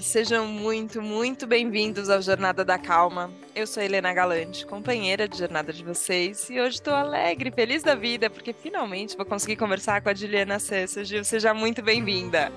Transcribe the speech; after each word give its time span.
sejam 0.00 0.46
muito, 0.46 1.02
muito 1.02 1.46
bem-vindos 1.46 2.08
ao 2.08 2.22
Jornada 2.22 2.64
da 2.64 2.78
Calma. 2.78 3.30
Eu 3.54 3.66
sou 3.66 3.82
Helena 3.82 4.12
Galante, 4.12 4.66
companheira 4.66 5.28
de 5.28 5.36
jornada 5.36 5.72
de 5.72 5.84
vocês, 5.84 6.48
e 6.48 6.58
hoje 6.58 6.76
estou 6.76 6.94
alegre, 6.94 7.50
feliz 7.50 7.82
da 7.82 7.94
vida, 7.94 8.30
porque 8.30 8.52
finalmente 8.52 9.16
vou 9.16 9.26
conseguir 9.26 9.56
conversar 9.56 10.00
com 10.00 10.08
a 10.08 10.14
Juliana 10.14 10.58
Cessa. 10.58 11.04
Gil, 11.04 11.22
seja 11.22 11.52
muito 11.52 11.82
bem-vinda. 11.82 12.50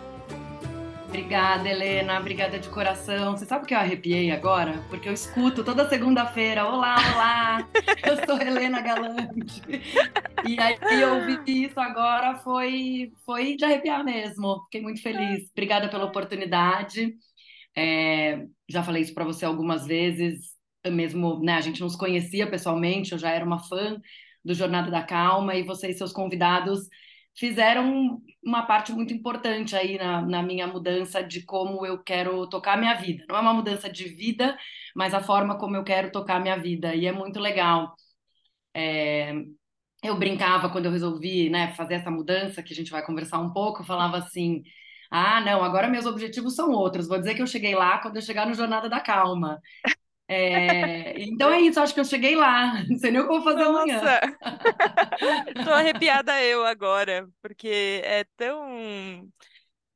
Obrigada, 1.13 1.69
Helena. 1.69 2.19
Obrigada 2.19 2.57
de 2.57 2.67
coração. 2.69 3.37
Você 3.37 3.45
sabe 3.45 3.65
o 3.65 3.67
que 3.67 3.75
eu 3.75 3.77
arrepiei 3.77 4.31
agora? 4.31 4.83
Porque 4.89 5.07
eu 5.07 5.13
escuto 5.13 5.63
toda 5.63 5.87
segunda-feira: 5.87 6.65
Olá, 6.65 6.95
olá, 7.13 7.67
eu 8.03 8.25
sou 8.25 8.41
Helena 8.41 8.81
Galante. 8.81 9.61
E 10.43 10.59
aí 10.59 10.77
eu 10.99 11.13
ouvi 11.13 11.39
isso 11.45 11.79
agora, 11.79 12.35
foi, 12.39 13.13
foi 13.23 13.55
de 13.55 13.63
arrepiar 13.63 14.03
mesmo. 14.03 14.63
Fiquei 14.63 14.81
muito 14.81 15.03
feliz. 15.03 15.47
Obrigada 15.51 15.87
pela 15.87 16.05
oportunidade. 16.05 17.15
É, 17.75 18.45
já 18.69 18.83
falei 18.83 19.01
isso 19.01 19.13
para 19.13 19.25
você 19.25 19.45
algumas 19.45 19.85
vezes, 19.85 20.53
mesmo, 20.91 21.39
né? 21.43 21.53
A 21.55 21.61
gente 21.61 21.81
não 21.81 21.89
se 21.89 21.97
conhecia 21.97 22.49
pessoalmente, 22.49 23.11
eu 23.13 23.17
já 23.17 23.31
era 23.31 23.45
uma 23.45 23.59
fã 23.59 23.99
do 24.43 24.53
Jornada 24.53 24.91
da 24.91 25.03
Calma 25.03 25.55
e 25.55 25.63
vocês, 25.63 25.97
seus 25.97 26.11
convidados, 26.11 26.87
fizeram 27.35 28.21
uma 28.43 28.63
parte 28.65 28.91
muito 28.91 29.13
importante 29.13 29.75
aí 29.75 29.97
na, 29.97 30.21
na 30.21 30.43
minha 30.43 30.67
mudança 30.67 31.23
de 31.23 31.43
como 31.43 31.85
eu 31.85 32.01
quero 32.03 32.47
tocar 32.49 32.77
minha 32.77 32.93
vida. 32.95 33.25
Não 33.27 33.37
é 33.37 33.39
uma 33.41 33.53
mudança 33.53 33.89
de 33.89 34.05
vida, 34.09 34.57
mas 34.95 35.13
a 35.13 35.21
forma 35.23 35.57
como 35.57 35.75
eu 35.75 35.83
quero 35.83 36.11
tocar 36.11 36.39
minha 36.41 36.57
vida. 36.57 36.93
E 36.95 37.05
é 37.07 37.11
muito 37.11 37.39
legal. 37.39 37.95
É, 38.75 39.33
eu 40.03 40.17
brincava 40.17 40.69
quando 40.69 40.85
eu 40.85 40.91
resolvi 40.91 41.49
né, 41.49 41.73
fazer 41.75 41.95
essa 41.95 42.11
mudança, 42.11 42.61
que 42.63 42.73
a 42.73 42.75
gente 42.75 42.91
vai 42.91 43.05
conversar 43.05 43.39
um 43.39 43.51
pouco, 43.53 43.81
eu 43.81 43.85
falava 43.85 44.17
assim. 44.17 44.63
Ah, 45.15 45.39
não, 45.41 45.63
agora 45.63 45.87
meus 45.87 46.07
objetivos 46.07 46.55
são 46.55 46.71
outros. 46.71 47.07
Vou 47.07 47.19
dizer 47.19 47.35
que 47.35 47.41
eu 47.43 47.45
cheguei 47.45 47.75
lá 47.75 47.99
quando 47.99 48.15
eu 48.15 48.21
chegar 48.21 48.47
no 48.47 48.55
Jornada 48.55 48.89
da 48.89 48.99
Calma. 48.99 49.61
É, 50.27 51.21
então 51.21 51.51
é 51.51 51.61
isso, 51.61 51.79
acho 51.79 51.93
que 51.93 51.99
eu 51.99 52.05
cheguei 52.05 52.35
lá. 52.35 52.83
Não 52.89 52.97
sei 52.97 53.11
nem 53.11 53.21
o 53.21 53.27
que 53.27 53.29
vou 53.29 53.43
fazer 53.43 53.63
Nossa. 53.63 53.79
amanhã. 53.79 54.01
Tô 55.63 55.71
arrepiada 55.71 56.41
eu 56.41 56.65
agora, 56.65 57.29
porque 57.43 58.01
é 58.03 58.25
tão 58.35 59.29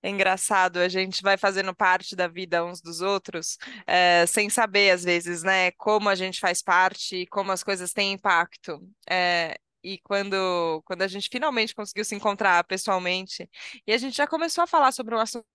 engraçado, 0.04 0.78
a 0.78 0.88
gente 0.88 1.24
vai 1.24 1.36
fazendo 1.36 1.76
parte 1.76 2.16
da 2.16 2.28
vida 2.28 2.64
uns 2.64 2.80
dos 2.80 3.02
outros, 3.02 3.58
é, 3.88 4.24
sem 4.28 4.52
saber, 4.52 4.92
às 4.92 5.04
vezes, 5.04 5.42
né, 5.42 5.72
como 5.72 6.08
a 6.10 6.16
gente 6.16 6.40
faz 6.40 6.62
parte, 6.62 7.26
como 7.32 7.52
as 7.52 7.64
coisas 7.64 7.92
têm 7.92 8.14
impacto. 8.14 8.80
É, 9.10 9.58
e 9.94 10.00
quando, 10.00 10.82
quando 10.86 11.02
a 11.04 11.08
gente 11.08 11.30
finalmente 11.30 11.74
conseguiu 11.76 12.04
se 12.06 12.16
encontrar 12.16 12.64
pessoalmente, 12.66 13.50
e 13.86 13.94
a 13.94 13.98
gente 13.98 14.16
já 14.18 14.28
começou 14.28 14.64
a 14.64 14.68
falar 14.68 14.92
sobre 14.92 15.16
um 15.16 15.20
assunto 15.20 15.46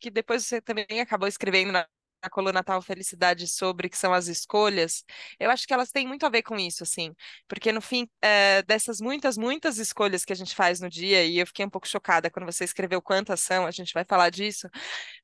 que 0.00 0.10
depois 0.10 0.44
você 0.46 0.60
também 0.62 0.86
acabou 1.00 1.28
escrevendo 1.28 1.72
na 1.72 1.86
a 2.26 2.30
coluna 2.30 2.62
Tal 2.64 2.80
Felicidade 2.82 3.46
sobre, 3.46 3.88
que 3.88 3.98
são 3.98 4.12
as 4.12 4.26
escolhas, 4.28 5.04
eu 5.38 5.50
acho 5.50 5.66
que 5.66 5.74
elas 5.74 5.90
têm 5.90 6.06
muito 6.06 6.24
a 6.26 6.28
ver 6.28 6.42
com 6.42 6.56
isso, 6.56 6.82
assim, 6.82 7.14
porque 7.48 7.72
no 7.72 7.80
fim 7.80 8.08
é, 8.22 8.62
dessas 8.62 9.00
muitas, 9.00 9.36
muitas 9.36 9.78
escolhas 9.78 10.24
que 10.24 10.32
a 10.32 10.36
gente 10.36 10.54
faz 10.54 10.80
no 10.80 10.88
dia, 10.88 11.24
e 11.24 11.38
eu 11.38 11.46
fiquei 11.46 11.64
um 11.64 11.70
pouco 11.70 11.88
chocada 11.88 12.30
quando 12.30 12.46
você 12.46 12.64
escreveu 12.64 13.00
quantas 13.02 13.40
são, 13.40 13.66
a 13.66 13.70
gente 13.70 13.92
vai 13.92 14.04
falar 14.04 14.30
disso, 14.30 14.68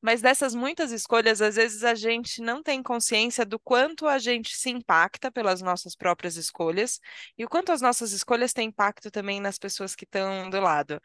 mas 0.02 0.20
dessas 0.22 0.54
muitas 0.54 0.92
escolhas, 0.92 1.40
às 1.42 1.56
vezes 1.56 1.84
a 1.84 1.94
gente 1.94 2.40
não 2.42 2.62
tem 2.62 2.82
consciência 2.82 3.44
do 3.44 3.58
quanto 3.58 4.06
a 4.06 4.18
gente 4.18 4.56
se 4.56 4.70
impacta 4.70 5.30
pelas 5.30 5.60
nossas 5.62 5.94
próprias 5.96 6.36
escolhas 6.36 7.00
e 7.36 7.44
o 7.44 7.48
quanto 7.48 7.72
as 7.72 7.80
nossas 7.80 8.12
escolhas 8.12 8.52
têm 8.52 8.68
impacto 8.68 9.10
também 9.10 9.40
nas 9.40 9.58
pessoas 9.58 9.94
que 9.94 10.04
estão 10.04 10.48
do 10.50 10.60
lado. 10.60 11.00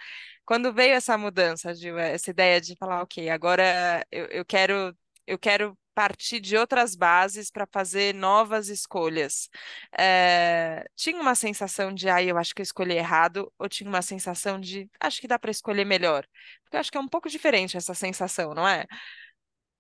Quando 0.46 0.74
veio 0.74 0.94
essa 0.94 1.18
mudança, 1.18 1.74
Gil, 1.74 1.98
essa 1.98 2.30
ideia 2.32 2.62
de 2.62 2.76
falar, 2.78 3.02
ok, 3.02 3.30
agora 3.30 4.06
eu, 4.12 4.26
eu 4.28 4.46
quero 4.46 4.96
eu 5.28 5.38
quero 5.38 5.78
partir 5.94 6.42
de 6.42 6.58
outras 6.58 6.94
bases 6.94 7.50
para 7.50 7.66
fazer 7.72 8.14
novas 8.14 8.68
escolhas. 8.68 9.50
É, 9.98 10.86
tinha 10.96 11.20
uma 11.20 11.34
sensação 11.36 11.94
de, 11.94 12.10
ah, 12.10 12.22
eu 12.22 12.38
acho 12.38 12.54
que 12.54 12.62
eu 12.62 12.64
escolhi 12.64 12.96
errado, 12.96 13.52
ou 13.58 13.70
tinha 13.70 13.90
uma 13.90 14.02
sensação 14.02 14.60
de, 14.60 14.90
acho 15.00 15.22
que 15.22 15.28
dá 15.28 15.40
para 15.40 15.52
escolher 15.52 15.86
melhor? 15.86 16.28
Porque 16.64 16.76
eu 16.76 16.80
acho 16.82 16.92
que 16.92 16.98
é 16.98 17.02
um 17.02 17.08
pouco 17.08 17.30
diferente 17.30 17.78
essa 17.78 17.94
sensação, 17.94 18.54
não 18.54 18.68
é? 18.68 18.86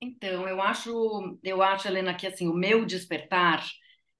Então, 0.01 0.47
eu 0.47 0.61
acho, 0.61 1.38
eu 1.44 1.61
acho, 1.61 1.88
Helena, 1.88 2.13
que 2.13 2.28
assim, 2.28 2.47
o 2.47 2.53
meu 2.53 2.85
despertar, 2.85 3.66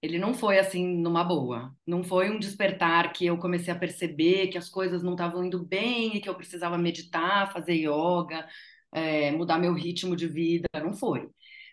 ele 0.02 0.18
não 0.19 0.34
foi 0.34 0.59
assim 0.59 0.85
numa 0.97 1.24
boa. 1.24 1.74
Não 1.85 2.03
foi 2.03 2.30
um 2.30 2.40
despertar 2.40 3.14
que 3.14 3.25
eu 3.25 3.38
comecei 3.38 3.74
a 3.74 3.78
perceber 3.78 4.47
que 4.47 4.58
as 4.58 4.69
coisas 4.69 5.03
não 5.03 5.14
estavam 5.14 5.44
indo 5.46 5.64
bem 5.66 6.16
e 6.16 6.22
que 6.22 6.30
eu 6.30 6.35
precisava 6.35 6.78
meditar, 6.78 7.52
fazer 7.53 7.75
yoga, 7.75 8.47
é, 8.96 9.32
mudar 9.32 9.60
meu 9.60 9.74
ritmo 9.74 10.16
de 10.16 10.28
vida. 10.28 10.68
Não 10.76 10.94
foi. 10.94 11.28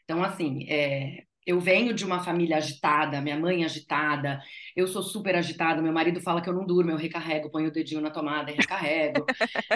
Então, 0.05 0.22
assim, 0.25 0.66
é, 0.69 1.22
eu 1.47 1.60
venho 1.60 1.94
de 1.94 2.05
uma 2.05 2.22
família 2.22 2.56
agitada, 2.56 3.21
minha 3.21 3.38
mãe 3.38 3.65
agitada, 3.65 4.41
eu 4.77 4.87
sou 4.87 5.03
super 5.03 5.34
agitada, 5.37 5.83
meu 5.83 5.93
marido 5.93 6.21
fala 6.21 6.41
que 6.41 6.49
eu 6.49 6.53
não 6.53 6.66
durmo, 6.66 6.91
eu 6.91 6.97
recarrego, 6.97 7.50
ponho 7.50 7.69
o 7.69 7.72
dedinho 7.72 8.00
na 8.00 8.10
tomada 8.10 8.50
e 8.50 8.55
recarrego. 8.55 9.25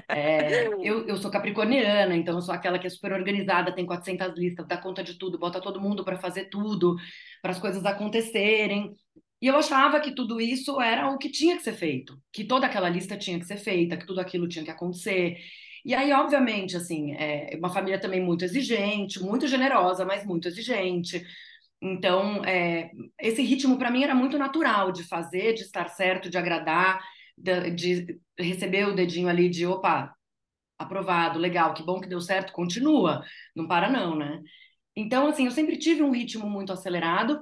é, 0.08 0.66
eu, 0.82 1.06
eu 1.06 1.16
sou 1.16 1.30
capricorniana, 1.30 2.14
então 2.16 2.34
eu 2.36 2.42
sou 2.42 2.54
aquela 2.54 2.78
que 2.78 2.86
é 2.86 2.90
super 2.90 3.12
organizada, 3.12 3.74
tem 3.74 3.86
400 3.86 4.36
listas, 4.36 4.66
dá 4.66 4.76
conta 4.76 5.02
de 5.02 5.14
tudo, 5.18 5.38
bota 5.38 5.60
todo 5.60 5.80
mundo 5.80 6.04
para 6.04 6.18
fazer 6.18 6.46
tudo, 6.50 6.96
para 7.42 7.52
as 7.52 7.58
coisas 7.60 7.84
acontecerem. 7.84 8.94
E 9.40 9.48
eu 9.48 9.56
achava 9.56 10.00
que 10.00 10.14
tudo 10.14 10.40
isso 10.40 10.80
era 10.80 11.10
o 11.10 11.18
que 11.18 11.30
tinha 11.30 11.56
que 11.56 11.62
ser 11.62 11.74
feito, 11.74 12.18
que 12.32 12.44
toda 12.44 12.66
aquela 12.66 12.88
lista 12.88 13.16
tinha 13.16 13.38
que 13.38 13.44
ser 13.44 13.58
feita, 13.58 13.96
que 13.96 14.06
tudo 14.06 14.20
aquilo 14.20 14.48
tinha 14.48 14.64
que 14.64 14.70
acontecer. 14.70 15.36
E 15.86 15.94
aí, 15.94 16.12
obviamente, 16.12 16.76
assim, 16.76 17.12
é 17.12 17.56
uma 17.56 17.70
família 17.70 18.00
também 18.00 18.20
muito 18.20 18.44
exigente, 18.44 19.22
muito 19.22 19.46
generosa, 19.46 20.04
mas 20.04 20.26
muito 20.26 20.48
exigente. 20.48 21.24
Então, 21.80 22.44
é, 22.44 22.90
esse 23.20 23.40
ritmo 23.40 23.78
para 23.78 23.88
mim 23.88 24.02
era 24.02 24.12
muito 24.12 24.36
natural 24.36 24.90
de 24.90 25.04
fazer, 25.04 25.54
de 25.54 25.62
estar 25.62 25.88
certo, 25.88 26.28
de 26.28 26.36
agradar, 26.36 27.00
de, 27.38 27.70
de, 27.70 28.20
receber 28.36 28.88
o 28.88 28.96
dedinho 28.96 29.28
ali 29.28 29.48
de 29.48 29.64
opa, 29.64 30.12
aprovado, 30.78 31.38
legal, 31.38 31.72
que 31.72 31.84
bom 31.84 32.00
que 32.00 32.08
deu 32.08 32.20
certo, 32.20 32.52
continua, 32.52 33.24
não 33.54 33.68
para 33.68 33.88
não, 33.88 34.16
né? 34.16 34.42
Então, 34.96 35.28
assim, 35.28 35.44
eu 35.46 35.52
sempre 35.52 35.78
tive 35.78 36.02
um 36.02 36.10
ritmo 36.10 36.50
muito 36.50 36.72
acelerado 36.72 37.40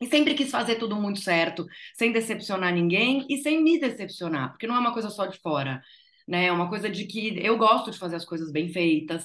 e 0.00 0.06
sempre 0.06 0.34
quis 0.34 0.50
fazer 0.50 0.76
tudo 0.76 0.96
muito 0.96 1.20
certo, 1.20 1.66
sem 1.94 2.12
decepcionar 2.12 2.74
ninguém 2.74 3.24
e 3.30 3.38
sem 3.38 3.62
me 3.62 3.78
decepcionar, 3.78 4.50
porque 4.50 4.66
não 4.66 4.74
é 4.76 4.80
uma 4.80 4.92
coisa 4.92 5.08
só 5.10 5.26
de 5.26 5.38
fora 5.38 5.80
né? 6.26 6.46
É 6.46 6.52
uma 6.52 6.68
coisa 6.68 6.88
de 6.90 7.06
que 7.06 7.38
eu 7.44 7.56
gosto 7.58 7.90
de 7.90 7.98
fazer 7.98 8.16
as 8.16 8.24
coisas 8.24 8.50
bem 8.52 8.68
feitas. 8.70 9.24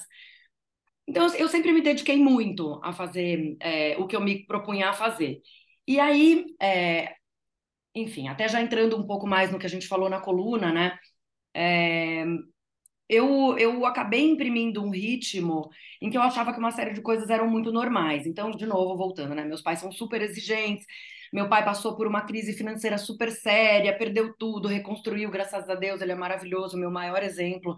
Então, 1.06 1.26
eu 1.34 1.48
sempre 1.48 1.72
me 1.72 1.82
dediquei 1.82 2.16
muito 2.16 2.80
a 2.82 2.92
fazer 2.92 3.56
é, 3.60 3.96
o 3.98 4.06
que 4.06 4.16
eu 4.16 4.20
me 4.20 4.46
propunha 4.46 4.90
a 4.90 4.92
fazer. 4.92 5.40
E 5.86 5.98
aí, 5.98 6.44
é, 6.60 7.16
enfim, 7.94 8.28
até 8.28 8.48
já 8.48 8.62
entrando 8.62 8.96
um 8.96 9.06
pouco 9.06 9.26
mais 9.26 9.52
no 9.52 9.58
que 9.58 9.66
a 9.66 9.70
gente 9.70 9.88
falou 9.88 10.08
na 10.10 10.20
coluna, 10.20 10.72
né? 10.72 10.98
É, 11.54 12.24
eu, 13.08 13.58
eu 13.58 13.84
acabei 13.86 14.30
imprimindo 14.30 14.82
um 14.82 14.90
ritmo 14.90 15.70
em 16.00 16.10
que 16.10 16.16
eu 16.16 16.22
achava 16.22 16.52
que 16.52 16.58
uma 16.58 16.70
série 16.72 16.94
de 16.94 17.02
coisas 17.02 17.28
eram 17.30 17.48
muito 17.48 17.72
normais. 17.72 18.26
Então, 18.26 18.50
de 18.50 18.66
novo, 18.66 18.96
voltando, 18.96 19.34
né? 19.34 19.44
Meus 19.44 19.62
pais 19.62 19.80
são 19.80 19.92
super 19.92 20.22
exigentes, 20.22 20.86
meu 21.32 21.48
pai 21.48 21.64
passou 21.64 21.96
por 21.96 22.06
uma 22.06 22.22
crise 22.22 22.52
financeira 22.52 22.98
super 22.98 23.30
séria, 23.30 23.96
perdeu 23.96 24.34
tudo, 24.36 24.68
reconstruiu, 24.68 25.30
graças 25.30 25.68
a 25.68 25.74
Deus, 25.74 26.00
ele 26.02 26.12
é 26.12 26.14
maravilhoso, 26.14 26.76
meu 26.76 26.90
maior 26.90 27.22
exemplo. 27.22 27.76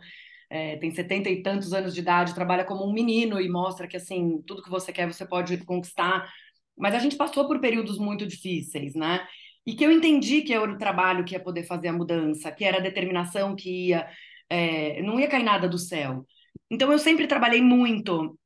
É, 0.50 0.76
tem 0.76 0.91
setenta 0.91 1.31
e 1.31 1.42
tantos 1.42 1.72
anos 1.72 1.94
de 1.94 2.00
idade, 2.00 2.34
trabalha 2.34 2.64
como 2.64 2.84
um 2.84 2.93
menino 2.93 3.41
e 3.41 3.48
mostra 3.48 3.88
que, 3.88 3.97
assim, 3.97 4.43
tudo 4.47 4.62
que 4.62 4.70
você 4.70 4.93
quer 4.93 5.06
você 5.06 5.26
pode 5.26 5.56
conquistar. 5.64 6.28
Mas 6.76 6.94
a 6.94 6.98
gente 6.98 7.16
passou 7.16 7.47
por 7.47 7.60
períodos 7.60 7.98
muito 7.98 8.26
difíceis, 8.26 8.94
né? 8.94 9.26
E 9.66 9.75
que 9.75 9.84
eu 9.84 9.91
entendi 9.93 10.43
que 10.43 10.53
era 10.53 10.70
o 10.70 10.78
trabalho 10.78 11.25
que 11.25 11.34
ia 11.34 11.41
poder 11.41 11.64
fazer 11.64 11.88
a 11.88 11.93
mudança, 11.93 12.52
que 12.52 12.64
era 12.64 12.78
a 12.78 12.81
determinação 12.81 13.56
que 13.56 13.88
ia. 13.88 14.08
É, 14.50 15.00
não 15.02 15.19
ia 15.19 15.28
cair 15.28 15.44
nada 15.44 15.69
do 15.69 15.78
céu. 15.78 16.26
Então 16.70 16.93
eu 16.93 16.99
sempre 16.99 17.26
trabalhei 17.26 17.62
muito 17.62 18.38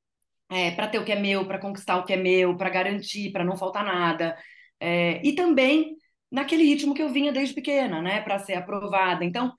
é, 0.51 0.71
para 0.73 0.89
ter 0.89 0.99
o 0.99 1.05
que 1.05 1.13
é 1.13 1.21
meu, 1.21 1.47
para 1.47 1.59
conquistar 1.59 1.97
o 1.99 2.05
que 2.05 2.13
é 2.13 2.17
meu, 2.17 2.57
para 2.57 2.71
garantir, 2.71 3.33
para 3.33 3.45
não 3.45 3.57
faltar 3.57 3.85
nada. 3.85 4.37
É, 4.81 5.21
e 5.27 5.35
também 5.35 5.97
naquele 6.31 6.65
ritmo 6.65 6.95
que 6.95 7.03
eu 7.03 7.09
vinha 7.09 7.33
desde 7.33 7.55
pequena, 7.55 8.03
né, 8.03 8.21
para 8.21 8.39
ser 8.39 8.55
aprovada. 8.55 9.25
Então, 9.25 9.53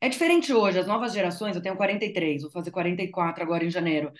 é 0.00 0.08
diferente 0.08 0.52
hoje. 0.52 0.78
As 0.78 0.86
novas 0.86 1.12
gerações, 1.12 1.56
eu 1.56 1.62
tenho 1.62 1.76
43, 1.76 2.42
vou 2.42 2.50
fazer 2.50 2.70
44 2.70 3.42
agora 3.42 3.64
em 3.64 3.70
janeiro. 3.70 4.12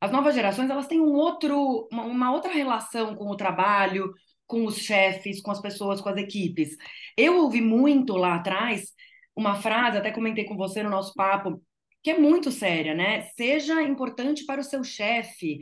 As 0.00 0.10
novas 0.12 0.34
gerações, 0.34 0.70
elas 0.70 0.86
têm 0.86 1.00
um 1.00 1.12
outro, 1.12 1.88
uma, 1.92 2.04
uma 2.04 2.32
outra 2.32 2.52
relação 2.52 3.14
com 3.16 3.26
o 3.26 3.36
trabalho, 3.36 4.12
com 4.46 4.64
os 4.64 4.78
chefes, 4.78 5.42
com 5.42 5.50
as 5.50 5.60
pessoas, 5.60 6.00
com 6.00 6.08
as 6.08 6.16
equipes. 6.16 6.76
Eu 7.16 7.38
ouvi 7.42 7.60
muito 7.60 8.16
lá 8.16 8.36
atrás 8.36 8.92
uma 9.36 9.56
frase, 9.56 9.98
até 9.98 10.10
comentei 10.10 10.44
com 10.44 10.56
você 10.56 10.82
no 10.82 10.90
nosso 10.90 11.14
papo, 11.14 11.62
que 12.02 12.10
é 12.10 12.18
muito 12.18 12.50
séria, 12.50 12.94
né? 12.94 13.22
Seja 13.36 13.82
importante 13.82 14.44
para 14.46 14.60
o 14.60 14.64
seu 14.64 14.82
chefe, 14.84 15.60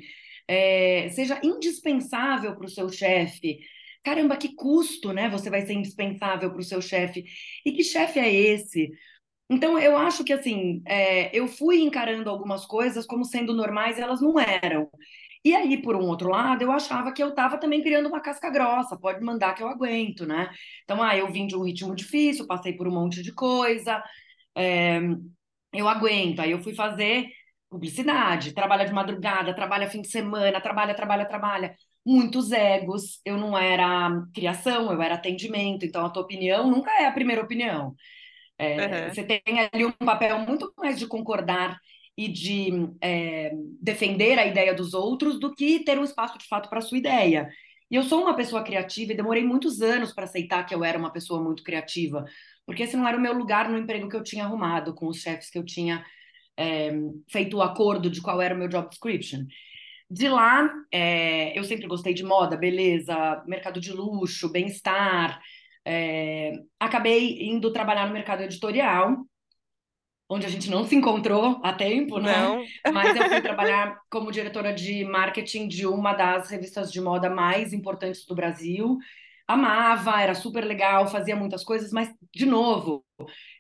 é, 0.49 1.09
seja 1.11 1.41
indispensável 1.43 2.55
para 2.57 2.67
o 2.67 2.71
seu 2.71 2.89
chefe, 2.89 3.59
caramba, 4.07 4.37
que 4.37 4.55
custo, 4.55 5.13
né? 5.13 5.29
Você 5.31 5.51
vai 5.51 5.67
ser 5.67 5.73
indispensável 5.75 6.51
para 6.51 6.61
o 6.61 6.63
seu 6.65 6.81
chefe. 6.81 7.25
E 7.65 7.73
que 7.73 7.83
chefe 7.83 8.21
é 8.21 8.33
esse? 8.33 8.91
Então, 9.51 9.79
eu 9.79 9.97
acho 9.97 10.25
que, 10.25 10.33
assim, 10.33 10.83
é, 10.87 11.37
eu 11.37 11.49
fui 11.49 11.81
encarando 11.83 12.31
algumas 12.31 12.67
coisas 12.67 13.07
como 13.07 13.25
sendo 13.25 13.55
normais 13.55 13.99
e 13.99 14.03
elas 14.03 14.21
não 14.21 14.39
eram. 14.41 14.91
E 15.45 15.55
aí, 15.57 15.83
por 15.83 15.97
um 15.97 16.03
outro 16.09 16.31
lado, 16.31 16.63
eu 16.63 16.73
achava 16.73 17.13
que 17.13 17.23
eu 17.23 17.31
estava 17.31 17.59
também 17.59 17.83
criando 17.83 18.09
uma 18.09 18.21
casca 18.21 18.51
grossa, 18.51 18.99
pode 18.99 19.23
mandar 19.25 19.55
que 19.55 19.63
eu 19.63 19.69
aguento, 19.69 20.27
né? 20.27 20.51
Então, 20.85 21.03
ah, 21.03 21.17
eu 21.17 21.33
vim 21.33 21.47
de 21.47 21.57
um 21.57 21.63
ritmo 21.65 21.95
difícil, 21.97 22.47
passei 22.47 22.75
por 22.75 22.89
um 22.89 22.93
monte 22.95 23.23
de 23.23 23.33
coisa, 23.35 24.03
é, 24.57 25.01
eu 25.73 25.89
aguento. 25.89 26.41
Aí 26.41 26.51
eu 26.53 26.63
fui 26.63 26.75
fazer 26.75 27.29
publicidade, 27.71 28.55
trabalha 28.55 28.85
de 28.87 28.93
madrugada, 28.93 29.55
trabalha 29.55 29.91
fim 29.91 30.03
de 30.03 30.09
semana, 30.09 30.61
trabalha, 30.61 30.95
trabalha, 30.95 31.27
trabalha. 31.27 31.77
Muitos 32.07 32.53
egos, 32.53 33.21
eu 33.25 33.37
não 33.37 33.59
era 33.59 34.23
criação, 34.33 34.93
eu 34.93 35.03
era 35.03 35.17
atendimento, 35.17 35.85
então 35.85 36.07
a 36.07 36.11
tua 36.11 36.23
opinião 36.23 36.71
nunca 36.71 36.91
é 36.93 37.07
a 37.07 37.13
primeira 37.13 37.43
opinião. 37.43 37.97
É, 38.59 38.87
uhum. 38.87 39.15
Você 39.15 39.25
tem 39.25 39.43
ali 39.73 39.85
um 39.85 39.93
papel 39.93 40.39
muito 40.39 40.73
mais 40.79 40.99
de 40.99 41.07
concordar 41.07 41.79
e 42.17 42.29
de 42.29 42.71
é, 43.01 43.53
defender 43.81 44.39
a 44.39 44.47
ideia 44.47 44.73
dos 44.73 44.95
outros 44.95 45.39
do 45.39 45.55
que 45.55 45.81
ter 45.81 45.99
um 45.99 46.05
espaço 46.05 46.39
de 46.39 46.47
fato 46.47 46.71
para 46.71 46.79
a 46.79 46.83
sua 46.83 46.97
ideia. 46.97 47.51
E 47.91 47.95
eu 47.95 48.03
sou 48.03 48.23
uma 48.23 48.35
pessoa 48.35 48.63
criativa 48.63 49.13
e 49.13 49.17
demorei 49.17 49.45
muitos 49.45 49.83
anos 49.83 50.13
para 50.13 50.25
aceitar 50.25 50.65
que 50.65 50.75
eu 50.75 50.83
era 50.83 50.99
uma 50.99 51.13
pessoa 51.13 51.43
muito 51.43 51.63
criativa, 51.63 52.25
porque 52.65 52.83
esse 52.83 52.97
não 52.97 53.07
era 53.07 53.17
o 53.17 53.21
meu 53.21 53.33
lugar 53.33 53.69
no 53.69 53.79
emprego 53.79 54.09
que 54.09 54.17
eu 54.17 54.23
tinha 54.23 54.45
arrumado, 54.45 54.95
com 54.95 55.07
os 55.07 55.19
chefes 55.19 55.51
que 55.51 55.59
eu 55.59 55.65
tinha 55.65 56.05
é, 56.57 56.93
feito 57.31 57.59
o 57.59 57.63
acordo 57.63 58.11
de 58.11 58.21
qual 58.21 58.41
era 58.41 58.55
o 58.55 58.59
meu 58.59 58.69
job 58.69 58.89
description. 58.89 59.45
De 60.09 60.29
lá, 60.29 60.71
é, 60.93 61.59
eu 61.59 61.65
sempre 61.65 61.87
gostei 61.87 62.15
de 62.15 62.23
moda, 62.23 62.57
beleza, 62.57 63.43
mercado 63.47 63.81
de 63.81 63.93
luxo, 63.93 64.51
bem-estar. 64.51 65.41
É, 65.85 66.53
acabei 66.79 67.43
indo 67.49 67.73
trabalhar 67.73 68.07
no 68.07 68.13
mercado 68.13 68.43
editorial, 68.43 69.17
onde 70.29 70.47
a 70.47 70.49
gente 70.49 70.71
não 70.71 70.85
se 70.85 70.95
encontrou 70.95 71.61
há 71.63 71.73
tempo, 71.73 72.19
né? 72.19 72.37
Não. 72.37 72.65
Mas 72.93 73.17
eu 73.17 73.29
fui 73.29 73.41
trabalhar 73.43 74.01
como 74.11 74.31
diretora 74.31 74.73
de 74.73 75.05
marketing 75.05 75.67
de 75.67 75.87
uma 75.87 76.13
das 76.13 76.51
revistas 76.51 76.93
de 76.93 77.01
moda 77.01 77.29
mais 77.29 77.73
importantes 77.73 78.25
do 78.25 78.35
Brasil. 78.35 78.99
Amava, 79.47 80.21
era 80.21 80.35
super 80.35 80.65
legal, 80.65 81.07
fazia 81.07 81.37
muitas 81.37 81.63
coisas, 81.63 81.93
mas, 81.93 82.13
de 82.35 82.45
novo, 82.47 83.05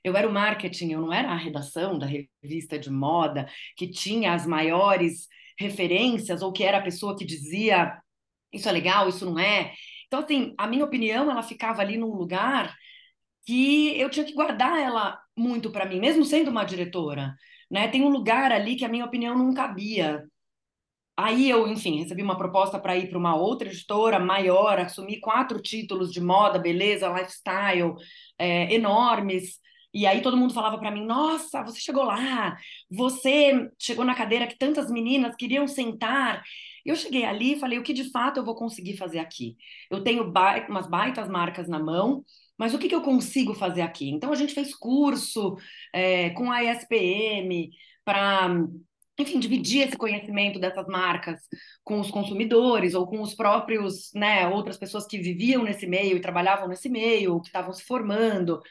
eu 0.02 0.16
era 0.16 0.28
o 0.28 0.32
marketing, 0.32 0.92
eu 0.92 1.00
não 1.00 1.12
era 1.12 1.30
a 1.30 1.36
redação 1.36 1.96
da 1.96 2.06
revista 2.06 2.76
de 2.76 2.90
moda 2.90 3.48
que 3.76 3.88
tinha 3.88 4.32
as 4.32 4.44
maiores 4.44 5.28
referências 5.58 6.42
ou 6.42 6.52
que 6.52 6.64
era 6.64 6.78
a 6.78 6.82
pessoa 6.82 7.16
que 7.16 7.24
dizia 7.24 7.98
isso 8.52 8.68
é 8.68 8.72
legal, 8.72 9.08
isso 9.08 9.24
não 9.26 9.38
é. 9.38 9.74
Então, 10.06 10.20
assim, 10.20 10.54
a 10.58 10.66
minha 10.66 10.84
opinião, 10.84 11.30
ela 11.30 11.42
ficava 11.42 11.82
ali 11.82 11.96
num 11.96 12.14
lugar 12.14 12.74
que 13.44 13.98
eu 13.98 14.10
tinha 14.10 14.24
que 14.26 14.34
guardar 14.34 14.78
ela 14.80 15.20
muito 15.36 15.70
para 15.70 15.86
mim, 15.86 16.00
mesmo 16.00 16.24
sendo 16.24 16.50
uma 16.50 16.64
diretora, 16.64 17.34
né? 17.70 17.88
Tem 17.88 18.02
um 18.02 18.08
lugar 18.08 18.52
ali 18.52 18.76
que 18.76 18.84
a 18.84 18.88
minha 18.88 19.04
opinião 19.04 19.36
não 19.36 19.54
cabia. 19.54 20.24
Aí 21.16 21.48
eu, 21.48 21.66
enfim, 21.66 21.98
recebi 21.98 22.22
uma 22.22 22.36
proposta 22.36 22.78
para 22.78 22.96
ir 22.96 23.08
para 23.08 23.18
uma 23.18 23.34
outra 23.36 23.68
editora 23.68 24.18
maior, 24.18 24.78
assumir 24.78 25.20
quatro 25.20 25.60
títulos 25.62 26.12
de 26.12 26.20
moda, 26.20 26.58
beleza, 26.58 27.08
lifestyle, 27.08 27.94
é, 28.38 28.72
enormes. 28.74 29.58
E 29.96 30.06
aí 30.06 30.20
todo 30.20 30.36
mundo 30.36 30.52
falava 30.52 30.78
para 30.78 30.90
mim: 30.90 31.04
Nossa, 31.06 31.62
você 31.62 31.80
chegou 31.80 32.04
lá, 32.04 32.56
você 32.90 33.70
chegou 33.78 34.04
na 34.04 34.14
cadeira 34.14 34.46
que 34.46 34.58
tantas 34.58 34.90
meninas 34.90 35.34
queriam 35.36 35.66
sentar. 35.66 36.42
Eu 36.84 36.94
cheguei 36.94 37.24
ali 37.24 37.54
e 37.54 37.58
falei: 37.58 37.78
O 37.78 37.82
que 37.82 37.92
de 37.94 38.10
fato 38.10 38.38
eu 38.38 38.44
vou 38.44 38.54
conseguir 38.54 38.96
fazer 38.96 39.18
aqui? 39.18 39.56
Eu 39.90 40.02
tenho 40.04 40.30
ba 40.30 40.66
umas 40.68 40.86
baitas 40.86 41.28
marcas 41.28 41.66
na 41.68 41.78
mão 41.78 42.24
mas 42.58 42.74
o 42.74 42.78
que, 42.78 42.88
que 42.88 42.94
eu 42.94 43.02
consigo 43.02 43.54
fazer 43.54 43.82
aqui? 43.82 44.08
Então, 44.10 44.32
a 44.32 44.34
gente 44.34 44.54
fez 44.54 44.74
curso 44.74 45.56
é, 45.92 46.30
com 46.30 46.50
a 46.50 46.64
ESPM 46.64 47.70
para, 48.04 48.48
enfim, 49.18 49.38
dividir 49.38 49.86
esse 49.86 49.96
conhecimento 49.96 50.58
dessas 50.58 50.86
marcas 50.86 51.40
com 51.84 52.00
os 52.00 52.10
consumidores 52.10 52.94
ou 52.94 53.06
com 53.06 53.20
os 53.20 53.34
próprios, 53.34 54.10
né, 54.14 54.48
outras 54.48 54.78
pessoas 54.78 55.06
que 55.06 55.18
viviam 55.18 55.62
nesse 55.64 55.86
meio 55.86 56.16
e 56.16 56.20
trabalhavam 56.20 56.68
nesse 56.68 56.88
meio, 56.88 57.40
que 57.40 57.48
estavam 57.48 57.72
se 57.72 57.84
formando. 57.84 58.62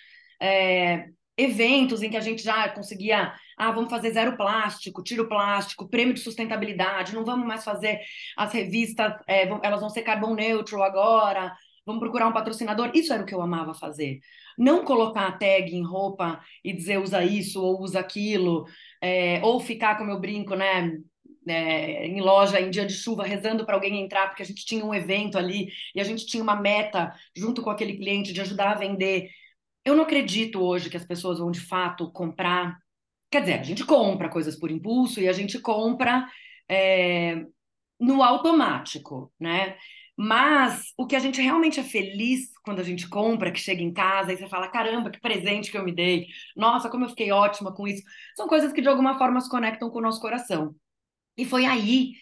É, 0.42 1.08
eventos 1.38 2.02
em 2.02 2.10
que 2.10 2.18
a 2.18 2.22
gente 2.22 2.42
já 2.42 2.70
conseguia, 2.70 3.34
ah, 3.58 3.72
vamos 3.72 3.90
fazer 3.90 4.12
zero 4.12 4.38
plástico, 4.38 5.04
tiro 5.04 5.28
plástico, 5.28 5.90
prêmio 5.90 6.14
de 6.14 6.22
sustentabilidade, 6.22 7.14
não 7.14 7.26
vamos 7.26 7.46
mais 7.46 7.64
fazer 7.64 8.00
as 8.38 8.54
revistas, 8.54 9.14
é, 9.28 9.44
elas 9.64 9.82
vão 9.82 9.90
ser 9.90 10.04
carbon 10.04 10.34
neutral 10.34 10.84
agora, 10.84 11.54
vamos 11.86 12.00
procurar 12.00 12.28
um 12.28 12.34
patrocinador. 12.34 12.92
Isso 12.94 13.14
era 13.14 13.24
o 13.24 13.26
que 13.26 13.36
eu 13.36 13.42
amava 13.42 13.74
fazer. 13.74 14.20
Não 14.58 14.86
colocar 14.86 15.28
a 15.28 15.32
tag 15.32 15.76
em 15.76 15.84
roupa 15.84 16.40
e 16.64 16.74
dizer 16.74 17.00
usa 17.00 17.24
isso 17.24 17.62
ou 17.62 17.82
usa 17.82 18.00
aquilo, 18.00 18.66
é, 19.02 19.42
ou 19.44 19.60
ficar, 19.60 19.98
como 19.98 20.12
eu 20.12 20.20
brinco, 20.20 20.56
né? 20.56 20.98
É, 21.48 22.08
em 22.08 22.20
loja 22.22 22.60
em 22.60 22.72
dia 22.72 22.88
de 22.88 22.94
chuva 22.94 23.24
rezando 23.24 23.68
para 23.68 23.76
alguém 23.76 24.02
entrar, 24.02 24.30
porque 24.30 24.42
a 24.42 24.46
gente 24.46 24.66
tinha 24.66 24.84
um 24.84 24.96
evento 24.96 25.38
ali 25.38 25.68
e 25.94 26.02
a 26.02 26.04
gente 26.04 26.26
tinha 26.26 26.42
uma 26.42 26.56
meta 26.56 27.14
junto 27.36 27.62
com 27.62 27.70
aquele 27.70 27.96
cliente 27.98 28.34
de 28.34 28.42
ajudar 28.42 28.72
a 28.72 28.80
vender. 28.80 29.30
Eu 29.86 29.96
não 29.96 30.04
acredito 30.04 30.60
hoje 30.62 30.90
que 30.90 30.98
as 30.98 31.06
pessoas 31.06 31.40
vão 31.40 31.52
de 31.52 31.60
fato 31.62 32.12
comprar. 32.12 32.78
Quer 33.32 33.42
dizer, 33.42 33.54
a 33.60 33.64
gente 33.64 33.86
compra 33.86 34.30
coisas 34.30 34.56
por 34.58 34.72
impulso 34.72 35.22
e 35.22 35.30
a 35.30 35.34
gente 35.34 35.60
compra 35.60 36.28
é, 36.68 37.46
no 38.00 38.24
automático, 38.24 39.32
né? 39.40 39.78
Mas 40.18 40.94
o 40.98 41.06
que 41.06 41.16
a 41.16 41.20
gente 41.20 41.42
realmente 41.42 41.80
é 41.80 41.84
feliz 41.84 42.50
quando 42.64 42.80
a 42.80 42.84
gente 42.84 43.08
compra, 43.08 43.52
que 43.52 43.60
chega 43.60 43.82
em 43.82 43.94
casa 43.94 44.34
e 44.34 44.38
você 44.38 44.48
fala: 44.48 44.70
caramba, 44.70 45.12
que 45.12 45.20
presente 45.20 45.70
que 45.70 45.78
eu 45.78 45.84
me 45.84 45.94
dei, 45.94 46.28
nossa, 46.56 46.90
como 46.90 47.06
eu 47.06 47.10
fiquei 47.10 47.32
ótima 47.32 47.74
com 47.74 47.88
isso, 47.88 48.04
são 48.36 48.48
coisas 48.48 48.72
que 48.74 48.82
de 48.82 48.88
alguma 48.88 49.18
forma 49.18 49.40
se 49.42 49.50
conectam 49.50 49.90
com 49.90 50.00
o 50.00 50.02
nosso 50.02 50.22
coração. 50.22 50.76
E 51.38 51.46
foi 51.46 51.66
aí 51.66 52.14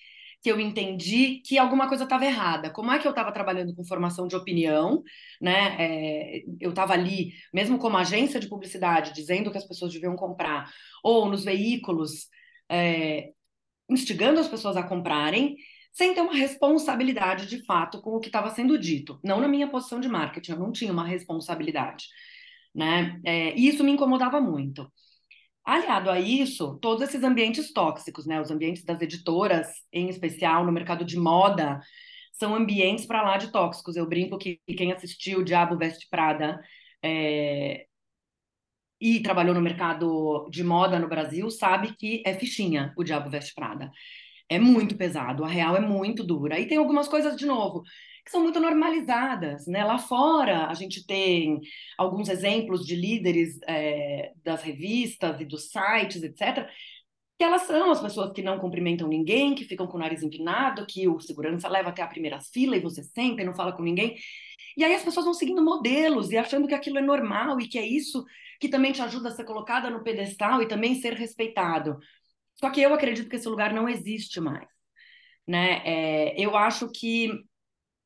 que 0.44 0.52
eu 0.52 0.60
entendi 0.60 1.42
que 1.46 1.58
alguma 1.58 1.88
coisa 1.88 2.04
estava 2.04 2.26
errada. 2.26 2.70
Como 2.70 2.92
é 2.92 3.00
que 3.00 3.08
eu 3.08 3.12
estava 3.12 3.32
trabalhando 3.32 3.74
com 3.74 3.86
formação 3.86 4.28
de 4.28 4.36
opinião, 4.36 5.02
né? 5.42 5.78
É, 5.80 6.44
eu 6.60 6.72
estava 6.72 6.92
ali, 6.94 7.34
mesmo 7.54 7.80
como 7.80 7.96
agência 7.98 8.42
de 8.42 8.50
publicidade, 8.50 9.14
dizendo 9.14 9.50
que 9.52 9.58
as 9.58 9.66
pessoas 9.66 9.94
deviam 9.94 10.18
comprar, 10.18 10.70
ou 11.02 11.30
nos 11.30 11.46
veículos, 11.46 12.28
é, 12.70 13.30
instigando 13.90 14.40
as 14.42 14.50
pessoas 14.50 14.76
a 14.76 14.84
comprarem, 14.84 15.56
sem 15.94 16.14
ter 16.14 16.22
uma 16.22 16.36
responsabilidade 16.36 17.48
de 17.48 17.64
fato 17.66 18.02
com 18.02 18.12
o 18.12 18.20
que 18.20 18.28
estava 18.28 18.50
sendo 18.50 18.78
dito. 18.78 19.20
Não 19.24 19.40
na 19.40 19.48
minha 19.48 19.70
posição 19.70 20.02
de 20.02 20.10
marketing, 20.10 20.52
eu 20.52 20.60
não 20.60 20.74
tinha 20.74 20.92
uma 20.92 21.06
responsabilidade. 21.06 22.06
Né? 22.76 23.22
É, 23.24 23.56
e 23.58 23.68
isso 23.68 23.84
me 23.84 23.92
incomodava 23.94 24.42
muito. 24.42 24.92
Aliado 25.66 26.10
a 26.10 26.20
isso, 26.20 26.78
todos 26.82 27.02
esses 27.04 27.24
ambientes 27.24 27.72
tóxicos, 27.72 28.26
né? 28.26 28.42
Os 28.42 28.52
ambientes 28.52 28.84
das 28.84 29.02
editoras, 29.02 29.68
em 29.92 30.10
especial 30.10 30.66
no 30.66 30.72
mercado 30.72 31.06
de 31.06 31.18
moda, 31.18 31.80
são 32.34 32.54
ambientes 32.54 33.06
para 33.06 33.22
lá 33.22 33.38
de 33.38 33.52
tóxicos. 33.52 33.96
Eu 33.96 34.08
brinco 34.08 34.38
que 34.38 34.60
quem 34.78 34.92
assistiu 34.92 35.44
Diabo 35.44 35.78
Veste 35.78 36.08
Prada 36.10 36.60
é, 37.02 37.86
e 39.00 39.22
trabalhou 39.22 39.54
no 39.54 39.62
mercado 39.62 40.48
de 40.50 40.64
moda 40.64 40.98
no 41.00 41.10
Brasil 41.10 41.50
sabe 41.52 41.94
que 41.96 42.24
é 42.26 42.34
fichinha 42.34 42.94
o 42.98 43.04
Diabo 43.04 43.30
Veste 43.30 43.54
Prada. 43.54 43.92
É 44.50 44.60
muito 44.60 44.96
pesado, 44.96 45.44
a 45.44 45.48
real 45.48 45.76
é 45.76 45.80
muito 45.80 46.24
dura. 46.24 46.60
E 46.60 46.68
tem 46.68 46.78
algumas 46.78 47.08
coisas, 47.08 47.36
de 47.36 47.46
novo, 47.46 47.84
que 48.24 48.32
são 48.32 48.42
muito 48.42 48.60
normalizadas, 48.60 49.68
né? 49.68 49.84
Lá 49.84 49.98
fora, 49.98 50.68
a 50.68 50.74
gente 50.74 51.06
tem 51.06 51.60
alguns 51.98 52.30
exemplos 52.30 52.86
de 52.86 52.96
líderes 52.96 53.60
é, 53.68 54.32
das 54.44 54.64
revistas 54.64 55.42
e 55.42 55.46
dos 55.46 55.70
sites, 55.70 56.24
etc., 56.24 56.68
que 57.38 57.44
elas 57.44 57.64
são 57.64 57.92
as 57.92 58.00
pessoas 58.00 58.32
que 58.32 58.44
não 58.44 58.60
cumprimentam 58.60 59.08
ninguém, 59.08 59.56
que 59.56 59.66
ficam 59.66 59.88
com 59.88 59.98
o 59.98 60.00
nariz 60.00 60.22
empinado, 60.22 60.86
que 60.86 61.08
o 61.08 61.20
segurança 61.20 61.68
leva 61.68 61.90
até 61.90 62.02
a 62.02 62.08
primeira 62.08 62.40
fila 62.40 62.78
e 62.78 62.80
você 62.80 63.04
senta 63.04 63.42
e 63.42 63.46
não 63.46 63.54
fala 63.54 63.74
com 63.74 63.82
ninguém. 63.84 64.16
E 64.78 64.84
aí 64.84 64.94
as 64.94 65.04
pessoas 65.04 65.26
vão 65.26 65.34
seguindo 65.34 65.64
modelos 65.64 66.32
e 66.32 66.38
achando 66.38 66.68
que 66.68 66.74
aquilo 66.74 67.00
é 67.00 67.02
normal 67.02 67.60
e 67.60 67.68
que 67.68 67.78
é 67.78 67.86
isso 67.86 68.24
que 68.60 68.70
também 68.70 68.92
te 68.92 69.02
ajuda 69.02 69.30
a 69.30 69.32
ser 69.32 69.44
colocada 69.44 69.90
no 69.90 70.04
pedestal 70.04 70.62
e 70.62 70.68
também 70.68 70.96
ser 70.96 71.14
respeitado. 71.14 71.98
Só 72.56 72.70
que 72.70 72.82
eu 72.82 72.94
acredito 72.94 73.30
que 73.30 73.36
esse 73.36 73.48
lugar 73.48 73.74
não 73.74 73.90
existe 73.90 74.40
mais. 74.40 74.68
Né? 75.48 75.82
É, 75.86 76.42
eu 76.42 76.56
acho 76.56 76.90
que 76.90 77.30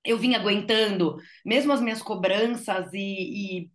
eu 0.04 0.18
vim 0.18 0.36
aguentando, 0.36 1.18
mesmo 1.46 1.74
as 1.74 1.82
minhas 1.82 2.02
cobranças 2.02 2.94
e, 2.94 3.68
e, 3.68 3.72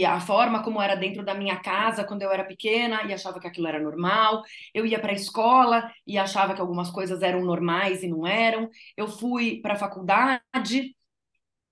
e, 0.00 0.04
a 0.04 0.20
forma 0.20 0.62
como 0.62 0.80
era 0.80 0.94
dentro 0.96 1.24
da 1.24 1.34
minha 1.34 1.60
casa 1.60 2.04
quando 2.04 2.22
eu 2.22 2.32
era 2.32 2.44
pequena 2.44 3.04
e 3.04 3.12
achava 3.12 3.38
que 3.40 3.46
aquilo 3.46 3.66
era 3.68 3.80
normal. 3.80 4.42
Eu 4.74 4.86
ia 4.86 4.98
para 5.00 5.12
a 5.12 5.14
escola 5.14 5.92
e 6.06 6.18
achava 6.18 6.54
que 6.54 6.60
algumas 6.60 6.90
coisas 6.90 7.22
eram 7.22 7.44
normais 7.44 8.02
e 8.02 8.08
não 8.08 8.26
eram. 8.26 8.70
Eu 8.96 9.08
fui 9.08 9.60
para 9.60 9.74
a 9.74 9.78
faculdade 9.78 10.96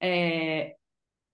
é, 0.01 0.77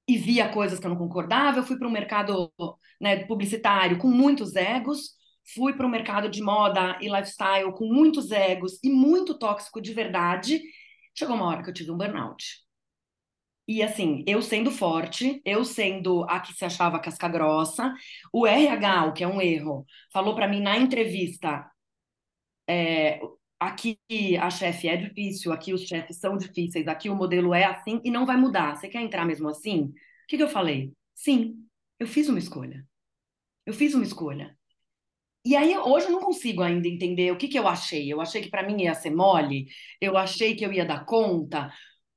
e 0.09 0.17
via 0.19 0.49
coisas 0.49 0.79
que 0.79 0.87
eu 0.87 0.91
não 0.91 0.99
concordava. 0.99 1.59
Eu 1.59 1.65
fui 1.65 1.79
para 1.79 1.89
um 1.89 1.91
mercado 1.91 2.53
né, 3.01 3.25
publicitário 3.27 3.99
com 3.99 4.09
muitos 4.09 4.57
egos 4.57 5.15
fui 5.55 5.75
para 5.75 5.87
o 5.87 5.91
mercado 5.91 6.29
de 6.29 6.43
moda 6.43 6.99
e 7.01 7.09
lifestyle 7.09 7.73
com 7.73 7.87
muitos 7.87 8.31
egos 8.31 8.79
e 8.83 8.91
muito 8.91 9.39
tóxico 9.39 9.81
de 9.81 9.93
verdade. 9.93 10.63
Chegou 11.15 11.37
uma 11.37 11.47
hora 11.47 11.63
que 11.63 11.71
eu 11.71 11.75
tive 11.75 11.91
um 11.91 11.97
burnout. 11.99 12.65
E 13.67 13.83
assim, 13.83 14.23
eu 14.27 14.43
sendo 14.43 14.71
forte, 14.71 15.41
eu 15.45 15.65
sendo 15.65 16.25
a 16.25 16.39
que 16.41 16.53
se 16.53 16.65
achava 16.65 16.99
casca 17.01 17.29
grossa, 17.29 17.95
o 18.33 18.47
RH, 18.47 19.07
o 19.07 19.13
que 19.15 19.25
é 19.25 19.29
um 19.29 19.41
erro, 19.41 19.87
falou 20.13 20.35
para 20.35 20.47
mim 20.49 20.61
na 20.61 20.77
entrevista: 20.77 21.65
é, 22.69 23.21
aqui 23.59 23.99
a 24.41 24.51
chefe 24.51 24.89
é 24.89 24.97
difícil, 24.97 25.53
aqui 25.53 25.73
os 25.73 25.83
chefes 25.83 26.19
são 26.19 26.37
difíceis, 26.37 26.87
aqui 26.89 27.09
o 27.09 27.17
modelo 27.17 27.55
é 27.55 27.65
assim 27.65 28.01
e 28.05 28.11
não 28.11 28.27
vai 28.27 28.37
mudar. 28.37 28.77
Você 28.77 28.89
quer 28.89 29.01
entrar 29.03 29.25
mesmo 29.25 29.49
assim? 29.49 29.85
O 29.85 30.27
que, 30.29 30.37
que 30.37 30.43
eu 30.43 30.49
falei? 30.49 30.93
Sim, 31.15 31.67
eu 31.99 32.07
fiz 32.07 32.29
uma 32.29 32.39
escolha. 32.39 32.87
Eu 33.67 33.75
fiz 33.75 33.95
uma 33.95 34.05
escolha. 34.05 34.57
E 35.45 35.55
aí, 35.57 35.77
hoje 35.77 36.07
eu 36.07 36.13
não 36.13 36.21
consigo 36.21 36.63
ainda 36.63 36.89
entender 36.89 37.31
o 37.31 37.37
que, 37.37 37.49
que 37.49 37.59
eu 37.59 37.69
achei. 37.69 38.11
Eu 38.13 38.21
achei 38.21 38.41
que 38.43 38.49
para 38.51 38.63
mim 38.63 38.83
ia 38.83 38.95
ser 38.95 39.11
mole, 39.11 39.67
eu 40.01 40.17
achei 40.17 40.55
que 40.57 40.65
eu 40.65 40.73
ia 40.73 40.87
dar 40.87 41.05
conta, 41.05 41.71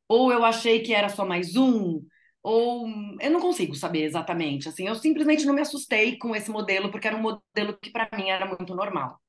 ou 0.08 0.32
eu 0.32 0.46
achei 0.46 0.82
que 0.82 0.94
era 0.94 1.10
só 1.10 1.26
mais 1.26 1.56
um, 1.58 2.02
ou 2.44 2.88
eu 3.22 3.32
não 3.32 3.42
consigo 3.42 3.76
saber 3.76 4.04
exatamente. 4.04 4.70
Assim, 4.70 4.88
eu 4.88 4.96
simplesmente 4.96 5.46
não 5.46 5.54
me 5.56 5.62
assustei 5.62 6.18
com 6.18 6.36
esse 6.36 6.52
modelo, 6.52 6.92
porque 6.92 7.08
era 7.08 7.18
um 7.18 7.22
modelo 7.22 7.78
que 7.82 7.92
para 7.92 8.10
mim 8.18 8.30
era 8.30 8.46
muito 8.48 8.76
normal. 8.76 9.20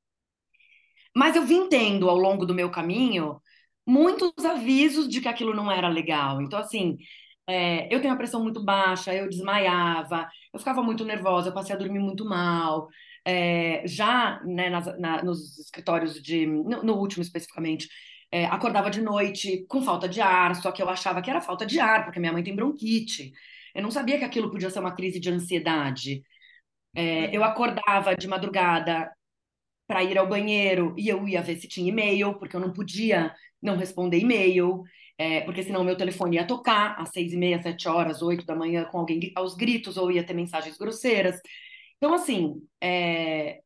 Mas 1.17 1.37
eu 1.37 1.45
vim 1.45 1.69
tendo 1.69 2.09
ao 2.09 2.17
longo 2.17 2.47
do 2.47 2.55
meu 2.55 2.71
caminho 2.71 3.40
muitos 3.87 4.33
avisos 4.45 5.09
de 5.09 5.21
que 5.21 5.28
aquilo 5.28 5.55
não 5.55 5.71
era 5.71 5.88
legal. 5.88 6.40
Então, 6.43 6.59
assim, 6.59 6.97
é, 7.47 7.93
eu 7.95 8.00
tenho 8.00 8.12
a 8.14 8.17
pressão 8.17 8.43
muito 8.43 8.62
baixa, 8.64 9.14
eu 9.14 9.28
desmaiava, 9.28 10.28
eu 10.52 10.59
ficava 10.59 10.83
muito 10.83 11.05
nervosa, 11.05 11.49
eu 11.49 11.55
passei 11.55 11.75
a 11.75 11.78
dormir 11.78 11.99
muito 12.00 12.25
mal. 12.25 12.88
É, 13.30 13.87
já 13.87 14.40
né, 14.42 14.70
nas, 14.70 14.99
na, 14.99 15.23
nos 15.23 15.58
escritórios 15.58 16.23
de. 16.23 16.47
No, 16.47 16.82
no 16.82 16.94
último 16.94 17.23
especificamente, 17.23 17.87
é, 18.32 18.47
acordava 18.47 18.90
de 18.90 19.02
noite 19.02 19.66
com 19.68 19.82
falta 19.82 20.08
de 20.08 20.20
ar, 20.20 20.56
só 20.56 20.73
que 20.73 20.82
eu 20.82 20.88
achava 20.88 21.20
que 21.20 21.28
era 21.28 21.40
falta 21.42 21.66
de 21.66 21.78
ar, 21.78 22.04
porque 22.04 22.18
minha 22.18 22.32
mãe 22.32 22.42
tem 22.42 22.56
bronquite. 22.56 23.32
Eu 23.75 23.82
não 23.82 23.90
sabia 23.90 24.18
que 24.18 24.25
aquilo 24.25 24.50
podia 24.50 24.70
ser 24.70 24.80
uma 24.80 24.94
crise 24.94 25.20
de 25.20 25.30
ansiedade. 25.30 26.23
É, 26.94 27.35
eu 27.37 27.42
uhum. 27.42 27.47
acordava 27.47 28.16
de 28.16 28.26
madrugada 28.26 29.11
para 29.87 30.02
ir 30.02 30.18
ao 30.18 30.28
banheiro 30.28 30.94
e 30.99 31.08
eu 31.08 31.26
ia 31.28 31.42
ver 31.42 31.56
se 31.56 31.68
tinha 31.68 31.88
e-mail, 31.88 32.38
porque 32.38 32.56
eu 32.56 32.61
não 32.61 32.73
podia 32.73 33.35
não 33.61 33.76
responder 33.76 34.18
e-mail, 34.18 34.82
é, 35.18 35.40
porque 35.42 35.62
senão 35.62 35.85
meu 35.85 35.97
telefone 35.97 36.37
ia 36.37 36.47
tocar 36.47 36.97
às 37.00 37.11
seis 37.11 37.32
e 37.32 37.37
meia, 37.37 37.62
sete 37.62 37.88
horas, 37.88 38.23
oito 38.23 38.47
da 38.47 38.54
manhã 38.54 38.85
com 38.85 38.99
alguém 38.99 39.32
aos 39.35 39.54
gritos 39.54 39.97
ou 39.97 40.11
ia 40.11 40.25
ter 40.25 40.35
mensagens 40.35 40.78
grosseiras. 40.78 41.38
Então, 41.99 42.14
assim, 42.14 42.62
é, 42.81 43.61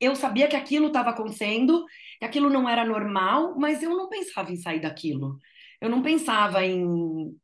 eu 0.00 0.14
sabia 0.14 0.48
que 0.48 0.56
aquilo 0.56 0.88
estava 0.88 1.10
acontecendo, 1.10 1.84
que 2.18 2.24
aquilo 2.24 2.50
não 2.50 2.68
era 2.68 2.84
normal, 2.84 3.54
mas 3.58 3.82
eu 3.82 3.90
não 3.90 4.08
pensava 4.08 4.52
em 4.52 4.56
sair 4.56 4.80
daquilo. 4.80 5.38
Eu 5.80 5.90
não 5.90 6.02
pensava 6.02 6.64
em. 6.64 7.36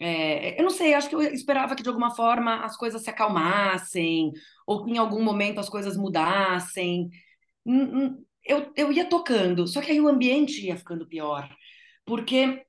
É, 0.00 0.58
eu 0.60 0.64
não 0.64 0.70
sei, 0.70 0.94
acho 0.94 1.08
que 1.08 1.14
eu 1.14 1.22
esperava 1.22 1.76
que 1.76 1.82
de 1.82 1.88
alguma 1.88 2.14
forma 2.14 2.64
as 2.64 2.76
coisas 2.76 3.02
se 3.02 3.10
acalmassem, 3.10 4.32
ou 4.66 4.84
que 4.84 4.90
em 4.92 4.98
algum 4.98 5.22
momento 5.22 5.60
as 5.60 5.68
coisas 5.68 5.96
mudassem. 5.96 7.10
Eu, 8.44 8.72
eu 8.76 8.92
ia 8.92 9.08
tocando, 9.08 9.66
só 9.66 9.80
que 9.80 9.90
aí 9.90 10.00
o 10.00 10.08
ambiente 10.08 10.66
ia 10.66 10.76
ficando 10.76 11.06
pior, 11.06 11.48
porque 12.04 12.63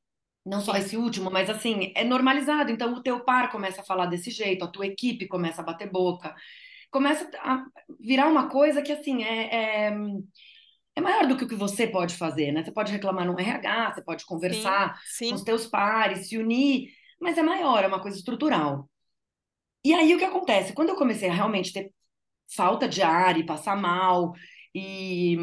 não 0.46 0.62
só 0.62 0.75
esse 0.78 0.96
último, 0.96 1.32
mas 1.32 1.50
assim, 1.50 1.92
é 1.96 2.04
normalizado. 2.04 2.72
Então 2.72 2.94
o 2.94 3.02
teu 3.02 3.22
par 3.22 3.52
começa 3.52 3.82
a 3.82 3.86
falar 3.86 4.06
desse 4.06 4.30
jeito, 4.30 4.64
a 4.64 4.68
tua 4.68 4.86
equipe 4.86 5.28
começa 5.28 5.62
a 5.62 5.66
bater 5.66 5.90
boca 5.92 6.36
começa 6.96 7.30
a 7.40 7.66
virar 8.00 8.30
uma 8.30 8.48
coisa 8.48 8.82
que, 8.82 8.90
assim, 8.90 9.22
é, 9.22 9.88
é, 9.88 9.98
é 10.96 11.02
maior 11.02 11.28
do 11.28 11.36
que 11.36 11.44
o 11.44 11.48
que 11.48 11.56
você 11.56 11.86
pode 11.86 12.16
fazer, 12.16 12.54
né? 12.54 12.64
Você 12.64 12.72
pode 12.72 12.90
reclamar 12.90 13.25
no 13.25 13.38
RH, 13.38 13.96
você 13.96 14.02
pode 14.02 14.25
conversar 14.25 14.98
sim, 15.04 15.25
sim. 15.25 15.30
com 15.30 15.36
os 15.36 15.44
teus 15.44 15.68
pares, 15.68 16.30
se 16.30 16.38
unir, 16.38 16.88
mas 17.20 17.38
é 17.38 17.44
maior, 17.44 17.84
é 17.84 17.88
uma 17.88 18.02
coisa 18.02 18.18
estrutural. 18.18 18.90
E 19.84 19.94
aí 19.94 20.16
o 20.16 20.18
que 20.18 20.24
acontece? 20.24 20.72
Quando 20.72 20.90
eu 20.90 20.96
comecei 20.96 21.30
a 21.30 21.34
realmente 21.34 21.74
ter 21.74 21.92
falta 22.56 22.88
de 22.88 23.02
ar 23.02 23.38
e 23.38 23.46
passar 23.46 23.75
mal 23.75 24.32
e, 24.77 25.38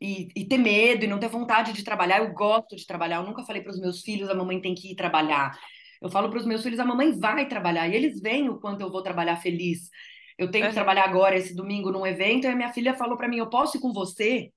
e, 0.00 0.28
e, 0.34 0.44
ter 0.44 0.58
medo 0.58 1.04
e 1.04 1.06
não 1.06 1.20
ter 1.20 1.28
vontade 1.28 1.72
de 1.72 1.84
trabalhar, 1.84 2.18
eu 2.18 2.32
gosto 2.32 2.74
de 2.74 2.84
trabalhar. 2.84 3.18
Eu 3.18 3.22
nunca 3.22 3.44
falei 3.44 3.62
para 3.62 3.70
os 3.70 3.80
meus 3.80 4.00
filhos 4.02 4.28
a 4.28 4.34
mamãe 4.34 4.60
tem 4.60 4.74
que 4.74 4.90
ir 4.90 4.96
trabalhar. 4.96 5.56
Eu 6.00 6.10
falo 6.10 6.28
para 6.28 6.40
os 6.40 6.44
meus 6.44 6.64
filhos 6.64 6.80
a 6.80 6.84
mamãe 6.84 7.16
vai 7.16 7.46
trabalhar 7.46 7.86
e 7.86 7.94
eles 7.94 8.20
veem 8.20 8.48
o 8.48 8.58
quanto 8.58 8.80
eu 8.80 8.90
vou 8.90 9.00
trabalhar 9.00 9.36
feliz. 9.36 9.88
Eu 10.36 10.50
tenho 10.50 10.66
que 10.66 10.74
trabalhar 10.74 11.04
agora 11.04 11.36
esse 11.36 11.54
domingo 11.54 11.92
num 11.92 12.04
evento, 12.04 12.44
e 12.44 12.48
a 12.48 12.56
minha 12.56 12.72
filha 12.72 12.94
falou 12.94 13.16
para 13.16 13.28
mim: 13.28 13.36
eu 13.36 13.48
posso 13.48 13.76
ir 13.76 13.80
com 13.80 13.92
você? 13.92 14.50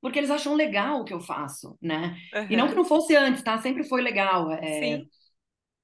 Porque 0.00 0.18
eles 0.18 0.30
acham 0.30 0.54
legal 0.54 1.00
o 1.00 1.04
que 1.04 1.12
eu 1.12 1.20
faço, 1.20 1.76
né? 1.82 2.16
Uhum. 2.32 2.46
E 2.50 2.56
não 2.56 2.68
que 2.68 2.76
não 2.76 2.84
fosse 2.84 3.16
antes, 3.16 3.42
tá? 3.42 3.58
Sempre 3.58 3.82
foi 3.82 4.00
legal. 4.00 4.52
É, 4.52 4.80
Sim. 4.80 5.08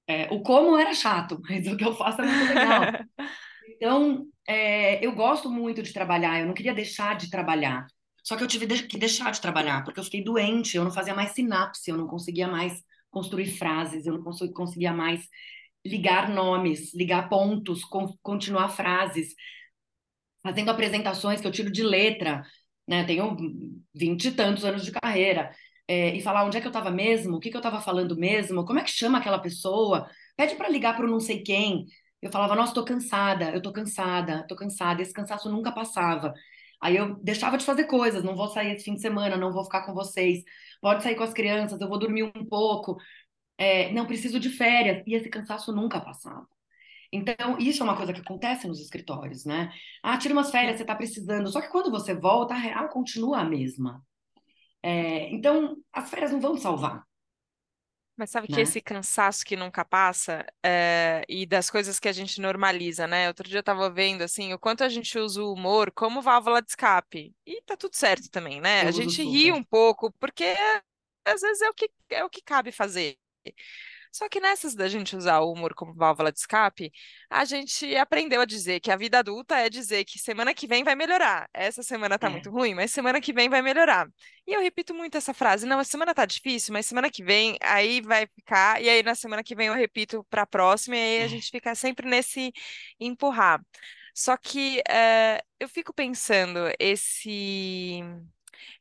É, 0.06 0.28
o 0.30 0.40
como 0.40 0.78
era 0.78 0.94
chato, 0.94 1.40
mas 1.48 1.66
o 1.66 1.76
que 1.76 1.84
eu 1.84 1.96
faço 1.96 2.22
é 2.22 2.26
muito 2.26 2.48
legal. 2.48 2.82
então, 3.74 4.24
é, 4.48 5.04
eu 5.04 5.12
gosto 5.12 5.50
muito 5.50 5.82
de 5.82 5.92
trabalhar, 5.92 6.40
eu 6.40 6.46
não 6.46 6.54
queria 6.54 6.74
deixar 6.74 7.16
de 7.16 7.30
trabalhar. 7.30 7.86
Só 8.24 8.36
que 8.36 8.42
eu 8.42 8.48
tive 8.48 8.66
que 8.86 8.98
deixar 8.98 9.30
de 9.30 9.40
trabalhar, 9.40 9.84
porque 9.84 10.00
eu 10.00 10.04
fiquei 10.04 10.24
doente, 10.24 10.76
eu 10.76 10.84
não 10.84 10.90
fazia 10.90 11.14
mais 11.14 11.32
sinapse, 11.32 11.90
eu 11.90 11.96
não 11.96 12.06
conseguia 12.06 12.48
mais 12.48 12.82
construir 13.10 13.46
frases, 13.46 14.06
eu 14.06 14.14
não 14.14 14.22
conseguia 14.52 14.92
mais 14.92 15.26
ligar 15.86 16.28
nomes, 16.30 16.94
ligar 16.94 17.28
pontos, 17.28 17.82
continuar 18.22 18.68
frases, 18.70 19.34
fazendo 20.42 20.70
apresentações 20.70 21.40
que 21.40 21.46
eu 21.46 21.52
tiro 21.52 21.70
de 21.70 21.82
letra, 21.82 22.42
né? 22.86 23.04
Tenho 23.04 23.36
vinte 23.94 24.26
e 24.26 24.32
tantos 24.32 24.64
anos 24.64 24.84
de 24.84 24.92
carreira. 24.92 25.54
É, 25.86 26.14
e 26.14 26.20
falar 26.20 26.44
onde 26.44 26.56
é 26.58 26.60
que 26.60 26.66
eu 26.66 26.70
estava 26.70 26.90
mesmo, 26.90 27.36
o 27.36 27.40
que, 27.40 27.50
que 27.50 27.56
eu 27.56 27.60
estava 27.60 27.80
falando 27.80 28.14
mesmo, 28.16 28.64
como 28.66 28.78
é 28.78 28.84
que 28.84 28.90
chama 28.90 29.18
aquela 29.18 29.38
pessoa, 29.38 30.06
pede 30.36 30.54
para 30.54 30.68
ligar 30.68 30.94
para 30.96 31.06
não 31.06 31.20
sei 31.20 31.42
quem. 31.42 31.86
Eu 32.22 32.30
falava, 32.32 32.54
nossa, 32.56 32.74
tô 32.74 32.84
cansada, 32.84 33.50
eu 33.52 33.62
tô 33.62 33.72
cansada, 33.72 34.46
tô 34.48 34.56
cansada. 34.56 35.02
Esse 35.02 35.12
cansaço 35.12 35.50
nunca 35.50 35.72
passava. 35.72 36.34
Aí 36.80 36.96
eu 36.96 37.16
deixava 37.16 37.58
de 37.58 37.64
fazer 37.64 37.84
coisas, 37.84 38.22
não 38.24 38.36
vou 38.36 38.48
sair 38.48 38.72
esse 38.74 38.84
fim 38.84 38.94
de 38.94 39.00
semana, 39.00 39.36
não 39.36 39.52
vou 39.52 39.64
ficar 39.64 39.84
com 39.86 39.94
vocês. 39.94 40.42
Pode 40.80 41.02
sair 41.02 41.16
com 41.16 41.24
as 41.24 41.32
crianças, 41.32 41.80
eu 41.80 41.88
vou 41.88 41.98
dormir 41.98 42.24
um 42.24 42.44
pouco 42.46 42.98
é, 43.58 43.92
não 43.92 44.06
preciso 44.06 44.38
de 44.40 44.50
férias, 44.50 45.02
e 45.06 45.14
esse 45.14 45.28
cansaço 45.28 45.72
nunca 45.72 46.00
passava. 46.00 46.46
Então, 47.12 47.58
isso 47.58 47.82
é 47.82 47.84
uma 47.84 47.96
coisa 47.96 48.12
que 48.12 48.20
acontece 48.20 48.68
nos 48.68 48.80
escritórios, 48.80 49.44
né? 49.44 49.72
Ah, 50.02 50.18
tira 50.18 50.34
umas 50.34 50.50
férias, 50.50 50.76
você 50.76 50.82
está 50.84 50.94
precisando. 50.94 51.50
Só 51.50 51.60
que 51.60 51.70
quando 51.70 51.90
você 51.90 52.14
volta, 52.14 52.54
a 52.54 52.58
real 52.58 52.88
continua 52.90 53.40
a 53.40 53.44
mesma. 53.44 54.04
É, 54.82 55.30
então, 55.34 55.76
as 55.92 56.10
férias 56.10 56.32
não 56.32 56.40
vão 56.40 56.56
salvar. 56.56 57.04
Mas 58.18 58.30
sabe 58.30 58.48
né? 58.50 58.56
que 58.56 58.60
esse 58.60 58.80
cansaço 58.80 59.44
que 59.44 59.56
nunca 59.56 59.84
passa 59.84 60.44
é, 60.60 61.24
e 61.28 61.46
das 61.46 61.70
coisas 61.70 62.00
que 62.00 62.08
a 62.08 62.12
gente 62.12 62.40
normaliza, 62.40 63.06
né? 63.06 63.28
Outro 63.28 63.48
dia 63.48 63.60
eu 63.60 63.62
tava 63.62 63.88
vendo 63.88 64.22
assim 64.22 64.52
o 64.52 64.58
quanto 64.58 64.82
a 64.82 64.88
gente 64.88 65.16
usa 65.16 65.40
o 65.40 65.52
humor 65.52 65.92
como 65.92 66.20
válvula 66.20 66.60
de 66.60 66.68
escape. 66.68 67.32
E 67.46 67.62
tá 67.62 67.76
tudo 67.76 67.94
certo 67.94 68.28
também, 68.28 68.60
né? 68.60 68.82
Eu 68.82 68.88
a 68.88 68.90
gente 68.90 69.22
ri 69.22 69.52
um 69.52 69.62
pouco, 69.62 70.12
porque 70.18 70.56
às 71.24 71.40
vezes 71.40 71.62
é 71.62 71.70
o 71.70 71.74
que, 71.74 71.88
é 72.10 72.24
o 72.24 72.30
que 72.30 72.42
cabe 72.42 72.72
fazer. 72.72 73.16
Só 74.18 74.28
que 74.28 74.40
nessas 74.40 74.74
da 74.74 74.88
gente 74.88 75.14
usar 75.14 75.38
o 75.38 75.52
humor 75.52 75.72
como 75.74 75.94
válvula 75.94 76.32
de 76.32 76.40
escape, 76.40 76.90
a 77.30 77.44
gente 77.44 77.94
aprendeu 77.94 78.40
a 78.40 78.44
dizer 78.44 78.80
que 78.80 78.90
a 78.90 78.96
vida 78.96 79.20
adulta 79.20 79.56
é 79.56 79.70
dizer 79.70 80.04
que 80.04 80.18
semana 80.18 80.52
que 80.52 80.66
vem 80.66 80.82
vai 80.82 80.96
melhorar. 80.96 81.48
Essa 81.54 81.84
semana 81.84 82.18
tá 82.18 82.26
é. 82.26 82.30
muito 82.30 82.50
ruim, 82.50 82.74
mas 82.74 82.90
semana 82.90 83.20
que 83.20 83.32
vem 83.32 83.48
vai 83.48 83.62
melhorar. 83.62 84.08
E 84.44 84.52
eu 84.52 84.60
repito 84.60 84.92
muito 84.92 85.16
essa 85.16 85.32
frase: 85.32 85.66
não, 85.66 85.78
a 85.78 85.84
semana 85.84 86.12
tá 86.12 86.26
difícil, 86.26 86.72
mas 86.72 86.86
semana 86.86 87.08
que 87.08 87.22
vem 87.22 87.56
aí 87.62 88.00
vai 88.00 88.26
ficar, 88.26 88.82
e 88.82 88.88
aí 88.88 89.04
na 89.04 89.14
semana 89.14 89.44
que 89.44 89.54
vem 89.54 89.68
eu 89.68 89.74
repito 89.74 90.26
para 90.28 90.42
a 90.42 90.46
próxima, 90.46 90.96
e 90.96 90.98
aí 90.98 91.22
a 91.22 91.24
é. 91.26 91.28
gente 91.28 91.48
fica 91.48 91.72
sempre 91.76 92.08
nesse 92.08 92.52
empurrar. 92.98 93.62
Só 94.12 94.36
que 94.36 94.82
é, 94.88 95.40
eu 95.60 95.68
fico 95.68 95.94
pensando, 95.94 96.58
esse 96.80 98.02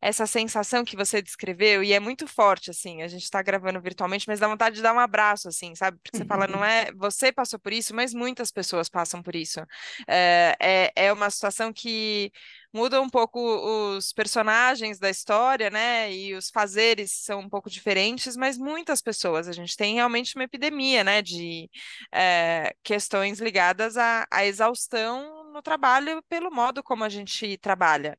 essa 0.02 0.26
sensação 0.26 0.84
que 0.84 0.96
você 0.96 1.22
descreveu, 1.22 1.84
e 1.84 1.94
é 1.94 2.00
muito 2.00 2.28
forte, 2.28 2.70
assim, 2.72 3.02
a 3.02 3.08
gente 3.08 3.24
está 3.24 3.42
gravando 3.42 3.82
virtualmente, 3.82 4.28
mas 4.28 4.40
dá 4.40 4.48
vontade 4.48 4.78
de 4.78 4.82
dar 4.82 4.94
um 4.94 5.00
abraço, 5.00 5.48
assim, 5.48 5.76
sabe? 5.76 5.98
Porque 6.04 6.18
você 6.18 6.26
fala, 6.26 6.48
não 6.48 6.64
é, 6.64 6.92
você 6.94 7.32
passou 7.32 7.60
por 7.60 7.74
isso, 7.74 7.96
mas 7.96 8.14
muitas 8.14 8.52
pessoas 8.52 8.90
passam 8.90 9.22
por 9.22 9.36
isso. 9.36 9.60
É, 10.08 10.56
é, 10.60 10.92
é 10.96 11.14
uma 11.14 11.30
situação 11.30 11.72
que 11.74 12.32
muda 12.74 13.02
um 13.02 13.10
pouco 13.10 13.40
os 13.98 14.14
personagens 14.14 15.00
da 15.00 15.10
história, 15.10 15.70
né? 15.70 16.12
E 16.14 16.36
os 16.36 16.50
fazeres 16.50 17.12
são 17.12 17.40
um 17.40 17.50
pouco 17.50 17.70
diferentes, 17.70 18.36
mas 18.36 18.58
muitas 18.58 19.02
pessoas. 19.02 19.48
A 19.48 19.52
gente 19.52 19.76
tem 19.76 19.96
realmente 19.96 20.36
uma 20.36 20.44
epidemia, 20.44 21.04
né? 21.04 21.22
De 21.22 21.70
é, 22.12 22.76
questões 22.84 23.40
ligadas 23.40 23.98
à, 23.98 24.28
à, 24.32 24.46
exaustão 24.46 25.52
no 25.54 25.62
trabalho 25.62 26.24
pelo 26.30 26.52
modo 26.52 26.84
como 26.84 27.04
a 27.04 27.10
gente 27.10 27.58
trabalha. 27.58 28.18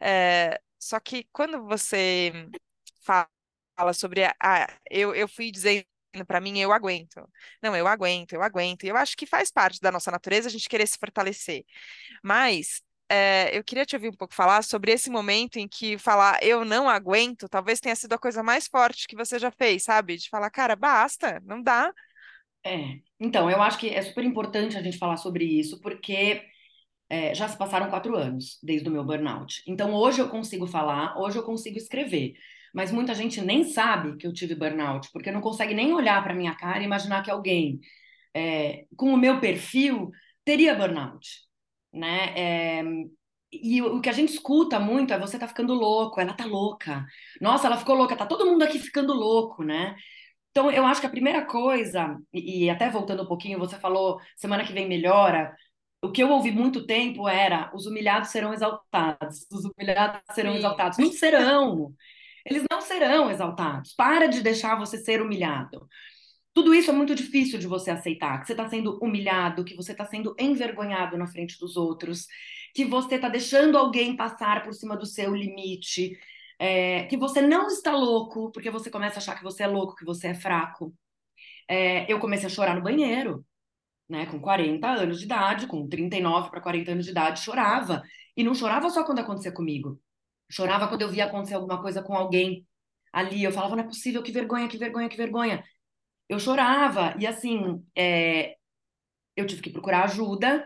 É, 0.00 0.60
só 0.86 1.00
que 1.00 1.24
quando 1.32 1.64
você 1.64 2.32
fala 3.02 3.92
sobre 3.92 4.24
a, 4.24 4.34
a 4.42 4.68
eu, 4.90 5.14
eu 5.14 5.28
fui 5.28 5.50
dizendo 5.50 5.84
para 6.26 6.40
mim, 6.40 6.58
eu 6.58 6.72
aguento. 6.72 7.28
Não, 7.62 7.76
eu 7.76 7.86
aguento, 7.86 8.32
eu 8.32 8.42
aguento. 8.42 8.84
E 8.84 8.88
eu 8.88 8.96
acho 8.96 9.16
que 9.16 9.26
faz 9.26 9.50
parte 9.50 9.80
da 9.80 9.92
nossa 9.92 10.10
natureza 10.10 10.48
a 10.48 10.50
gente 10.50 10.68
querer 10.68 10.86
se 10.86 10.96
fortalecer. 10.98 11.64
Mas 12.22 12.82
é, 13.08 13.56
eu 13.56 13.62
queria 13.62 13.84
te 13.84 13.94
ouvir 13.96 14.08
um 14.08 14.16
pouco 14.16 14.34
falar 14.34 14.62
sobre 14.62 14.92
esse 14.92 15.10
momento 15.10 15.58
em 15.58 15.68
que 15.68 15.98
falar 15.98 16.42
eu 16.42 16.64
não 16.64 16.88
aguento 16.88 17.48
talvez 17.48 17.80
tenha 17.80 17.94
sido 17.94 18.14
a 18.14 18.18
coisa 18.18 18.42
mais 18.42 18.66
forte 18.66 19.06
que 19.06 19.16
você 19.16 19.38
já 19.38 19.50
fez, 19.50 19.84
sabe? 19.84 20.16
De 20.16 20.28
falar, 20.28 20.50
cara, 20.50 20.74
basta, 20.74 21.40
não 21.44 21.62
dá. 21.62 21.92
É, 22.64 22.98
então, 23.20 23.50
eu 23.50 23.62
acho 23.62 23.78
que 23.78 23.90
é 23.90 24.02
super 24.02 24.24
importante 24.24 24.76
a 24.76 24.82
gente 24.82 24.98
falar 24.98 25.16
sobre 25.18 25.44
isso, 25.44 25.80
porque 25.80 26.42
é, 27.08 27.34
já 27.34 27.48
se 27.48 27.56
passaram 27.56 27.90
quatro 27.90 28.16
anos 28.16 28.58
desde 28.62 28.88
o 28.88 28.92
meu 28.92 29.04
burnout. 29.04 29.62
Então 29.66 29.94
hoje 29.94 30.20
eu 30.20 30.28
consigo 30.28 30.66
falar, 30.66 31.18
hoje 31.18 31.38
eu 31.38 31.42
consigo 31.42 31.78
escrever. 31.78 32.34
Mas 32.74 32.92
muita 32.92 33.14
gente 33.14 33.40
nem 33.40 33.64
sabe 33.64 34.16
que 34.16 34.26
eu 34.26 34.32
tive 34.32 34.54
burnout, 34.54 35.10
porque 35.12 35.30
não 35.32 35.40
consegue 35.40 35.74
nem 35.74 35.94
olhar 35.94 36.22
para 36.22 36.34
minha 36.34 36.54
cara 36.54 36.80
e 36.80 36.84
imaginar 36.84 37.22
que 37.22 37.30
alguém 37.30 37.80
é, 38.34 38.84
com 38.96 39.14
o 39.14 39.16
meu 39.16 39.40
perfil 39.40 40.10
teria 40.44 40.74
burnout, 40.74 41.26
né? 41.92 42.34
É, 42.36 42.84
e 43.52 43.80
o 43.82 44.00
que 44.00 44.08
a 44.08 44.12
gente 44.12 44.32
escuta 44.32 44.78
muito 44.78 45.12
é 45.12 45.18
você 45.18 45.38
tá 45.38 45.48
ficando 45.48 45.72
louco, 45.74 46.20
ela 46.20 46.34
tá 46.34 46.44
louca. 46.44 47.06
Nossa, 47.40 47.66
ela 47.66 47.76
ficou 47.78 47.94
louca, 47.96 48.16
tá 48.16 48.26
todo 48.26 48.46
mundo 48.46 48.62
aqui 48.62 48.78
ficando 48.78 49.14
louco, 49.14 49.62
né? 49.64 49.96
Então, 50.50 50.70
eu 50.70 50.86
acho 50.86 51.00
que 51.00 51.06
a 51.06 51.10
primeira 51.10 51.44
coisa, 51.46 52.18
e, 52.32 52.64
e 52.64 52.70
até 52.70 52.90
voltando 52.90 53.22
um 53.22 53.26
pouquinho, 53.26 53.58
você 53.58 53.78
falou 53.78 54.18
semana 54.36 54.64
que 54.64 54.72
vem 54.72 54.88
melhora. 54.88 55.54
O 56.06 56.12
que 56.12 56.22
eu 56.22 56.30
ouvi 56.30 56.52
muito 56.52 56.86
tempo 56.86 57.28
era: 57.28 57.70
os 57.74 57.86
humilhados 57.86 58.30
serão 58.30 58.54
exaltados, 58.54 59.46
os 59.50 59.64
humilhados 59.64 60.20
serão 60.32 60.52
Sim. 60.52 60.58
exaltados. 60.58 60.98
Não 60.98 61.12
serão. 61.12 61.94
Eles 62.44 62.62
não 62.70 62.80
serão 62.80 63.28
exaltados. 63.28 63.92
Para 63.94 64.26
de 64.26 64.40
deixar 64.40 64.78
você 64.78 64.98
ser 64.98 65.20
humilhado. 65.20 65.88
Tudo 66.54 66.72
isso 66.72 66.90
é 66.90 66.94
muito 66.94 67.14
difícil 67.14 67.58
de 67.58 67.66
você 67.66 67.90
aceitar, 67.90 68.40
que 68.40 68.46
você 68.46 68.52
está 68.52 68.68
sendo 68.68 68.98
humilhado, 69.02 69.64
que 69.64 69.74
você 69.74 69.92
está 69.92 70.06
sendo 70.06 70.34
envergonhado 70.38 71.18
na 71.18 71.26
frente 71.26 71.58
dos 71.58 71.76
outros, 71.76 72.26
que 72.72 72.84
você 72.84 73.16
está 73.16 73.28
deixando 73.28 73.76
alguém 73.76 74.16
passar 74.16 74.62
por 74.62 74.72
cima 74.72 74.96
do 74.96 75.04
seu 75.04 75.34
limite, 75.34 76.16
é, 76.58 77.02
que 77.06 77.16
você 77.16 77.42
não 77.42 77.66
está 77.66 77.92
louco, 77.92 78.50
porque 78.52 78.70
você 78.70 78.90
começa 78.90 79.16
a 79.16 79.18
achar 79.18 79.36
que 79.36 79.44
você 79.44 79.64
é 79.64 79.66
louco, 79.66 79.96
que 79.96 80.04
você 80.04 80.28
é 80.28 80.34
fraco. 80.34 80.94
É, 81.68 82.10
eu 82.10 82.18
comecei 82.20 82.46
a 82.46 82.50
chorar 82.50 82.76
no 82.76 82.82
banheiro, 82.82 83.44
né, 84.08 84.26
com 84.26 84.40
40 84.40 84.86
anos 84.88 85.18
de 85.18 85.24
idade, 85.24 85.66
com 85.66 85.88
39 85.88 86.50
para 86.50 86.60
40 86.60 86.92
anos 86.92 87.04
de 87.04 87.10
idade, 87.10 87.40
chorava. 87.40 88.02
E 88.36 88.44
não 88.44 88.54
chorava 88.54 88.88
só 88.90 89.04
quando 89.04 89.18
acontecia 89.18 89.52
comigo. 89.52 90.00
Chorava 90.50 90.88
quando 90.88 91.02
eu 91.02 91.08
via 91.10 91.24
acontecer 91.24 91.54
alguma 91.54 91.80
coisa 91.80 92.02
com 92.02 92.14
alguém 92.14 92.66
ali. 93.12 93.42
Eu 93.42 93.52
falava, 93.52 93.76
não 93.76 93.84
é 93.84 93.86
possível, 93.86 94.22
que 94.22 94.32
vergonha, 94.32 94.68
que 94.68 94.78
vergonha, 94.78 95.08
que 95.08 95.16
vergonha. 95.16 95.64
Eu 96.28 96.38
chorava. 96.38 97.14
E 97.18 97.26
assim, 97.26 97.82
é... 97.96 98.56
eu 99.36 99.46
tive 99.46 99.62
que 99.62 99.70
procurar 99.70 100.04
ajuda, 100.04 100.64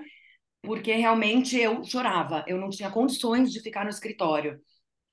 porque 0.62 0.92
realmente 0.94 1.56
eu 1.56 1.82
chorava. 1.84 2.44
Eu 2.46 2.58
não 2.58 2.70
tinha 2.70 2.90
condições 2.90 3.52
de 3.52 3.60
ficar 3.62 3.84
no 3.84 3.90
escritório. 3.90 4.60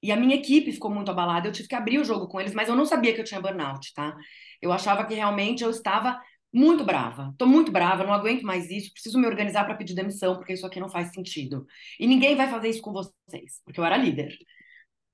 E 0.01 0.11
a 0.11 0.17
minha 0.17 0.35
equipe 0.35 0.71
ficou 0.71 0.91
muito 0.91 1.11
abalada. 1.11 1.47
Eu 1.47 1.51
tive 1.51 1.67
que 1.67 1.75
abrir 1.75 1.99
o 1.99 2.03
jogo 2.03 2.27
com 2.27 2.39
eles, 2.39 2.53
mas 2.53 2.69
eu 2.69 2.75
não 2.75 2.85
sabia 2.85 3.13
que 3.13 3.21
eu 3.21 3.25
tinha 3.25 3.41
burnout, 3.41 3.93
tá? 3.93 4.15
Eu 4.61 4.71
achava 4.71 5.05
que 5.05 5.13
realmente 5.13 5.63
eu 5.63 5.69
estava 5.69 6.19
muito 6.53 6.83
brava. 6.83 7.33
Tô 7.37 7.45
muito 7.45 7.71
brava, 7.71 8.03
não 8.03 8.13
aguento 8.13 8.43
mais 8.43 8.69
isso. 8.69 8.91
Preciso 8.93 9.19
me 9.19 9.27
organizar 9.27 9.65
para 9.65 9.75
pedir 9.75 9.93
demissão, 9.93 10.35
porque 10.35 10.53
isso 10.53 10.65
aqui 10.65 10.79
não 10.79 10.89
faz 10.89 11.11
sentido. 11.11 11.65
E 11.99 12.07
ninguém 12.07 12.35
vai 12.35 12.49
fazer 12.49 12.69
isso 12.69 12.81
com 12.81 12.91
vocês, 12.93 13.61
porque 13.65 13.79
eu 13.79 13.85
era 13.85 13.97
líder. 13.97 14.35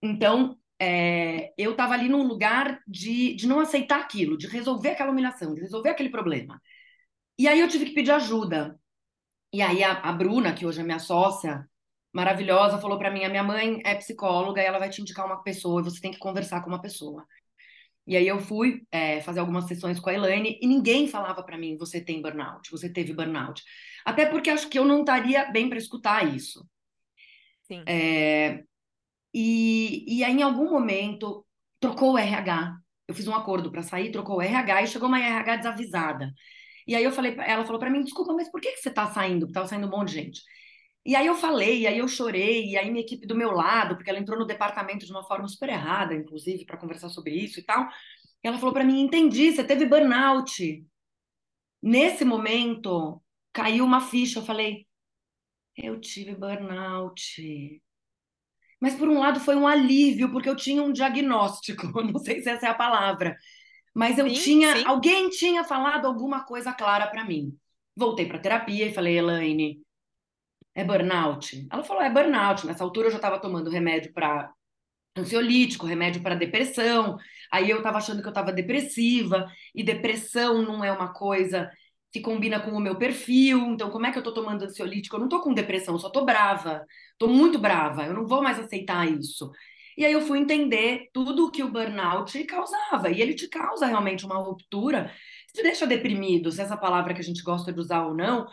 Então, 0.02 0.58
é, 0.80 1.54
eu 1.58 1.72
estava 1.72 1.94
ali 1.94 2.10
num 2.10 2.24
lugar 2.24 2.80
de, 2.88 3.36
de 3.36 3.48
não 3.48 3.60
aceitar 3.60 4.00
aquilo, 4.02 4.38
de 4.38 4.48
resolver 4.48 4.90
aquela 4.92 5.12
humilhação, 5.12 5.54
de 5.54 5.62
resolver 5.62 5.90
aquele 5.90 6.10
problema. 6.10 6.62
E 7.38 7.48
aí 7.48 7.60
eu 7.60 7.68
tive 7.68 7.86
que 7.86 7.94
pedir 7.94 8.12
ajuda. 8.12 8.80
E 9.54 9.62
aí 9.62 9.84
a, 9.84 9.94
a 9.94 10.12
Bruna, 10.12 10.54
que 10.54 10.66
hoje 10.66 10.82
é 10.82 10.84
minha 10.84 11.00
sócia, 11.00 11.68
maravilhosa, 12.13 12.80
falou 12.80 12.98
para 12.98 13.12
mim: 13.12 13.24
a 13.24 13.30
minha 13.30 13.44
mãe 13.44 13.82
é 13.86 13.96
psicóloga 13.96 14.62
e 14.62 14.66
ela 14.66 14.80
vai 14.80 14.90
te 14.90 15.02
indicar 15.02 15.25
uma 15.25 15.42
pessoa 15.44 15.82
e 15.82 15.84
você 15.84 16.00
tem 16.02 16.12
que 16.12 16.20
conversar 16.20 16.62
com 16.62 16.70
uma 16.70 16.82
pessoa. 16.82 17.25
E 18.05 18.17
aí 18.17 18.27
eu 18.27 18.39
fui 18.39 18.86
é, 18.91 19.22
fazer 19.22 19.39
algumas 19.39 19.65
sessões 19.65 20.00
com 20.00 20.10
a 20.10 20.13
Elaine 20.13 20.60
e 20.62 20.67
ninguém 20.67 21.07
falava 21.07 21.41
para 21.43 21.57
mim: 21.57 21.77
você 21.77 22.01
tem 22.01 22.22
burnout, 22.22 22.69
você 22.69 22.89
teve 22.89 23.13
burnout. 23.13 23.63
Até 24.05 24.25
porque 24.25 24.50
acho 24.50 24.67
que 24.69 24.77
eu 24.77 24.86
não 24.86 25.01
estaria 25.01 25.50
bem 25.51 25.69
para 25.69 25.77
escutar 25.77 26.36
isso. 26.36 26.67
Sim. 27.63 27.83
É, 27.88 28.63
e, 29.33 30.05
e 30.07 30.24
aí, 30.24 30.33
em 30.33 30.44
algum 30.44 30.70
momento, 30.70 31.46
trocou 31.79 32.13
o 32.13 32.18
RH. 32.18 32.75
Eu 33.07 33.16
fiz 33.16 33.27
um 33.27 33.35
acordo 33.35 33.72
para 33.72 33.81
sair, 33.81 34.11
trocou 34.11 34.37
o 34.37 34.42
RH 34.42 34.83
e 34.83 34.87
chegou 34.87 35.07
uma 35.07 35.20
RH 35.20 35.57
desavisada. 35.57 36.31
E 36.87 36.96
aí 36.96 37.03
eu 37.03 37.11
falei, 37.11 37.35
ela 37.39 37.66
falou 37.66 37.79
para 37.79 37.89
mim, 37.89 38.03
desculpa, 38.03 38.33
mas 38.33 38.51
por 38.51 38.61
que, 38.61 38.72
que 38.72 38.77
você 38.77 38.89
está 38.89 39.07
saindo? 39.07 39.46
Porque 39.46 39.53
tava 39.53 39.68
saindo 39.68 39.87
um 39.87 39.89
monte 39.89 40.09
de 40.09 40.16
gente. 40.16 40.42
E 41.05 41.16
aí 41.16 41.27
eu 41.27 41.35
falei, 41.35 41.81
e 41.81 41.87
aí 41.87 41.98
eu 41.98 42.07
chorei, 42.07 42.70
e 42.70 42.77
aí 42.77 42.89
minha 42.89 43.03
equipe 43.03 43.27
do 43.27 43.35
meu 43.35 43.51
lado, 43.51 43.96
porque 43.96 44.09
ela 44.09 44.20
entrou 44.20 44.39
no 44.39 44.46
departamento 44.46 45.05
de 45.05 45.11
uma 45.11 45.24
forma 45.24 45.48
super 45.50 45.68
errada, 45.70 46.13
inclusive, 46.13 46.66
para 46.66 46.77
conversar 46.77 47.09
sobre 47.09 47.35
isso 47.35 47.59
e 47.59 47.63
tal. 47.63 47.89
E 48.44 48.48
ela 48.48 48.57
falou 48.57 48.74
para 48.74 48.85
mim, 48.85 49.01
entendi, 49.01 49.51
você 49.51 49.63
teve 49.63 49.85
burnout. 49.85 50.85
Nesse 51.81 52.24
momento, 52.24 53.22
caiu 53.51 53.83
uma 53.83 54.00
ficha, 54.00 54.39
eu 54.39 54.46
falei, 54.46 54.87
eu 55.75 56.00
tive 56.00 56.35
burnout. 56.35 57.81
Mas, 58.79 58.96
por 58.96 59.09
um 59.09 59.20
lado, 59.20 59.39
foi 59.39 59.55
um 59.55 59.68
alívio, 59.68 60.31
porque 60.31 60.50
eu 60.50 60.55
tinha 60.55 60.81
um 60.83 60.94
diagnóstico, 60.94 61.87
não 62.03 62.20
sei 62.20 62.42
se 62.42 62.50
essa 62.50 62.68
é 62.68 62.70
a 62.70 62.74
palavra, 62.74 63.35
mas 63.94 64.18
eu 64.18 64.29
sim, 64.29 64.35
tinha, 64.35 64.75
sim. 64.77 64.85
alguém 64.85 65.29
tinha 65.29 65.63
falado 65.63 66.05
alguma 66.05 66.44
coisa 66.46 66.74
clara 66.74 67.07
para 67.07 67.25
mim. 67.25 67.57
Voltei 67.96 68.25
para 68.25 68.39
terapia 68.39 68.87
e 68.87 68.94
falei, 68.94 69.18
Elaine, 69.18 69.81
é 70.75 70.83
burnout? 70.83 71.68
Ela 71.72 71.83
falou, 71.83 72.03
é 72.03 72.09
burnout. 72.09 72.66
Nessa 72.66 72.83
altura 72.83 73.07
eu 73.07 73.12
já 73.12 73.18
estava 73.18 73.40
tomando 73.40 73.70
remédio 73.70 74.14
para 74.14 74.51
ansiolítico, 75.18 75.86
remédio 75.86 76.22
para 76.22 76.36
depressão. 76.36 77.18
Aí 77.51 77.70
eu 77.70 77.77
estava 77.77 77.98
achando 77.98 78.22
que 78.22 78.27
eu 78.27 78.31
estava 78.31 78.51
depressiva, 78.51 79.48
e 79.75 79.83
depressão 79.83 80.62
não 80.64 80.83
é 80.83 80.92
uma 80.92 81.14
coisa 81.14 81.70
que 82.12 82.20
combina 82.22 82.59
com 82.59 82.72
o 82.72 82.79
meu 82.79 82.98
perfil. 82.98 83.59
Então, 83.72 83.90
como 83.90 84.05
é 84.05 84.12
que 84.12 84.18
eu 84.18 84.24
tô 84.24 84.33
tomando 84.33 84.64
ansiolítico? 84.66 85.16
Eu 85.16 85.20
não 85.22 85.29
tô 85.29 85.42
com 85.42 85.53
depressão, 85.53 85.96
eu 85.96 86.00
só 86.00 86.09
tô 86.09 86.25
brava. 86.25 86.86
Tô 87.18 87.27
muito 87.27 87.59
brava, 87.59 88.05
eu 88.05 88.14
não 88.14 88.25
vou 88.25 88.42
mais 88.42 88.59
aceitar 88.59 89.07
isso. 89.07 89.51
E 89.98 90.05
aí 90.05 90.14
eu 90.14 90.22
fui 90.22 90.40
entender 90.40 91.09
tudo 91.14 91.46
o 91.48 91.51
que 91.51 91.64
o 91.64 91.72
burnout 91.72 92.44
causava. 92.46 93.09
E 93.12 93.22
ele 93.22 93.36
te 93.36 93.48
causa 93.48 93.86
realmente 93.86 94.25
uma 94.25 94.38
ruptura, 94.38 95.12
te 95.53 95.62
deixa 95.62 95.86
deprimido, 95.86 96.51
se 96.51 96.62
essa 96.62 96.77
palavra 96.77 97.14
que 97.14 97.22
a 97.22 97.24
gente 97.24 97.44
gosta 97.44 97.72
de 97.72 97.79
usar 97.79 98.05
ou 98.05 98.16
não, 98.16 98.48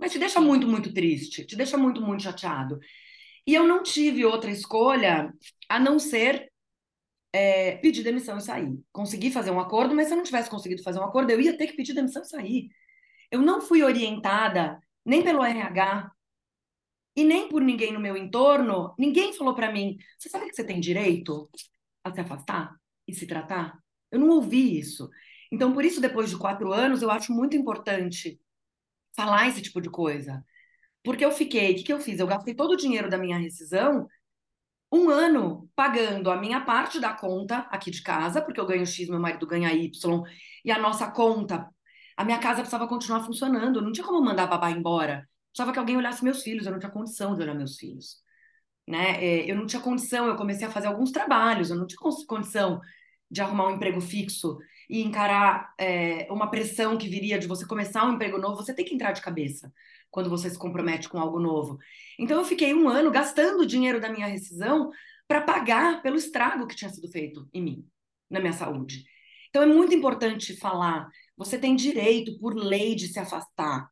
mas 0.00 0.12
te 0.12 0.18
deixa 0.18 0.40
muito, 0.40 0.66
muito 0.66 0.92
triste, 0.92 1.44
te 1.44 1.54
deixa 1.54 1.76
muito, 1.76 2.00
muito 2.00 2.22
chateado. 2.22 2.80
E 3.46 3.54
eu 3.54 3.66
não 3.66 3.82
tive 3.82 4.24
outra 4.24 4.50
escolha 4.50 5.32
a 5.68 5.78
não 5.78 5.98
ser 5.98 6.50
é, 7.32 7.76
pedir 7.76 8.02
demissão 8.02 8.38
e 8.38 8.40
sair. 8.40 8.78
Consegui 8.92 9.30
fazer 9.30 9.50
um 9.50 9.60
acordo, 9.60 9.94
mas 9.94 10.08
se 10.08 10.14
eu 10.14 10.16
não 10.16 10.24
tivesse 10.24 10.50
conseguido 10.50 10.82
fazer 10.82 10.98
um 11.00 11.04
acordo, 11.04 11.30
eu 11.30 11.40
ia 11.40 11.56
ter 11.56 11.66
que 11.66 11.76
pedir 11.76 11.92
demissão 11.94 12.22
e 12.22 12.26
sair. 12.28 12.68
Eu 13.30 13.42
não 13.42 13.60
fui 13.60 13.82
orientada 13.82 14.80
nem 15.04 15.22
pelo 15.22 15.44
RH 15.44 16.10
e 17.16 17.24
nem 17.24 17.48
por 17.48 17.62
ninguém 17.62 17.92
no 17.92 18.00
meu 18.00 18.16
entorno. 18.16 18.94
Ninguém 18.98 19.32
falou 19.32 19.54
para 19.54 19.72
mim: 19.72 19.98
você 20.18 20.28
sabe 20.28 20.48
que 20.48 20.56
você 20.56 20.64
tem 20.64 20.80
direito 20.80 21.48
a 22.04 22.12
se 22.12 22.20
afastar 22.20 22.74
e 23.06 23.14
se 23.14 23.26
tratar? 23.26 23.78
Eu 24.10 24.18
não 24.18 24.30
ouvi 24.30 24.78
isso. 24.78 25.08
Então, 25.52 25.72
por 25.72 25.84
isso, 25.84 26.00
depois 26.00 26.30
de 26.30 26.38
quatro 26.38 26.72
anos, 26.72 27.02
eu 27.02 27.10
acho 27.10 27.32
muito 27.32 27.56
importante 27.56 28.40
falar 29.16 29.48
esse 29.48 29.62
tipo 29.62 29.80
de 29.80 29.90
coisa. 29.90 30.44
Porque 31.04 31.24
eu 31.24 31.32
fiquei, 31.32 31.72
o 31.72 31.76
que, 31.76 31.82
que 31.84 31.92
eu 31.92 32.00
fiz? 32.00 32.20
Eu 32.20 32.26
gastei 32.26 32.54
todo 32.54 32.72
o 32.72 32.76
dinheiro 32.76 33.08
da 33.10 33.18
minha 33.18 33.38
rescisão 33.38 34.06
um 34.92 35.08
ano 35.08 35.70
pagando 35.76 36.30
a 36.30 36.36
minha 36.36 36.60
parte 36.62 36.98
da 37.00 37.12
conta 37.12 37.60
aqui 37.70 37.90
de 37.90 38.02
casa, 38.02 38.42
porque 38.42 38.60
eu 38.60 38.66
ganho 38.66 38.84
X, 38.86 39.08
meu 39.08 39.20
marido 39.20 39.46
ganha 39.46 39.72
Y, 39.72 40.22
e 40.64 40.70
a 40.72 40.78
nossa 40.78 41.10
conta 41.10 41.68
a 42.20 42.24
minha 42.24 42.38
casa 42.38 42.56
precisava 42.56 42.86
continuar 42.86 43.24
funcionando. 43.24 43.80
Não 43.80 43.92
tinha 43.92 44.06
como 44.06 44.22
mandar 44.22 44.42
a 44.42 44.46
babá 44.46 44.70
embora. 44.70 45.26
Precisava 45.50 45.72
que 45.72 45.78
alguém 45.78 45.96
olhasse 45.96 46.22
meus 46.22 46.42
filhos. 46.42 46.66
Eu 46.66 46.72
não 46.72 46.78
tinha 46.78 46.92
condição 46.92 47.34
de 47.34 47.40
olhar 47.40 47.54
meus 47.54 47.78
filhos. 47.78 48.18
Né? 48.86 49.24
É, 49.24 49.50
eu 49.50 49.56
não 49.56 49.64
tinha 49.66 49.80
condição. 49.80 50.26
Eu 50.26 50.36
comecei 50.36 50.66
a 50.66 50.70
fazer 50.70 50.88
alguns 50.88 51.12
trabalhos. 51.12 51.70
Eu 51.70 51.76
não 51.76 51.86
tinha 51.86 51.98
condição 52.26 52.78
de 53.30 53.40
arrumar 53.40 53.68
um 53.68 53.76
emprego 53.76 54.02
fixo 54.02 54.58
e 54.90 55.02
encarar 55.02 55.72
é, 55.78 56.26
uma 56.30 56.50
pressão 56.50 56.98
que 56.98 57.08
viria 57.08 57.38
de 57.38 57.46
você 57.46 57.64
começar 57.64 58.04
um 58.04 58.14
emprego 58.14 58.38
novo. 58.38 58.56
Você 58.56 58.74
tem 58.74 58.84
que 58.84 58.92
entrar 58.92 59.12
de 59.12 59.22
cabeça 59.22 59.72
quando 60.10 60.28
você 60.28 60.50
se 60.50 60.58
compromete 60.58 61.08
com 61.08 61.16
algo 61.16 61.38
novo. 61.38 61.78
Então 62.18 62.38
eu 62.38 62.44
fiquei 62.44 62.74
um 62.74 62.88
ano 62.88 63.08
gastando 63.08 63.60
o 63.60 63.66
dinheiro 63.66 64.00
da 64.00 64.10
minha 64.10 64.26
rescisão 64.26 64.90
para 65.28 65.42
pagar 65.42 66.02
pelo 66.02 66.16
estrago 66.16 66.66
que 66.66 66.74
tinha 66.74 66.90
sido 66.90 67.08
feito 67.08 67.48
em 67.54 67.62
mim, 67.62 67.86
na 68.28 68.40
minha 68.40 68.52
saúde. 68.52 69.04
Então 69.48 69.62
é 69.62 69.66
muito 69.66 69.94
importante 69.94 70.56
falar 70.56 71.08
você 71.36 71.56
tem 71.56 71.76
direito, 71.76 72.36
por 72.40 72.56
lei, 72.56 72.96
de 72.96 73.06
se 73.06 73.20
afastar. 73.20 73.88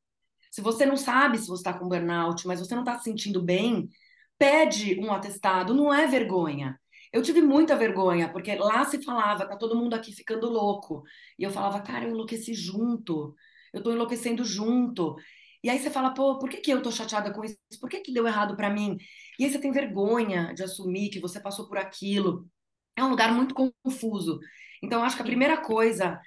Se 0.51 0.61
você 0.61 0.85
não 0.85 0.97
sabe 0.97 1.39
se 1.39 1.47
você 1.47 1.61
está 1.61 1.73
com 1.73 1.89
burnout, 1.89 2.45
mas 2.45 2.59
você 2.59 2.75
não 2.75 2.83
está 2.83 2.99
se 2.99 3.05
sentindo 3.05 3.41
bem, 3.41 3.89
pede 4.37 4.99
um 4.99 5.13
atestado, 5.13 5.73
não 5.73 5.95
é 5.95 6.09
vergonha. 6.09 6.79
Eu 7.13 7.23
tive 7.23 7.41
muita 7.41 7.77
vergonha, 7.77 8.31
porque 8.31 8.55
lá 8.57 8.85
se 8.85 9.03
falava, 9.03 9.47
tá 9.47 9.57
todo 9.57 9.77
mundo 9.77 9.95
aqui 9.95 10.13
ficando 10.13 10.49
louco. 10.49 11.03
E 11.39 11.43
eu 11.43 11.51
falava, 11.51 11.81
cara, 11.81 12.05
eu 12.05 12.11
enlouqueci 12.11 12.55
junto, 12.55 13.35
eu 13.73 13.83
tô 13.83 13.93
enlouquecendo 13.93 14.45
junto. 14.45 15.17
E 15.63 15.71
aí 15.71 15.79
você 15.79 15.91
fala, 15.91 16.13
pô, 16.15 16.39
por 16.39 16.49
que, 16.49 16.59
que 16.59 16.71
eu 16.71 16.83
tô 16.83 16.91
chateada 16.91 17.33
com 17.33 17.45
isso? 17.45 17.59
Por 17.81 17.89
que, 17.89 18.01
que 18.01 18.13
deu 18.13 18.27
errado 18.27 18.57
para 18.57 18.71
mim? 18.71 18.97
E 19.39 19.45
aí 19.45 19.51
você 19.51 19.59
tem 19.59 19.73
vergonha 19.73 20.53
de 20.55 20.63
assumir 20.63 21.11
que 21.11 21.21
você 21.21 21.41
passou 21.41 21.69
por 21.69 21.79
aquilo. 21.79 22.49
É 22.97 23.03
um 23.03 23.11
lugar 23.11 23.33
muito 23.33 23.55
confuso. 23.55 24.39
Então, 24.83 25.03
acho 25.03 25.17
que 25.17 25.23
a 25.23 25.25
primeira 25.25 25.57
coisa 25.59 26.21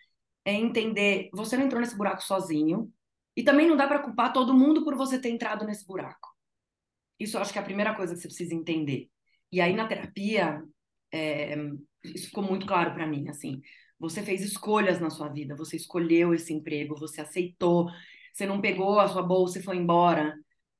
é 0.46 0.54
entender, 0.54 1.30
você 1.34 1.56
não 1.58 1.65
entrou 1.65 1.82
nesse 1.82 1.96
buraco 1.96 2.24
sozinho, 2.24 2.91
e 3.36 3.44
também 3.44 3.67
não 3.67 3.78
dá 3.78 3.88
para 3.88 4.00
culpar 4.00 4.34
todo 4.34 4.54
mundo 4.54 4.84
por 4.84 4.96
você 4.96 5.20
ter 5.20 5.30
entrado 5.30 5.65
nesse 5.65 5.86
buraco. 5.86 6.30
Isso 7.20 7.38
eu 7.38 7.41
acho 7.41 7.54
que 7.54 7.60
é 7.60 7.62
a 7.62 7.65
primeira 7.65 7.96
coisa 7.96 8.13
que 8.13 8.22
você 8.22 8.28
precisa 8.28 8.54
entender. 8.54 9.10
E 9.52 9.62
aí 9.62 9.74
na 9.74 9.88
terapia, 9.88 10.63
é, 11.12 11.56
isso 12.04 12.28
ficou 12.28 12.43
muito 12.43 12.65
claro 12.65 12.93
para 12.93 13.08
mim, 13.08 13.28
assim, 13.30 13.62
você 14.00 14.24
fez 14.24 14.41
escolhas 14.41 15.00
na 15.00 15.10
sua 15.10 15.30
vida, 15.30 15.56
você 15.56 15.76
escolheu 15.76 16.34
esse 16.34 16.54
emprego, 16.54 16.97
você 16.97 17.21
aceitou, 17.21 17.89
você 18.34 18.45
não 18.45 18.62
pegou 18.62 19.00
a 19.00 19.08
sua 19.08 19.21
bolsa 19.21 19.60
e 19.60 19.63
foi 19.63 19.78
embora 19.78 20.36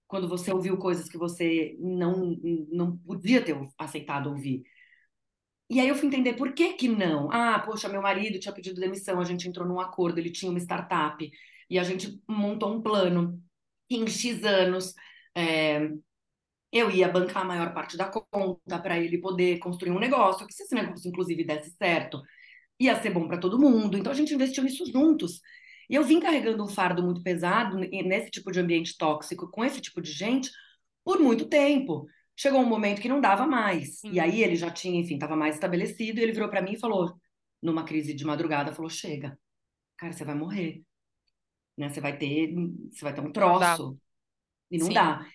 quando 0.08 0.28
você 0.28 0.52
ouviu 0.52 0.78
coisas 0.78 1.08
que 1.08 1.18
você 1.18 1.78
não, 1.80 2.36
não 2.72 2.98
podia 2.98 3.44
ter 3.44 3.56
aceitado 3.78 4.28
ouvir. 4.28 4.64
E 5.70 5.80
aí 5.80 5.88
eu 5.88 5.96
fui 5.96 6.08
entender 6.08 6.34
por 6.34 6.54
que 6.54 6.74
que 6.74 6.88
não. 6.90 7.32
Ah, 7.32 7.60
poxa, 7.60 7.88
meu 7.88 8.02
marido 8.02 8.40
tinha 8.40 8.54
pedido 8.54 8.80
demissão, 8.80 9.22
a 9.22 9.24
gente 9.24 9.48
entrou 9.48 9.66
num 9.66 9.80
acordo, 9.80 10.20
ele 10.20 10.30
tinha 10.30 10.52
uma 10.52 10.60
startup 10.60 11.32
e 11.70 11.80
a 11.80 11.84
gente 11.84 12.22
montou 12.28 12.76
um 12.76 12.82
plano 12.82 13.42
em 13.90 14.06
X 14.08 14.44
anos. 14.44 14.94
É, 15.34 15.90
eu 16.72 16.90
ia 16.90 17.10
bancar 17.10 17.44
a 17.44 17.46
maior 17.46 17.74
parte 17.74 17.98
da 17.98 18.06
conta 18.06 18.80
para 18.80 18.98
ele 18.98 19.18
poder 19.18 19.60
construir 19.60 19.92
um 19.92 20.00
negócio, 20.00 20.48
que 20.48 20.54
se 20.54 20.64
esse 20.64 20.74
negócio, 20.74 21.08
inclusive, 21.10 21.44
desse 21.44 21.72
certo, 21.72 22.22
ia 22.80 23.00
ser 23.02 23.12
bom 23.12 23.28
para 23.28 23.38
todo 23.38 23.60
mundo. 23.60 23.98
Então 23.98 24.12
a 24.12 24.16
gente 24.16 24.34
investiu 24.34 24.64
nisso 24.64 24.86
juntos. 24.92 25.42
E 25.90 25.96
eu 25.96 26.04
vim 26.04 26.20
carregando 26.20 26.64
um 26.64 26.70
fardo 26.70 27.04
muito 27.04 27.22
pesado 27.22 27.78
nesse 27.78 28.32
tipo 28.32 28.52
de 28.52 28.60
ambiente 28.60 28.98
tóxico, 28.98 29.50
com 29.52 29.66
esse 29.66 29.82
tipo 29.82 30.02
de 30.02 30.12
gente, 30.12 30.50
por 31.04 31.20
muito 31.20 31.48
tempo. 31.50 32.08
Chegou 32.36 32.62
um 32.62 32.66
momento 32.66 33.02
que 33.02 33.10
não 33.10 33.20
dava 33.20 33.46
mais. 33.46 34.00
Sim. 34.00 34.14
E 34.14 34.20
aí 34.20 34.42
ele 34.42 34.56
já 34.56 34.72
tinha, 34.72 35.00
enfim, 35.00 35.16
estava 35.16 35.36
mais 35.36 35.56
estabelecido. 35.56 36.20
E 36.20 36.24
ele 36.24 36.32
virou 36.32 36.50
para 36.50 36.62
mim 36.62 36.74
e 36.74 36.80
falou, 36.80 37.14
numa 37.62 37.84
crise 37.84 38.14
de 38.14 38.26
madrugada, 38.26 38.74
falou: 38.74 38.90
Chega, 38.90 39.38
cara, 39.98 40.14
você 40.14 40.24
vai 40.24 40.36
morrer. 40.36 40.82
Né? 41.78 41.90
Você 41.90 42.00
vai 42.00 42.18
ter, 42.18 42.54
você 42.90 43.04
vai 43.04 43.14
ter 43.14 43.22
um 43.22 43.32
troço. 43.32 43.92
Não 43.92 44.12
e 44.72 44.78
não 44.78 44.88
Sim. 44.88 44.94
dá. 44.94 45.26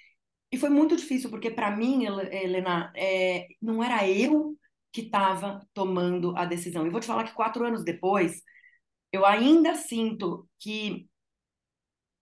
E 0.51 0.57
foi 0.57 0.71
muito 0.71 0.97
difícil, 0.97 1.31
porque 1.31 1.51
para 1.51 1.75
mim, 1.77 2.05
Helena, 2.05 2.93
é, 2.97 3.47
não 3.61 3.83
era 3.83 4.09
eu 4.09 4.57
que 4.93 5.03
estava 5.03 5.67
tomando 5.75 6.37
a 6.37 6.45
decisão. 6.45 6.87
E 6.87 6.91
vou 6.91 7.01
te 7.01 7.07
falar 7.07 7.25
que 7.25 7.35
quatro 7.35 7.65
anos 7.65 7.85
depois, 7.85 8.43
eu 9.13 9.27
ainda 9.27 9.75
sinto 9.75 10.49
que 10.59 11.09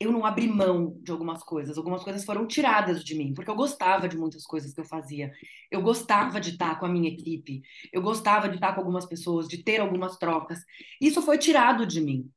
eu 0.00 0.10
não 0.12 0.24
abri 0.24 0.46
mão 0.48 0.98
de 1.02 1.10
algumas 1.12 1.42
coisas. 1.42 1.78
Algumas 1.78 2.02
coisas 2.02 2.24
foram 2.24 2.46
tiradas 2.46 3.04
de 3.04 3.14
mim, 3.14 3.32
porque 3.34 3.50
eu 3.50 3.54
gostava 3.54 4.08
de 4.08 4.16
muitas 4.16 4.44
coisas 4.44 4.72
que 4.74 4.80
eu 4.80 4.84
fazia. 4.84 5.32
Eu 5.70 5.82
gostava 5.82 6.40
de 6.40 6.50
estar 6.50 6.78
com 6.78 6.86
a 6.86 6.88
minha 6.88 7.08
equipe, 7.08 7.62
eu 7.92 8.02
gostava 8.02 8.48
de 8.48 8.56
estar 8.56 8.74
com 8.74 8.80
algumas 8.80 9.06
pessoas, 9.06 9.48
de 9.48 9.62
ter 9.62 9.80
algumas 9.80 10.16
trocas. 10.18 10.60
Isso 11.00 11.22
foi 11.22 11.38
tirado 11.38 11.86
de 11.86 12.00
mim 12.00 12.30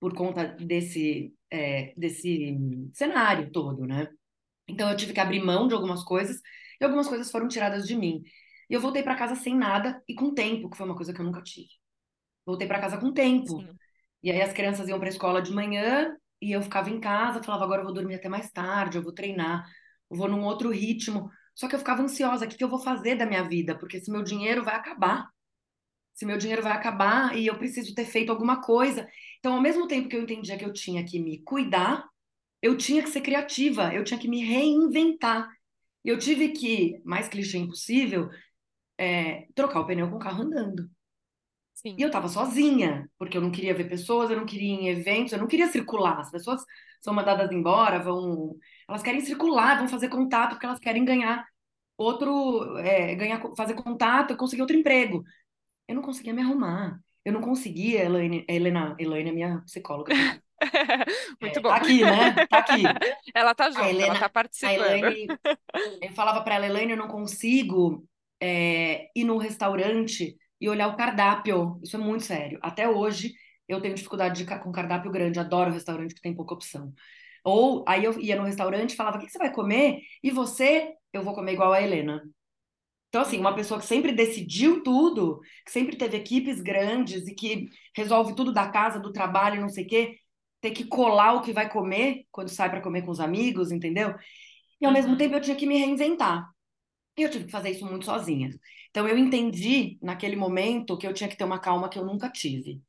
por 0.00 0.14
conta 0.14 0.46
desse, 0.60 1.34
é, 1.50 1.92
desse 1.96 2.56
cenário 2.94 3.50
todo, 3.50 3.86
né? 3.86 4.08
Então 4.68 4.90
eu 4.90 4.96
tive 4.96 5.12
que 5.12 5.20
abrir 5.20 5.42
mão 5.42 5.68
de 5.68 5.74
algumas 5.74 6.02
coisas 6.02 6.40
e 6.80 6.84
algumas 6.84 7.08
coisas 7.08 7.30
foram 7.30 7.48
tiradas 7.48 7.86
de 7.86 7.94
mim. 7.94 8.22
E 8.68 8.74
eu 8.74 8.80
voltei 8.80 9.02
para 9.02 9.14
casa 9.14 9.34
sem 9.34 9.56
nada 9.56 10.02
e 10.08 10.14
com 10.14 10.34
tempo, 10.34 10.68
que 10.68 10.76
foi 10.76 10.86
uma 10.86 10.96
coisa 10.96 11.12
que 11.12 11.20
eu 11.20 11.24
nunca 11.24 11.42
tive. 11.42 11.68
Voltei 12.44 12.66
para 12.66 12.80
casa 12.80 12.98
com 12.98 13.12
tempo. 13.12 13.60
Sim. 13.60 13.68
E 14.22 14.30
aí 14.30 14.42
as 14.42 14.52
crianças 14.52 14.88
iam 14.88 14.98
para 14.98 15.08
a 15.08 15.10
escola 15.10 15.40
de 15.40 15.52
manhã 15.52 16.16
e 16.40 16.52
eu 16.52 16.62
ficava 16.62 16.90
em 16.90 17.00
casa, 17.00 17.42
falava, 17.42 17.64
agora 17.64 17.80
eu 17.80 17.84
vou 17.84 17.94
dormir 17.94 18.16
até 18.16 18.28
mais 18.28 18.50
tarde, 18.50 18.98
eu 18.98 19.02
vou 19.02 19.12
treinar, 19.12 19.64
eu 20.10 20.16
vou 20.16 20.28
num 20.28 20.44
outro 20.44 20.70
ritmo. 20.70 21.30
Só 21.54 21.68
que 21.68 21.74
eu 21.74 21.78
ficava 21.78 22.02
ansiosa, 22.02 22.44
o 22.44 22.48
que, 22.48 22.56
que 22.56 22.64
eu 22.64 22.68
vou 22.68 22.78
fazer 22.78 23.14
da 23.16 23.24
minha 23.24 23.42
vida? 23.42 23.78
Porque 23.78 24.00
se 24.00 24.10
meu 24.10 24.22
dinheiro 24.22 24.64
vai 24.64 24.74
acabar. 24.74 25.28
Se 26.14 26.24
meu 26.26 26.38
dinheiro 26.38 26.62
vai 26.62 26.72
acabar 26.72 27.36
e 27.36 27.46
eu 27.46 27.56
preciso 27.58 27.94
ter 27.94 28.04
feito 28.04 28.30
alguma 28.30 28.60
coisa. 28.60 29.06
Então, 29.38 29.54
ao 29.54 29.60
mesmo 29.60 29.86
tempo 29.86 30.08
que 30.08 30.16
eu 30.16 30.22
entendia 30.22 30.56
que 30.56 30.64
eu 30.64 30.72
tinha 30.72 31.04
que 31.04 31.18
me 31.18 31.42
cuidar, 31.42 32.06
eu 32.66 32.76
tinha 32.76 33.02
que 33.02 33.10
ser 33.10 33.20
criativa, 33.20 33.94
eu 33.94 34.02
tinha 34.04 34.18
que 34.18 34.28
me 34.28 34.44
reinventar. 34.44 35.48
Eu 36.04 36.18
tive 36.18 36.48
que, 36.50 37.00
mais 37.04 37.28
clichê 37.28 37.58
impossível, 37.58 38.28
é, 38.98 39.46
trocar 39.54 39.80
o 39.80 39.86
pneu 39.86 40.10
com 40.10 40.16
o 40.16 40.18
carro 40.18 40.42
andando. 40.42 40.90
Sim. 41.74 41.94
E 41.98 42.02
eu 42.02 42.10
tava 42.10 42.28
sozinha, 42.28 43.08
porque 43.18 43.36
eu 43.36 43.40
não 43.40 43.52
queria 43.52 43.74
ver 43.74 43.88
pessoas, 43.88 44.30
eu 44.30 44.36
não 44.36 44.46
queria 44.46 44.74
ir 44.74 44.80
em 44.80 44.88
eventos, 44.88 45.32
eu 45.32 45.38
não 45.38 45.46
queria 45.46 45.68
circular. 45.68 46.18
As 46.18 46.30
pessoas 46.30 46.64
são 47.00 47.14
mandadas 47.14 47.52
embora, 47.52 48.02
vão. 48.02 48.56
Elas 48.88 49.02
querem 49.02 49.20
circular, 49.20 49.78
vão 49.78 49.88
fazer 49.88 50.08
contato, 50.08 50.50
porque 50.52 50.66
elas 50.66 50.80
querem 50.80 51.04
ganhar 51.04 51.46
outro. 51.96 52.76
É, 52.78 53.14
ganhar, 53.14 53.40
fazer 53.56 53.74
contato 53.74 54.32
e 54.32 54.36
conseguir 54.36 54.62
outro 54.62 54.76
emprego. 54.76 55.22
Eu 55.88 55.94
não 55.94 56.02
conseguia 56.02 56.34
me 56.34 56.42
arrumar. 56.42 57.00
Eu 57.24 57.32
não 57.32 57.40
conseguia, 57.40 58.04
Elaine, 58.04 58.44
Helena, 58.48 58.96
Elaine 58.98 59.30
é 59.30 59.32
minha 59.32 59.60
psicóloga. 59.62 60.14
Muito 61.40 61.58
é, 61.58 61.62
bom. 61.62 61.68
Tá 61.68 61.76
aqui, 61.76 62.02
né? 62.02 62.46
Tá 62.46 62.58
aqui. 62.58 62.82
ela 63.34 63.54
tá 63.54 63.70
junto, 63.70 63.84
Helena, 63.84 64.06
ela 64.06 64.18
tá 64.18 64.28
participando. 64.28 64.86
Elaine, 64.86 65.26
eu 66.02 66.10
falava 66.12 66.42
para 66.42 66.56
ela, 66.56 66.66
Elaine, 66.66 66.92
eu 66.92 66.98
não 66.98 67.08
consigo 67.08 68.06
é, 68.40 69.08
ir 69.14 69.24
num 69.24 69.36
restaurante 69.36 70.36
e 70.60 70.68
olhar 70.68 70.88
o 70.88 70.96
cardápio. 70.96 71.80
Isso 71.82 71.96
é 71.96 71.98
muito 71.98 72.24
sério. 72.24 72.58
Até 72.62 72.88
hoje 72.88 73.32
eu 73.68 73.80
tenho 73.80 73.94
dificuldade 73.94 74.44
de, 74.44 74.58
com 74.60 74.72
cardápio 74.72 75.10
grande, 75.10 75.40
adoro 75.40 75.72
restaurante 75.72 76.14
que 76.14 76.20
tem 76.20 76.34
pouca 76.34 76.54
opção. 76.54 76.92
Ou 77.44 77.84
aí 77.86 78.04
eu 78.04 78.18
ia 78.20 78.36
no 78.36 78.44
restaurante 78.44 78.92
e 78.92 78.96
falava: 78.96 79.16
o 79.16 79.20
que, 79.20 79.26
que 79.26 79.32
você 79.32 79.38
vai 79.38 79.52
comer? 79.52 80.00
E 80.22 80.30
você, 80.30 80.94
eu 81.12 81.22
vou 81.22 81.34
comer 81.34 81.52
igual 81.52 81.72
a 81.72 81.80
Helena. 81.80 82.22
Então, 83.08 83.22
assim, 83.22 83.38
uma 83.38 83.54
pessoa 83.54 83.80
que 83.80 83.86
sempre 83.86 84.12
decidiu 84.12 84.82
tudo, 84.82 85.40
que 85.64 85.72
sempre 85.72 85.96
teve 85.96 86.16
equipes 86.16 86.60
grandes 86.60 87.26
e 87.26 87.34
que 87.34 87.68
resolve 87.96 88.34
tudo 88.34 88.52
da 88.52 88.68
casa, 88.68 89.00
do 89.00 89.12
trabalho, 89.12 89.60
não 89.60 89.68
sei 89.68 89.84
o 89.84 89.86
quê, 89.86 90.18
ter 90.60 90.70
que 90.70 90.84
colar 90.84 91.34
o 91.34 91.42
que 91.42 91.52
vai 91.52 91.68
comer 91.68 92.24
quando 92.30 92.48
sai 92.48 92.70
para 92.70 92.80
comer 92.80 93.02
com 93.02 93.10
os 93.10 93.20
amigos, 93.20 93.70
entendeu? 93.70 94.14
E 94.80 94.84
ao 94.84 94.90
uhum. 94.90 94.96
mesmo 94.96 95.16
tempo 95.16 95.34
eu 95.34 95.40
tinha 95.40 95.56
que 95.56 95.66
me 95.66 95.78
reinventar. 95.78 96.48
E 97.16 97.22
eu 97.22 97.30
tive 97.30 97.46
que 97.46 97.50
fazer 97.50 97.70
isso 97.70 97.86
muito 97.86 98.04
sozinha. 98.04 98.50
Então 98.90 99.08
eu 99.08 99.16
entendi 99.16 99.98
naquele 100.02 100.36
momento 100.36 100.98
que 100.98 101.06
eu 101.06 101.14
tinha 101.14 101.28
que 101.28 101.36
ter 101.36 101.44
uma 101.44 101.58
calma 101.58 101.88
que 101.88 101.98
eu 101.98 102.04
nunca 102.04 102.30
tive. 102.30 102.82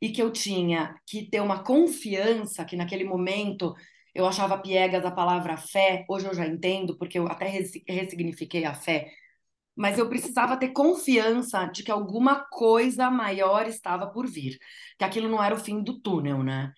E 0.00 0.10
que 0.10 0.22
eu 0.22 0.30
tinha 0.30 0.94
que 1.06 1.28
ter 1.28 1.40
uma 1.40 1.62
confiança 1.62 2.64
que 2.64 2.76
naquele 2.76 3.04
momento 3.04 3.74
eu 4.14 4.26
achava 4.26 4.58
piegas 4.58 5.04
a 5.04 5.10
palavra 5.10 5.56
fé, 5.56 6.04
hoje 6.08 6.26
eu 6.26 6.34
já 6.34 6.46
entendo, 6.46 6.96
porque 6.96 7.18
eu 7.18 7.26
até 7.26 7.48
ressignifiquei 7.88 8.64
a 8.64 8.74
fé. 8.74 9.10
Mas 9.76 9.98
eu 9.98 10.08
precisava 10.08 10.56
ter 10.56 10.68
confiança 10.68 11.66
de 11.66 11.82
que 11.82 11.90
alguma 11.90 12.46
coisa 12.48 13.10
maior 13.10 13.66
estava 13.66 14.06
por 14.06 14.26
vir, 14.26 14.58
que 14.98 15.04
aquilo 15.04 15.28
não 15.28 15.42
era 15.42 15.54
o 15.54 15.58
fim 15.58 15.82
do 15.82 16.00
túnel, 16.00 16.42
né? 16.44 16.72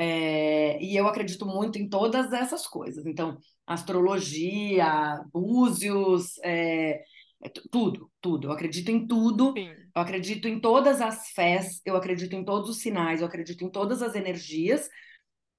É, 0.00 0.80
e 0.80 0.96
eu 0.96 1.08
acredito 1.08 1.44
muito 1.44 1.76
em 1.76 1.88
todas 1.88 2.32
essas 2.32 2.68
coisas. 2.68 3.04
Então, 3.04 3.36
astrologia, 3.66 5.20
búzios, 5.32 6.38
é, 6.44 7.02
é 7.42 7.48
tudo, 7.68 8.08
tudo. 8.20 8.46
Eu 8.46 8.52
acredito 8.52 8.92
em 8.92 9.08
tudo. 9.08 9.52
Sim. 9.56 9.68
Eu 9.68 10.00
acredito 10.00 10.46
em 10.46 10.60
todas 10.60 11.00
as 11.00 11.30
fés, 11.30 11.82
eu 11.84 11.96
acredito 11.96 12.36
em 12.36 12.44
todos 12.44 12.70
os 12.70 12.78
sinais, 12.78 13.20
eu 13.20 13.26
acredito 13.26 13.64
em 13.64 13.68
todas 13.68 14.00
as 14.00 14.14
energias. 14.14 14.88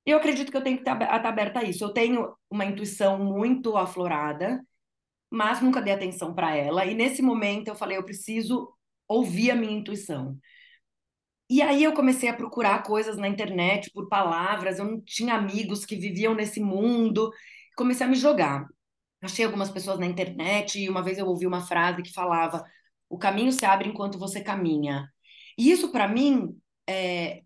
E 0.06 0.12
eu 0.12 0.18
acredito 0.18 0.52
que 0.52 0.58
eu 0.58 0.64
tenho 0.64 0.78
que 0.78 0.90
estar 0.90 1.26
aberta 1.26 1.60
a 1.60 1.64
isso. 1.64 1.84
Eu 1.84 1.90
tenho 1.90 2.34
uma 2.50 2.64
intuição 2.64 3.20
muito 3.20 3.76
aflorada, 3.76 4.66
mas 5.30 5.62
nunca 5.62 5.82
dei 5.82 5.94
atenção 5.94 6.34
para 6.34 6.56
ela. 6.56 6.86
E 6.86 6.96
nesse 6.96 7.22
momento 7.22 7.68
eu 7.68 7.76
falei, 7.76 7.98
eu 7.98 8.06
preciso 8.06 8.74
ouvir 9.06 9.52
a 9.52 9.56
minha 9.56 9.78
intuição. 9.78 10.38
E 11.50 11.62
aí 11.62 11.84
eu 11.84 11.94
comecei 11.94 12.30
a 12.30 12.34
procurar 12.36 12.84
coisas 12.84 13.18
na 13.18 13.28
internet 13.28 13.90
por 13.92 14.08
palavras, 14.08 14.78
eu 14.78 14.86
não 14.86 15.02
tinha 15.02 15.34
amigos 15.34 15.86
que 15.86 15.96
viviam 15.96 16.36
nesse 16.36 16.60
mundo, 16.60 17.32
comecei 17.76 18.06
a 18.06 18.10
me 18.10 18.16
jogar. 18.16 18.68
Achei 19.22 19.46
algumas 19.46 19.70
pessoas 19.72 20.00
na 20.00 20.06
internet 20.06 20.80
e 20.80 20.90
uma 20.90 21.04
vez 21.04 21.18
eu 21.18 21.28
ouvi 21.28 21.48
uma 21.48 21.62
frase 21.66 22.04
que 22.04 22.14
falava: 22.14 22.64
"O 23.10 23.18
caminho 23.18 23.52
se 23.52 23.66
abre 23.66 23.90
enquanto 23.90 24.20
você 24.20 24.42
caminha". 24.44 25.10
E 25.58 25.72
isso 25.72 25.92
para 25.92 26.08
mim 26.08 26.56
é... 26.88 27.44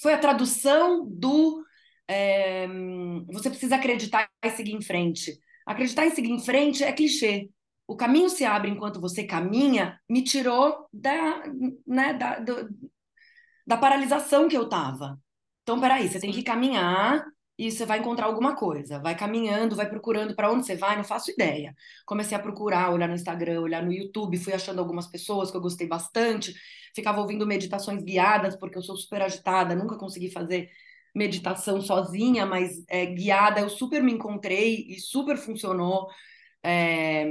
foi 0.00 0.12
a 0.14 0.18
tradução 0.18 1.06
do 1.08 1.64
é... 2.08 2.66
você 3.32 3.50
precisa 3.50 3.76
acreditar 3.76 4.28
e 4.44 4.50
seguir 4.50 4.72
em 4.72 4.82
frente. 4.82 5.38
Acreditar 5.66 6.06
e 6.06 6.10
seguir 6.12 6.30
em 6.30 6.40
frente 6.40 6.84
é 6.84 6.92
clichê, 6.92 7.48
o 7.86 7.96
caminho 7.96 8.28
se 8.28 8.44
abre 8.44 8.70
enquanto 8.70 9.00
você 9.00 9.24
caminha, 9.24 10.00
me 10.08 10.22
tirou 10.22 10.88
da, 10.92 11.42
né, 11.86 12.14
da, 12.14 12.38
do, 12.40 12.68
da 13.66 13.76
paralisação 13.76 14.48
que 14.48 14.56
eu 14.56 14.68
tava. 14.68 15.18
Então, 15.62 15.80
peraí, 15.80 16.08
você 16.08 16.20
tem 16.20 16.32
que 16.32 16.42
caminhar 16.42 17.24
e 17.58 17.70
você 17.70 17.86
vai 17.86 17.98
encontrar 17.98 18.26
alguma 18.26 18.54
coisa. 18.54 18.98
Vai 19.00 19.16
caminhando, 19.16 19.76
vai 19.76 19.88
procurando 19.88 20.34
para 20.34 20.50
onde 20.52 20.66
você 20.66 20.76
vai, 20.76 20.96
não 20.96 21.04
faço 21.04 21.30
ideia. 21.30 21.74
Comecei 22.04 22.36
a 22.36 22.40
procurar, 22.40 22.92
olhar 22.92 23.08
no 23.08 23.14
Instagram, 23.14 23.62
olhar 23.62 23.82
no 23.82 23.92
YouTube, 23.92 24.36
fui 24.38 24.52
achando 24.52 24.78
algumas 24.78 25.06
pessoas 25.06 25.50
que 25.50 25.56
eu 25.56 25.60
gostei 25.60 25.86
bastante. 25.88 26.54
Ficava 26.94 27.20
ouvindo 27.20 27.46
meditações 27.46 28.02
guiadas, 28.02 28.56
porque 28.56 28.76
eu 28.78 28.82
sou 28.82 28.96
super 28.96 29.22
agitada, 29.22 29.74
nunca 29.74 29.96
consegui 29.96 30.30
fazer 30.30 30.68
meditação 31.14 31.80
sozinha, 31.80 32.44
mas 32.44 32.84
é, 32.88 33.06
guiada 33.06 33.60
eu 33.60 33.70
super 33.70 34.02
me 34.02 34.12
encontrei 34.12 34.86
e 34.88 35.00
super 35.00 35.36
funcionou. 35.38 36.08
É, 36.62 37.24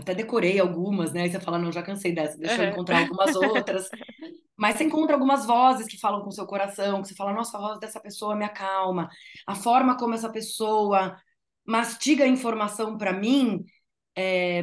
até 0.00 0.14
decorei 0.14 0.58
algumas, 0.58 1.12
né? 1.12 1.22
Aí 1.22 1.30
você 1.30 1.40
fala, 1.40 1.58
não, 1.58 1.72
já 1.72 1.82
cansei 1.82 2.12
dessa, 2.12 2.36
deixa 2.38 2.64
eu 2.64 2.70
encontrar 2.70 3.00
algumas 3.00 3.34
outras. 3.36 3.88
Mas 4.56 4.76
você 4.76 4.84
encontra 4.84 5.14
algumas 5.14 5.46
vozes 5.46 5.86
que 5.86 5.98
falam 5.98 6.20
com 6.20 6.28
o 6.28 6.32
seu 6.32 6.46
coração, 6.46 7.00
que 7.00 7.08
você 7.08 7.14
fala, 7.14 7.32
nossa, 7.32 7.56
a 7.56 7.60
voz 7.60 7.80
dessa 7.80 7.98
pessoa 7.98 8.36
me 8.36 8.44
acalma. 8.44 9.08
A 9.46 9.54
forma 9.54 9.96
como 9.96 10.14
essa 10.14 10.28
pessoa 10.28 11.16
mastiga 11.64 12.24
a 12.24 12.28
informação 12.28 12.98
para 12.98 13.12
mim, 13.12 13.64
é, 14.14 14.60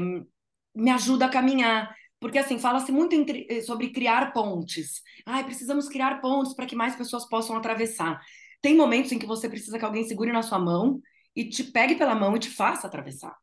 me 0.76 0.92
ajuda 0.92 1.26
a 1.26 1.30
caminhar. 1.30 1.96
Porque, 2.20 2.38
assim, 2.38 2.60
fala-se 2.60 2.92
muito 2.92 3.16
entre, 3.16 3.62
sobre 3.62 3.90
criar 3.90 4.34
pontes. 4.34 5.02
Ah, 5.26 5.44
precisamos 5.44 5.88
criar 5.88 6.22
pontes 6.22 6.54
para 6.54 6.66
que 6.66 6.76
mais 6.76 6.96
pessoas 6.96 7.28
possam 7.28 7.56
atravessar. 7.56 8.20
Tem 8.62 8.76
momentos 8.76 9.12
em 9.12 9.20
que 9.20 9.26
você 9.26 9.50
precisa 9.50 9.80
que 9.80 9.86
alguém 9.86 10.04
segure 10.04 10.32
na 10.32 10.42
sua 10.42 10.60
mão 10.60 11.00
e 11.36 11.48
te 11.48 11.64
pegue 11.64 11.96
pela 11.96 12.16
mão 12.16 12.36
e 12.36 12.40
te 12.40 12.50
faça 12.50 12.88
atravessar. 12.88 13.36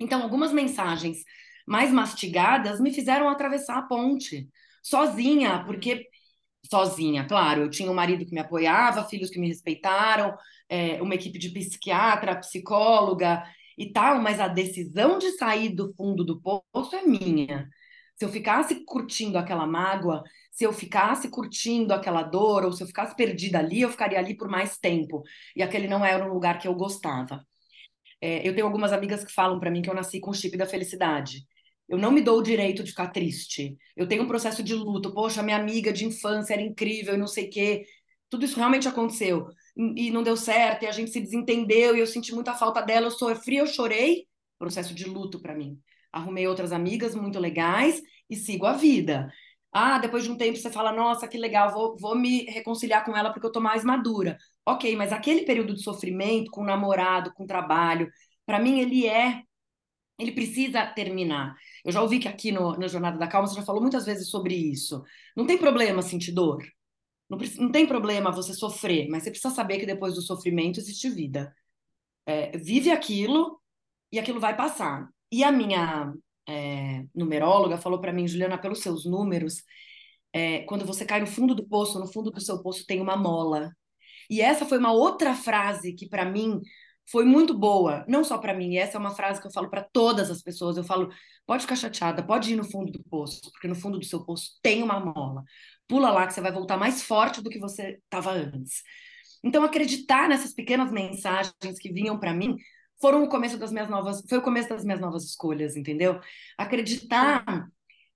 Então, 0.00 0.22
algumas 0.22 0.52
mensagens 0.52 1.18
mais 1.66 1.92
mastigadas 1.92 2.80
me 2.80 2.92
fizeram 2.92 3.28
atravessar 3.28 3.78
a 3.78 3.82
ponte 3.82 4.48
sozinha, 4.82 5.62
porque 5.64 6.06
sozinha, 6.70 7.26
claro, 7.26 7.62
eu 7.62 7.70
tinha 7.70 7.90
um 7.90 7.94
marido 7.94 8.24
que 8.24 8.32
me 8.34 8.40
apoiava, 8.40 9.04
filhos 9.08 9.30
que 9.30 9.38
me 9.38 9.48
respeitaram, 9.48 10.36
é, 10.68 11.00
uma 11.02 11.14
equipe 11.14 11.38
de 11.38 11.50
psiquiatra, 11.50 12.36
psicóloga 12.36 13.42
e 13.78 13.92
tal, 13.92 14.20
mas 14.20 14.40
a 14.40 14.48
decisão 14.48 15.18
de 15.18 15.32
sair 15.32 15.70
do 15.74 15.92
fundo 15.94 16.24
do 16.24 16.40
poço 16.40 16.94
é 16.96 17.02
minha. 17.02 17.68
Se 18.16 18.24
eu 18.24 18.28
ficasse 18.28 18.84
curtindo 18.84 19.38
aquela 19.38 19.66
mágoa, 19.66 20.22
se 20.50 20.64
eu 20.64 20.72
ficasse 20.72 21.28
curtindo 21.30 21.94
aquela 21.94 22.22
dor, 22.22 22.64
ou 22.64 22.72
se 22.72 22.82
eu 22.82 22.86
ficasse 22.86 23.16
perdida 23.16 23.58
ali, 23.58 23.80
eu 23.80 23.90
ficaria 23.90 24.18
ali 24.18 24.36
por 24.36 24.48
mais 24.48 24.76
tempo. 24.78 25.22
E 25.56 25.62
aquele 25.62 25.88
não 25.88 26.04
era 26.04 26.24
um 26.24 26.32
lugar 26.32 26.58
que 26.58 26.68
eu 26.68 26.74
gostava. 26.74 27.46
É, 28.20 28.46
eu 28.46 28.54
tenho 28.54 28.66
algumas 28.66 28.92
amigas 28.92 29.24
que 29.24 29.32
falam 29.32 29.58
para 29.58 29.70
mim 29.70 29.82
que 29.82 29.90
eu 29.90 29.94
nasci 29.94 30.20
com 30.20 30.30
o 30.30 30.34
chip 30.34 30.56
da 30.56 30.66
felicidade. 30.66 31.46
Eu 31.88 31.98
não 31.98 32.12
me 32.12 32.20
dou 32.20 32.38
o 32.38 32.42
direito 32.42 32.84
de 32.84 32.90
ficar 32.90 33.08
triste. 33.08 33.76
Eu 33.96 34.06
tenho 34.06 34.22
um 34.22 34.28
processo 34.28 34.62
de 34.62 34.74
luto. 34.74 35.12
Poxa, 35.12 35.42
minha 35.42 35.56
amiga 35.56 35.92
de 35.92 36.04
infância 36.04 36.54
era 36.54 36.62
incrível 36.62 37.14
e 37.14 37.18
não 37.18 37.26
sei 37.26 37.46
o 37.46 37.50
quê. 37.50 37.84
Tudo 38.28 38.44
isso 38.44 38.56
realmente 38.56 38.86
aconteceu. 38.86 39.48
E 39.76 40.10
não 40.10 40.22
deu 40.22 40.36
certo, 40.36 40.84
e 40.84 40.86
a 40.86 40.92
gente 40.92 41.10
se 41.10 41.20
desentendeu, 41.20 41.96
e 41.96 42.00
eu 42.00 42.06
senti 42.06 42.32
muita 42.32 42.54
falta 42.54 42.80
dela. 42.80 43.06
Eu 43.06 43.10
sofri, 43.10 43.56
eu 43.56 43.66
chorei. 43.66 44.26
Processo 44.58 44.94
de 44.94 45.04
luto 45.04 45.40
para 45.40 45.54
mim. 45.54 45.78
Arrumei 46.12 46.46
outras 46.46 46.70
amigas 46.72 47.14
muito 47.14 47.38
legais 47.38 48.00
e 48.28 48.36
sigo 48.36 48.66
a 48.66 48.72
vida. 48.72 49.28
Ah, 49.72 49.98
depois 49.98 50.24
de 50.24 50.30
um 50.30 50.36
tempo 50.36 50.56
você 50.56 50.70
fala, 50.70 50.92
nossa, 50.92 51.28
que 51.28 51.38
legal, 51.38 51.72
vou, 51.72 51.96
vou 51.96 52.16
me 52.16 52.44
reconciliar 52.44 53.04
com 53.04 53.16
ela 53.16 53.32
porque 53.32 53.46
eu 53.46 53.52
tô 53.52 53.60
mais 53.60 53.84
madura. 53.84 54.36
Ok, 54.70 54.94
mas 54.96 55.12
aquele 55.12 55.42
período 55.42 55.74
de 55.74 55.82
sofrimento 55.82 56.50
com 56.50 56.62
o 56.62 56.64
namorado, 56.64 57.32
com 57.34 57.42
o 57.44 57.46
trabalho, 57.46 58.08
para 58.46 58.60
mim 58.60 58.78
ele 58.78 59.06
é, 59.06 59.42
ele 60.18 60.32
precisa 60.32 60.86
terminar. 60.86 61.56
Eu 61.84 61.90
já 61.92 62.00
ouvi 62.02 62.20
que 62.20 62.28
aqui 62.28 62.52
no, 62.52 62.76
na 62.76 62.86
Jornada 62.86 63.18
da 63.18 63.26
Calma 63.26 63.48
você 63.48 63.56
já 63.56 63.62
falou 63.62 63.82
muitas 63.82 64.06
vezes 64.06 64.30
sobre 64.30 64.54
isso. 64.54 65.02
Não 65.36 65.46
tem 65.46 65.58
problema 65.58 66.02
sentir 66.02 66.32
dor. 66.32 66.62
Não, 67.28 67.38
não 67.58 67.72
tem 67.72 67.86
problema 67.86 68.30
você 68.30 68.54
sofrer, 68.54 69.08
mas 69.08 69.24
você 69.24 69.30
precisa 69.30 69.54
saber 69.54 69.78
que 69.80 69.86
depois 69.86 70.14
do 70.14 70.22
sofrimento 70.22 70.78
existe 70.78 71.08
vida. 71.10 71.54
É, 72.26 72.56
vive 72.58 72.90
aquilo 72.90 73.60
e 74.12 74.18
aquilo 74.18 74.40
vai 74.40 74.56
passar. 74.56 75.08
E 75.32 75.42
a 75.44 75.50
minha 75.50 76.12
é, 76.48 77.04
numeróloga 77.14 77.78
falou 77.78 78.00
para 78.00 78.12
mim, 78.12 78.28
Juliana, 78.28 78.58
pelos 78.58 78.80
seus 78.80 79.04
números, 79.04 79.64
é, 80.32 80.60
quando 80.64 80.84
você 80.84 81.04
cai 81.04 81.20
no 81.20 81.26
fundo 81.26 81.54
do 81.54 81.66
poço, 81.66 81.98
no 81.98 82.06
fundo 82.06 82.30
do 82.30 82.40
seu 82.40 82.62
poço 82.62 82.86
tem 82.86 83.00
uma 83.00 83.16
mola. 83.16 83.72
E 84.30 84.40
essa 84.40 84.64
foi 84.64 84.78
uma 84.78 84.92
outra 84.92 85.34
frase 85.34 85.92
que 85.92 86.08
para 86.08 86.24
mim 86.24 86.60
foi 87.10 87.24
muito 87.24 87.52
boa, 87.52 88.04
não 88.08 88.22
só 88.22 88.38
para 88.38 88.54
mim, 88.54 88.76
essa 88.76 88.96
é 88.96 89.00
uma 89.00 89.10
frase 89.10 89.40
que 89.40 89.46
eu 89.46 89.50
falo 89.50 89.68
para 89.68 89.82
todas 89.82 90.30
as 90.30 90.40
pessoas. 90.40 90.76
Eu 90.76 90.84
falo, 90.84 91.10
pode 91.44 91.62
ficar 91.62 91.74
chateada, 91.74 92.22
pode 92.22 92.52
ir 92.52 92.56
no 92.56 92.62
fundo 92.64 92.92
do 92.92 93.02
poço, 93.02 93.50
porque 93.50 93.66
no 93.66 93.74
fundo 93.74 93.98
do 93.98 94.04
seu 94.04 94.24
poço 94.24 94.52
tem 94.62 94.82
uma 94.82 95.00
mola. 95.00 95.42
Pula 95.88 96.12
lá 96.12 96.26
que 96.26 96.32
você 96.32 96.40
vai 96.40 96.52
voltar 96.52 96.76
mais 96.76 97.02
forte 97.02 97.42
do 97.42 97.50
que 97.50 97.58
você 97.58 97.98
estava 98.04 98.30
antes. 98.30 98.82
Então 99.42 99.64
acreditar 99.64 100.28
nessas 100.28 100.54
pequenas 100.54 100.92
mensagens 100.92 101.78
que 101.80 101.92
vinham 101.92 102.18
para 102.18 102.32
mim 102.32 102.56
foram 103.00 103.24
o 103.24 103.28
começo 103.28 103.58
das 103.58 103.72
minhas 103.72 103.88
novas, 103.88 104.22
foi 104.28 104.38
o 104.38 104.42
começo 104.42 104.68
das 104.68 104.84
minhas 104.84 105.00
novas 105.00 105.24
escolhas, 105.24 105.74
entendeu? 105.76 106.20
Acreditar 106.56 107.66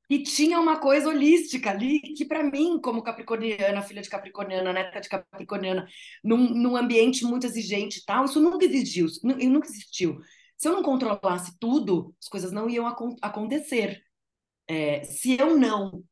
que 0.08 0.22
tinha 0.22 0.60
uma 0.60 0.78
coisa 0.78 1.08
holística 1.08 1.70
ali, 1.70 2.00
que 2.00 2.24
para 2.24 2.42
mim, 2.42 2.78
como 2.80 3.02
capricorniana, 3.02 3.82
filha 3.82 4.02
de 4.02 4.08
capricorniana, 4.08 4.72
neta 4.72 5.00
de 5.00 5.08
capricorniana, 5.08 5.86
num, 6.22 6.50
num 6.50 6.76
ambiente 6.76 7.24
muito 7.24 7.46
exigente 7.46 8.00
e 8.00 8.04
tal, 8.04 8.24
isso 8.26 8.40
nunca 8.40 8.64
existiu, 8.64 9.06
nunca 9.22 9.68
existiu. 9.68 10.20
Se 10.56 10.68
eu 10.68 10.72
não 10.72 10.82
controlasse 10.82 11.58
tudo, 11.58 12.14
as 12.22 12.28
coisas 12.28 12.52
não 12.52 12.68
iam 12.68 12.86
ac 12.86 12.98
acontecer. 13.22 14.02
É, 14.68 15.04
se 15.04 15.38
eu 15.38 15.58
não 15.58 16.02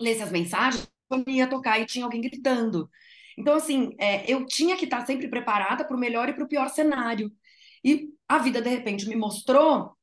lesse 0.00 0.22
as 0.22 0.30
mensagens, 0.30 0.88
eu 1.10 1.24
ia 1.26 1.48
tocar 1.48 1.80
e 1.80 1.86
tinha 1.86 2.04
alguém 2.04 2.20
gritando. 2.20 2.90
Então, 3.36 3.54
assim, 3.54 3.94
é, 3.98 4.30
eu 4.30 4.44
tinha 4.46 4.76
que 4.76 4.84
estar 4.84 5.06
sempre 5.06 5.28
preparada 5.28 5.84
para 5.84 5.96
o 5.96 6.00
melhor 6.00 6.28
e 6.28 6.34
para 6.34 6.44
o 6.44 6.48
pior 6.48 6.68
cenário. 6.68 7.32
E 7.84 8.10
a 8.28 8.38
vida, 8.38 8.60
de 8.60 8.68
repente, 8.68 9.08
me 9.08 9.16
mostrou 9.16 9.96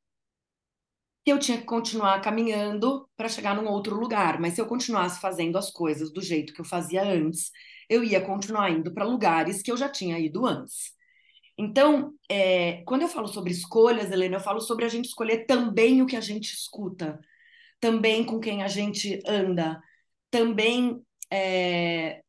que 1.29 1.33
eu 1.33 1.37
tinha 1.37 1.59
que 1.59 1.65
continuar 1.65 2.19
caminhando 2.21 3.07
para 3.15 3.29
chegar 3.29 3.55
num 3.55 3.69
outro 3.69 3.95
lugar. 3.95 4.39
Mas 4.39 4.53
se 4.55 4.61
eu 4.61 4.65
continuasse 4.65 5.21
fazendo 5.21 5.59
as 5.59 5.69
coisas 5.69 6.11
do 6.11 6.21
jeito 6.21 6.51
que 6.53 6.59
eu 6.59 6.65
fazia 6.65 7.03
antes, 7.03 7.51
eu 7.87 8.03
ia 8.03 8.19
continuar 8.19 8.71
indo 8.71 8.91
para 8.91 9.05
lugares 9.05 9.61
que 9.61 9.71
eu 9.71 9.77
já 9.77 9.87
tinha 9.87 10.17
ido 10.17 10.47
antes. 10.47 10.91
Então, 11.55 12.15
é, 12.27 12.83
quando 12.83 13.03
eu 13.03 13.07
falo 13.07 13.27
sobre 13.27 13.51
escolhas, 13.51 14.11
Helena, 14.11 14.37
eu 14.37 14.39
falo 14.39 14.59
sobre 14.59 14.85
a 14.85 14.87
gente 14.87 15.05
escolher 15.05 15.45
também 15.45 16.01
o 16.01 16.07
que 16.07 16.15
a 16.15 16.21
gente 16.21 16.51
escuta, 16.51 17.19
também 17.79 18.23
com 18.23 18.39
quem 18.39 18.63
a 18.63 18.67
gente 18.67 19.21
anda, 19.27 19.79
também 20.31 20.99
é, 21.31 22.23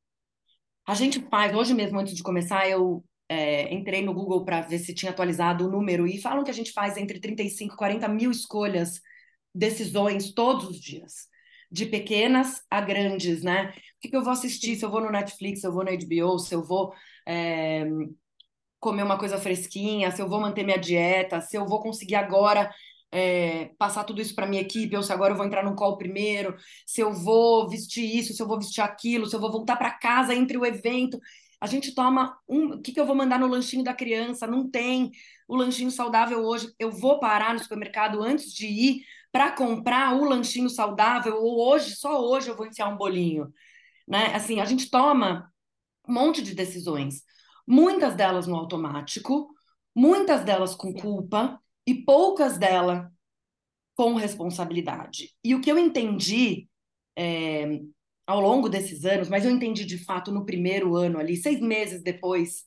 a 0.87 0.95
gente 0.95 1.21
faz. 1.31 1.55
Hoje 1.55 1.73
mesmo, 1.73 1.99
antes 1.99 2.15
de 2.15 2.23
começar, 2.23 2.69
eu 2.69 3.03
é, 3.31 3.73
entrei 3.73 4.03
no 4.03 4.13
Google 4.13 4.45
para 4.45 4.61
ver 4.61 4.81
se 4.81 4.93
tinha 4.93 5.13
atualizado 5.13 5.65
o 5.65 5.71
número 5.71 6.05
e 6.05 6.21
falam 6.21 6.43
que 6.43 6.51
a 6.51 6.55
gente 6.55 6.73
faz 6.73 6.97
entre 6.97 7.21
35 7.21 7.75
e 7.75 7.77
40 7.77 8.09
mil 8.09 8.29
escolhas, 8.29 9.01
decisões 9.55 10.33
todos 10.33 10.69
os 10.69 10.81
dias, 10.81 11.29
de 11.71 11.87
pequenas 11.87 12.63
a 12.69 12.81
grandes, 12.81 13.45
né? 13.45 13.73
O 13.99 14.01
que, 14.01 14.09
que 14.09 14.17
eu 14.17 14.25
vou 14.25 14.33
assistir? 14.33 14.75
Se 14.75 14.85
eu 14.85 14.91
vou 14.91 15.01
no 15.01 15.13
Netflix, 15.13 15.61
se 15.61 15.67
eu 15.67 15.73
vou 15.73 15.85
no 15.85 15.91
HBO, 15.93 16.41
se 16.41 16.53
eu 16.57 16.65
vou 16.65 16.93
é, 17.25 17.87
comer 18.81 19.05
uma 19.05 19.17
coisa 19.17 19.39
fresquinha, 19.39 20.11
se 20.11 20.21
eu 20.21 20.29
vou 20.29 20.41
manter 20.41 20.65
minha 20.65 20.79
dieta, 20.79 21.41
se 21.41 21.57
eu 21.57 21.65
vou 21.67 21.81
conseguir 21.81 22.17
agora 22.17 22.75
é, 23.13 23.67
passar 23.79 24.03
tudo 24.03 24.21
isso 24.21 24.35
para 24.35 24.47
minha 24.47 24.63
equipe, 24.63 24.97
ou 24.97 25.05
se 25.05 25.13
agora 25.13 25.35
eu 25.35 25.37
vou 25.37 25.47
entrar 25.47 25.63
no 25.63 25.77
call 25.77 25.97
primeiro, 25.97 26.57
se 26.85 27.01
eu 27.01 27.13
vou 27.13 27.69
vestir 27.69 28.05
isso, 28.05 28.33
se 28.35 28.43
eu 28.43 28.49
vou 28.49 28.59
vestir 28.59 28.81
aquilo, 28.81 29.27
se 29.27 29.37
eu 29.37 29.41
vou 29.41 29.53
voltar 29.53 29.77
para 29.77 29.93
casa 29.93 30.35
entre 30.35 30.59
o 30.59 30.67
evento. 30.67 31.17
A 31.61 31.67
gente 31.67 31.95
toma 31.95 32.39
um. 32.49 32.75
O 32.75 32.81
que, 32.81 32.93
que 32.93 33.01
eu 33.01 33.07
vou 33.07 33.15
mandar 33.15 33.39
no 33.39 33.47
lanchinho 33.47 33.85
da 33.85 33.93
criança? 33.93 34.47
Não 34.47 34.69
tem 34.69 35.11
o 35.47 35.57
lanchinho 35.57 35.91
saudável 35.91 36.43
hoje. 36.43 36.73
Eu 36.79 36.91
vou 36.91 37.21
parar 37.21 37.53
no 37.53 37.61
supermercado 37.61 38.23
antes 38.23 38.53
de 38.53 38.67
ir 38.67 39.05
para 39.33 39.53
comprar 39.53 40.15
o 40.15 40.25
lanchinho 40.25 40.69
saudável, 40.69 41.37
ou 41.37 41.61
hoje, 41.61 41.95
só 41.95 42.21
hoje 42.21 42.49
eu 42.49 42.57
vou 42.57 42.67
enfiar 42.67 42.89
um 42.89 42.97
bolinho. 42.97 43.53
Né? 44.07 44.35
Assim, 44.35 44.61
a 44.61 44.65
gente 44.65 44.91
toma 44.91 45.53
um 46.09 46.13
monte 46.13 46.43
de 46.43 46.55
decisões, 46.55 47.23
muitas 47.67 48.15
delas 48.17 48.47
no 48.47 48.57
automático, 48.57 49.55
muitas 49.95 50.45
delas 50.45 50.75
com 50.75 50.93
culpa 50.93 51.61
e 51.87 51.95
poucas 51.95 52.59
delas 52.59 53.09
com 53.95 54.15
responsabilidade. 54.15 55.35
E 55.45 55.55
o 55.55 55.61
que 55.61 55.71
eu 55.71 55.79
entendi 55.79 56.69
é, 57.15 57.81
ao 58.31 58.41
longo 58.41 58.69
desses 58.69 59.05
anos, 59.05 59.29
mas 59.29 59.45
eu 59.45 59.51
entendi 59.51 59.85
de 59.85 59.99
fato 59.99 60.31
no 60.31 60.47
primeiro 60.47 60.95
ano 60.95 61.19
ali, 61.19 61.37
seis 61.37 61.61
meses 61.61 62.01
depois, 62.01 62.65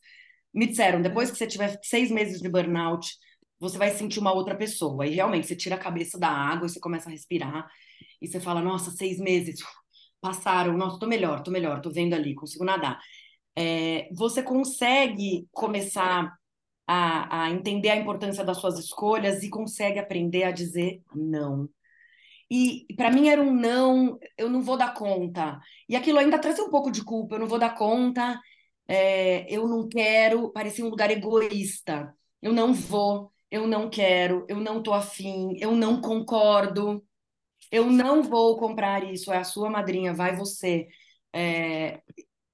me 0.54 0.68
disseram, 0.68 1.02
depois 1.02 1.32
que 1.32 1.38
você 1.38 1.48
tiver 1.48 1.80
seis 1.84 2.12
meses 2.12 2.42
de 2.42 2.50
burnout, 2.50 3.10
você 3.58 3.78
vai 3.78 3.92
sentir 3.92 4.20
uma 4.20 4.34
outra 4.34 4.56
pessoa. 4.56 5.08
E 5.08 5.12
realmente, 5.12 5.48
você 5.48 5.56
tira 5.56 5.76
a 5.76 5.80
cabeça 5.80 6.20
da 6.20 6.28
água, 6.28 6.68
você 6.68 6.82
começa 6.82 7.08
a 7.08 7.12
respirar, 7.12 7.66
e 8.22 8.28
você 8.28 8.42
fala, 8.42 8.62
nossa, 8.62 8.92
seis 8.92 9.18
meses 9.20 9.62
passaram, 10.20 10.78
nossa, 10.78 11.00
tô 11.00 11.08
melhor, 11.08 11.42
tô 11.42 11.50
melhor, 11.50 11.80
tô 11.82 11.90
vendo 11.90 12.14
ali, 12.14 12.36
consigo 12.36 12.66
nadar. 12.66 13.00
É, 13.56 14.10
você 14.14 14.44
consegue 14.44 15.48
começar 15.52 16.30
a, 16.86 17.44
a 17.46 17.52
entender 17.52 17.90
a 17.90 17.96
importância 17.96 18.44
das 18.44 18.58
suas 18.58 18.78
escolhas 18.78 19.44
e 19.44 19.50
consegue 19.50 19.98
aprender 19.98 20.44
a 20.44 20.52
dizer 20.52 21.02
não. 21.16 21.70
E 22.54 22.86
para 22.96 23.10
mim 23.10 23.30
era 23.30 23.42
um 23.42 23.52
não, 23.52 24.20
eu 24.38 24.48
não 24.48 24.62
vou 24.62 24.78
dar 24.78 24.94
conta. 24.94 25.60
E 25.90 25.96
aquilo 25.96 26.20
ainda 26.20 26.38
traz 26.38 26.60
um 26.60 26.70
pouco 26.70 26.92
de 26.92 27.04
culpa, 27.04 27.34
eu 27.34 27.40
não 27.40 27.48
vou 27.48 27.58
dar 27.58 27.74
conta, 27.76 28.40
é, 28.88 29.52
eu 29.52 29.68
não 29.68 29.90
quero, 29.90 30.52
parecia 30.52 30.86
um 30.86 30.90
lugar 30.90 31.10
egoísta. 31.10 32.16
Eu 32.40 32.54
não 32.54 32.72
vou, 32.72 33.32
eu 33.50 33.66
não 33.66 33.90
quero, 33.90 34.46
eu 34.48 34.60
não 34.60 34.84
tô 34.84 34.94
afim, 34.94 35.58
eu 35.60 35.76
não 35.76 36.00
concordo, 36.00 37.04
eu 37.72 37.90
não 37.90 38.22
vou 38.22 38.58
comprar 38.60 39.04
isso, 39.12 39.34
é 39.34 39.38
a 39.40 39.44
sua 39.44 39.70
madrinha, 39.70 40.14
vai 40.14 40.36
você. 40.36 40.88
É, 41.34 42.02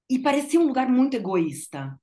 e 0.08 0.18
parecia 0.18 0.60
um 0.60 0.66
lugar 0.66 0.88
muito 0.88 1.14
egoísta. 1.14 2.00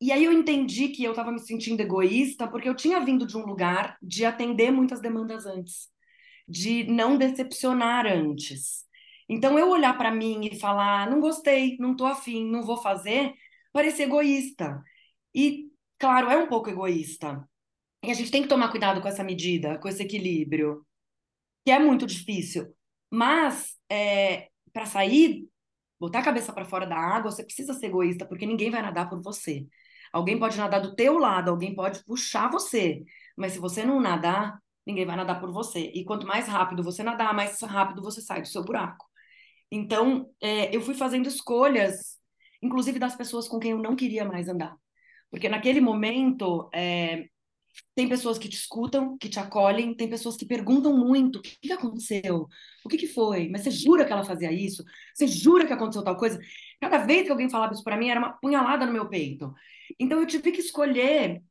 E 0.00 0.12
aí 0.12 0.24
eu 0.24 0.32
entendi 0.32 0.88
que 0.88 1.04
eu 1.04 1.12
estava 1.12 1.30
me 1.32 1.40
sentindo 1.40 1.80
egoísta 1.82 2.48
porque 2.48 2.68
eu 2.68 2.76
tinha 2.76 3.00
vindo 3.04 3.26
de 3.26 3.36
um 3.36 3.44
lugar 3.46 3.98
de 4.02 4.24
atender 4.24 4.70
muitas 4.70 5.00
demandas 5.00 5.44
antes 5.46 5.92
de 6.48 6.84
não 6.84 7.16
decepcionar 7.16 8.06
antes. 8.06 8.84
Então, 9.28 9.58
eu 9.58 9.70
olhar 9.70 9.96
para 9.96 10.10
mim 10.10 10.48
e 10.50 10.58
falar, 10.58 11.10
não 11.10 11.20
gostei, 11.20 11.76
não 11.78 11.96
tô 11.96 12.04
afim, 12.06 12.50
não 12.50 12.62
vou 12.62 12.76
fazer, 12.76 13.32
parece 13.72 14.02
egoísta. 14.02 14.82
E, 15.34 15.70
claro, 15.98 16.28
é 16.30 16.36
um 16.36 16.48
pouco 16.48 16.70
egoísta, 16.70 17.48
E 18.04 18.10
a 18.10 18.14
gente 18.14 18.30
tem 18.30 18.42
que 18.42 18.48
tomar 18.48 18.70
cuidado 18.70 19.00
com 19.02 19.08
essa 19.08 19.24
medida, 19.24 19.78
com 19.78 19.88
esse 19.88 20.02
equilíbrio, 20.02 20.86
que 21.64 21.70
é 21.70 21.78
muito 21.78 22.06
difícil. 22.06 22.74
Mas, 23.10 23.76
é, 23.90 24.48
para 24.72 24.86
sair, 24.86 25.48
botar 26.00 26.20
a 26.20 26.24
cabeça 26.24 26.52
para 26.52 26.64
fora 26.64 26.86
da 26.86 26.96
água, 26.96 27.30
você 27.30 27.44
precisa 27.44 27.74
ser 27.74 27.86
egoísta, 27.86 28.26
porque 28.26 28.46
ninguém 28.46 28.70
vai 28.70 28.82
nadar 28.82 29.08
por 29.08 29.22
você. 29.22 29.66
Alguém 30.12 30.38
pode 30.38 30.58
nadar 30.58 30.80
do 30.80 30.94
teu 30.94 31.18
lado, 31.18 31.50
alguém 31.50 31.74
pode 31.74 32.04
puxar 32.04 32.50
você, 32.50 33.02
mas 33.36 33.52
se 33.52 33.58
você 33.58 33.84
não 33.84 34.00
nadar, 34.00 34.58
ninguém 34.86 35.06
vai 35.06 35.16
nadar 35.16 35.40
por 35.40 35.52
você. 35.52 35.90
E 35.94 36.04
quanto 36.04 36.26
mais 36.26 36.46
rápido 36.48 36.82
você 36.82 37.02
nadar, 37.02 37.34
mais 37.34 37.60
rápido 37.62 38.02
você 38.02 38.20
sai 38.20 38.42
do 38.42 38.48
seu 38.48 38.64
buraco. 38.64 39.06
Então, 39.70 40.30
é, 40.40 40.74
eu 40.74 40.80
fui 40.82 40.94
fazendo 40.94 41.26
escolhas, 41.26 42.18
inclusive 42.62 42.98
das 42.98 43.16
pessoas 43.16 43.48
com 43.48 43.58
quem 43.58 43.72
eu 43.72 43.78
não 43.78 43.96
queria 43.96 44.24
mais 44.24 44.48
andar. 44.48 44.76
Porque 45.30 45.48
naquele 45.48 45.80
momento, 45.80 46.68
é, 46.74 47.26
tem 47.94 48.08
pessoas 48.08 48.38
que 48.38 48.48
te 48.48 48.56
escutam, 48.56 49.16
que 49.18 49.28
te 49.28 49.38
acolhem, 49.38 49.94
tem 49.94 50.08
pessoas 50.08 50.36
que 50.36 50.44
perguntam 50.46 50.96
muito: 50.96 51.38
o 51.38 51.42
que, 51.42 51.72
aconteceu? 51.72 52.48
O 52.84 52.88
que, 52.88 52.98
que 52.98 53.06
foi? 53.06 53.48
Mas 53.48 53.62
você 53.62 53.70
jura 53.70 54.04
que 54.04 54.12
ela 54.12 54.24
fazia 54.24 54.52
isso? 54.52 54.84
Você 55.14 55.26
jura 55.26 55.66
que 55.66 55.72
aconteceu 55.72 56.04
tal 56.04 56.16
coisa? 56.16 56.38
Cada 56.80 56.98
vez 56.98 57.24
que 57.24 57.30
alguém 57.30 57.50
falava 57.50 57.72
isso 57.72 57.84
para 57.84 57.96
mim, 57.96 58.08
era 58.08 58.20
uma 58.20 58.32
punhalada 58.32 58.86
no 58.86 58.92
meu 58.92 59.08
peito. 59.08 59.52
Então 59.98 60.20
eu 60.20 60.26
tive 60.26 60.52
que 60.52 60.60
escolher 60.60 61.42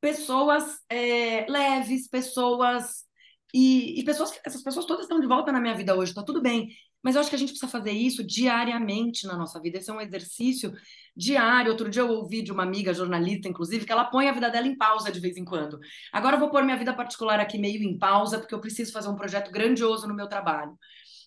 pessoas 0.00 0.64
é, 0.88 1.46
leves, 1.48 2.08
pessoas. 2.08 3.06
E, 3.54 3.98
e 3.98 4.04
pessoas 4.04 4.38
essas 4.44 4.62
pessoas 4.62 4.84
todas 4.84 5.04
estão 5.04 5.18
de 5.18 5.26
volta 5.26 5.50
na 5.50 5.60
minha 5.60 5.74
vida 5.74 5.96
hoje, 5.96 6.12
tá 6.12 6.22
tudo 6.22 6.42
bem. 6.42 6.68
Mas 7.02 7.14
eu 7.14 7.20
acho 7.20 7.30
que 7.30 7.36
a 7.36 7.38
gente 7.38 7.50
precisa 7.50 7.70
fazer 7.70 7.92
isso 7.92 8.24
diariamente 8.24 9.26
na 9.26 9.36
nossa 9.36 9.60
vida. 9.60 9.78
Esse 9.78 9.88
é 9.88 9.92
um 9.92 10.00
exercício 10.00 10.72
diário. 11.16 11.70
Outro 11.70 11.88
dia 11.88 12.02
eu 12.02 12.10
ouvi 12.10 12.42
de 12.42 12.52
uma 12.52 12.64
amiga 12.64 12.92
jornalista, 12.92 13.48
inclusive, 13.48 13.86
que 13.86 13.92
ela 13.92 14.04
põe 14.04 14.28
a 14.28 14.32
vida 14.32 14.50
dela 14.50 14.66
em 14.66 14.76
pausa 14.76 15.10
de 15.10 15.20
vez 15.20 15.36
em 15.36 15.44
quando. 15.44 15.78
Agora 16.12 16.36
eu 16.36 16.40
vou 16.40 16.50
pôr 16.50 16.64
minha 16.64 16.76
vida 16.76 16.92
particular 16.92 17.38
aqui 17.38 17.56
meio 17.56 17.82
em 17.82 17.96
pausa, 17.96 18.38
porque 18.38 18.54
eu 18.54 18.60
preciso 18.60 18.92
fazer 18.92 19.08
um 19.08 19.16
projeto 19.16 19.50
grandioso 19.50 20.08
no 20.08 20.14
meu 20.14 20.28
trabalho. 20.28 20.76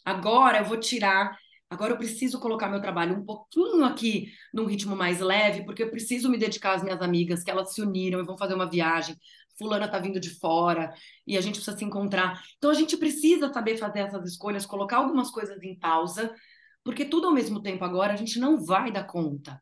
Agora 0.05 0.59
eu 0.59 0.65
vou 0.65 0.77
tirar. 0.77 1.37
Agora 1.71 1.93
eu 1.93 1.97
preciso 1.97 2.37
colocar 2.37 2.67
meu 2.67 2.81
trabalho 2.81 3.17
um 3.17 3.23
pouquinho 3.23 3.85
aqui 3.85 4.29
num 4.53 4.65
ritmo 4.65 4.93
mais 4.93 5.21
leve, 5.21 5.63
porque 5.63 5.81
eu 5.81 5.89
preciso 5.89 6.29
me 6.29 6.37
dedicar 6.37 6.73
às 6.73 6.83
minhas 6.83 7.01
amigas, 7.01 7.43
que 7.43 7.49
elas 7.49 7.73
se 7.73 7.81
uniram 7.81 8.19
e 8.19 8.25
vão 8.25 8.37
fazer 8.37 8.53
uma 8.53 8.69
viagem 8.69 9.15
fulana 9.57 9.87
tá 9.87 9.99
vindo 9.99 10.19
de 10.19 10.31
fora 10.37 10.93
e 11.25 11.37
a 11.37 11.41
gente 11.41 11.55
precisa 11.55 11.77
se 11.77 11.85
encontrar. 11.85 12.43
Então 12.57 12.69
a 12.69 12.73
gente 12.73 12.97
precisa 12.97 13.53
saber 13.53 13.77
fazer 13.77 13.99
essas 13.99 14.27
escolhas, 14.27 14.65
colocar 14.65 14.97
algumas 14.97 15.31
coisas 15.31 15.63
em 15.63 15.77
pausa, 15.77 16.35
porque 16.83 17.05
tudo 17.05 17.27
ao 17.27 17.33
mesmo 17.33 17.61
tempo 17.61 17.85
agora 17.85 18.13
a 18.13 18.17
gente 18.17 18.37
não 18.37 18.61
vai 18.65 18.91
dar 18.91 19.05
conta. 19.05 19.61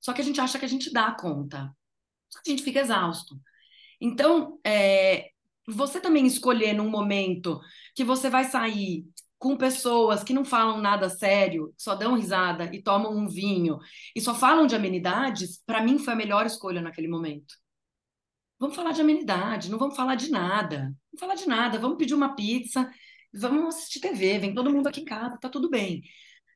Só 0.00 0.12
que 0.12 0.20
a 0.20 0.24
gente 0.24 0.40
acha 0.40 0.58
que 0.58 0.66
a 0.66 0.68
gente 0.68 0.92
dá 0.92 1.12
conta. 1.12 1.74
Só 2.28 2.42
que 2.42 2.50
a 2.50 2.52
gente 2.52 2.62
fica 2.64 2.80
exausto. 2.80 3.40
Então, 3.98 4.60
é, 4.64 5.30
você 5.66 5.98
também 5.98 6.26
escolher 6.26 6.74
num 6.74 6.90
momento 6.90 7.58
que 7.94 8.04
você 8.04 8.28
vai 8.28 8.44
sair 8.44 9.06
com 9.38 9.56
pessoas 9.56 10.24
que 10.24 10.32
não 10.34 10.44
falam 10.44 10.80
nada 10.80 11.08
sério, 11.08 11.72
só 11.78 11.94
dão 11.94 12.16
risada 12.16 12.74
e 12.74 12.82
tomam 12.82 13.16
um 13.16 13.28
vinho 13.28 13.78
e 14.14 14.20
só 14.20 14.34
falam 14.34 14.66
de 14.66 14.74
amenidades, 14.74 15.62
para 15.64 15.82
mim 15.82 15.98
foi 15.98 16.12
a 16.14 16.16
melhor 16.16 16.44
escolha 16.46 16.80
naquele 16.80 17.08
momento. 17.08 17.54
Vamos 18.58 18.74
falar 18.74 18.92
de 18.92 19.00
amenidade, 19.00 19.70
não 19.70 19.78
vamos 19.78 19.96
falar 19.96 20.16
de 20.16 20.30
nada. 20.30 20.92
Não 21.12 21.20
falar 21.20 21.36
de 21.36 21.46
nada, 21.46 21.78
vamos 21.78 21.96
pedir 21.96 22.14
uma 22.14 22.34
pizza, 22.34 22.90
vamos 23.32 23.76
assistir 23.76 24.00
TV, 24.00 24.38
vem 24.38 24.54
todo 24.54 24.70
mundo 24.70 24.88
aqui 24.88 25.00
em 25.02 25.04
casa, 25.04 25.38
tá 25.38 25.48
tudo 25.48 25.70
bem. 25.70 26.02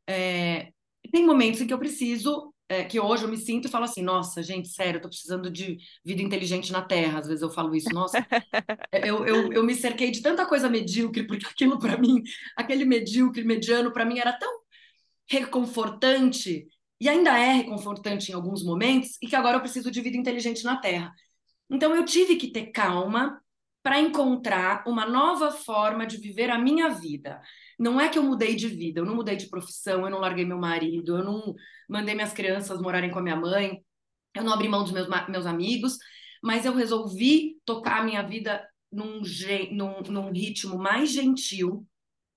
É, 0.09 0.73
tem 1.13 1.25
momentos 1.25 1.61
em 1.61 1.67
que 1.67 1.73
eu 1.73 1.79
preciso, 1.79 2.53
é, 2.69 2.85
que 2.85 2.99
hoje 2.99 3.25
eu 3.25 3.29
me 3.29 3.37
sinto 3.37 3.69
e 3.69 3.71
falo 3.71 3.85
assim, 3.85 4.03
nossa, 4.03 4.43
gente, 4.43 4.69
sério, 4.69 4.99
eu 4.99 5.03
tô 5.03 5.09
precisando 5.09 5.51
de 5.51 5.79
vida 6.05 6.23
inteligente 6.23 6.73
na 6.73 6.83
Terra. 6.83 7.19
Às 7.19 7.27
vezes 7.27 7.43
eu 7.43 7.51
falo 7.51 7.75
isso, 7.75 7.91
nossa, 7.93 8.19
eu, 8.93 9.27
eu, 9.27 9.53
eu 9.53 9.65
me 9.65 9.75
cerquei 9.75 10.11
de 10.11 10.23
tanta 10.23 10.47
coisa 10.47 10.69
medíocre, 10.69 11.27
porque 11.27 11.47
aquilo 11.47 11.79
para 11.79 11.97
mim, 11.99 12.23
aquele 12.57 12.85
medíocre, 12.85 13.45
mediano, 13.45 13.93
para 13.93 14.05
mim 14.05 14.19
era 14.19 14.33
tão 14.33 14.63
reconfortante, 15.29 16.67
e 17.01 17.09
ainda 17.09 17.39
é 17.39 17.53
reconfortante 17.53 18.31
em 18.31 18.35
alguns 18.35 18.65
momentos, 18.65 19.19
e 19.23 19.27
que 19.27 19.37
agora 19.37 19.57
eu 19.57 19.61
preciso 19.61 19.91
de 19.91 20.01
vida 20.01 20.17
inteligente 20.17 20.65
na 20.65 20.77
Terra. 20.77 21.13
Então 21.71 21.95
eu 21.95 22.05
tive 22.05 22.37
que 22.37 22.53
ter 22.53 22.67
calma 22.67 23.41
para 23.83 24.01
encontrar 24.01 24.85
uma 24.87 25.07
nova 25.07 25.51
forma 25.51 26.07
de 26.07 26.17
viver 26.19 26.51
a 26.51 26.59
minha 26.59 26.91
vida. 26.91 27.41
Não 27.83 28.01
é 28.01 28.09
que 28.09 28.17
eu 28.17 28.23
mudei 28.23 28.55
de 28.55 28.69
vida, 28.69 29.01
eu 29.01 29.05
não 29.05 29.17
mudei 29.17 29.35
de 29.35 29.49
profissão, 29.49 30.05
eu 30.05 30.11
não 30.11 30.21
larguei 30.21 30.45
meu 30.45 30.57
marido, 30.57 31.17
eu 31.19 31.25
não 31.25 31.53
mandei 31.89 32.15
minhas 32.15 32.33
crianças 32.33 32.81
morarem 32.81 33.11
com 33.11 33.19
a 33.19 33.23
minha 33.23 33.35
mãe, 33.35 33.83
eu 34.37 34.45
não 34.45 34.53
abri 34.53 34.69
mão 34.69 34.85
dos 34.85 34.93
meus, 34.93 35.09
meus 35.29 35.47
amigos, 35.47 35.99
mas 36.41 36.65
eu 36.65 36.73
resolvi 36.73 37.57
tocar 37.65 38.01
a 38.01 38.05
minha 38.05 38.23
vida 38.23 38.65
num, 38.91 39.21
num, 39.73 40.01
num 40.03 40.31
ritmo 40.31 40.79
mais 40.79 41.11
gentil 41.11 41.85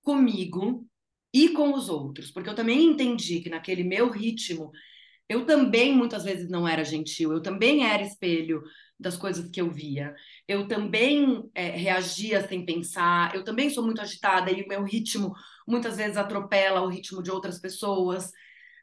comigo 0.02 0.84
e 1.32 1.50
com 1.50 1.76
os 1.76 1.90
outros, 1.90 2.32
porque 2.32 2.50
eu 2.50 2.56
também 2.56 2.84
entendi 2.84 3.40
que 3.40 3.50
naquele 3.50 3.84
meu 3.84 4.10
ritmo 4.10 4.72
eu 5.30 5.46
também 5.46 5.96
muitas 5.96 6.24
vezes 6.24 6.50
não 6.50 6.68
era 6.68 6.84
gentil, 6.84 7.32
eu 7.32 7.42
também 7.42 7.86
era 7.86 8.02
espelho 8.02 8.64
das 9.00 9.16
coisas 9.16 9.48
que 9.52 9.62
eu 9.62 9.70
via. 9.70 10.16
Eu 10.48 10.68
também 10.68 11.50
é, 11.56 11.70
reagia 11.72 12.48
sem 12.48 12.66
pensar, 12.66 13.34
eu 13.36 13.44
também 13.44 13.70
sou 13.70 13.84
muito 13.84 14.02
agitada 14.02 14.52
e 14.52 14.62
o 14.62 14.68
meu 14.68 14.84
ritmo 14.84 15.34
muitas 15.68 15.98
vezes 15.98 16.18
atropela 16.18 16.82
o 16.82 16.88
ritmo 16.90 17.24
de 17.24 17.32
outras 17.32 17.60
pessoas. 17.60 18.32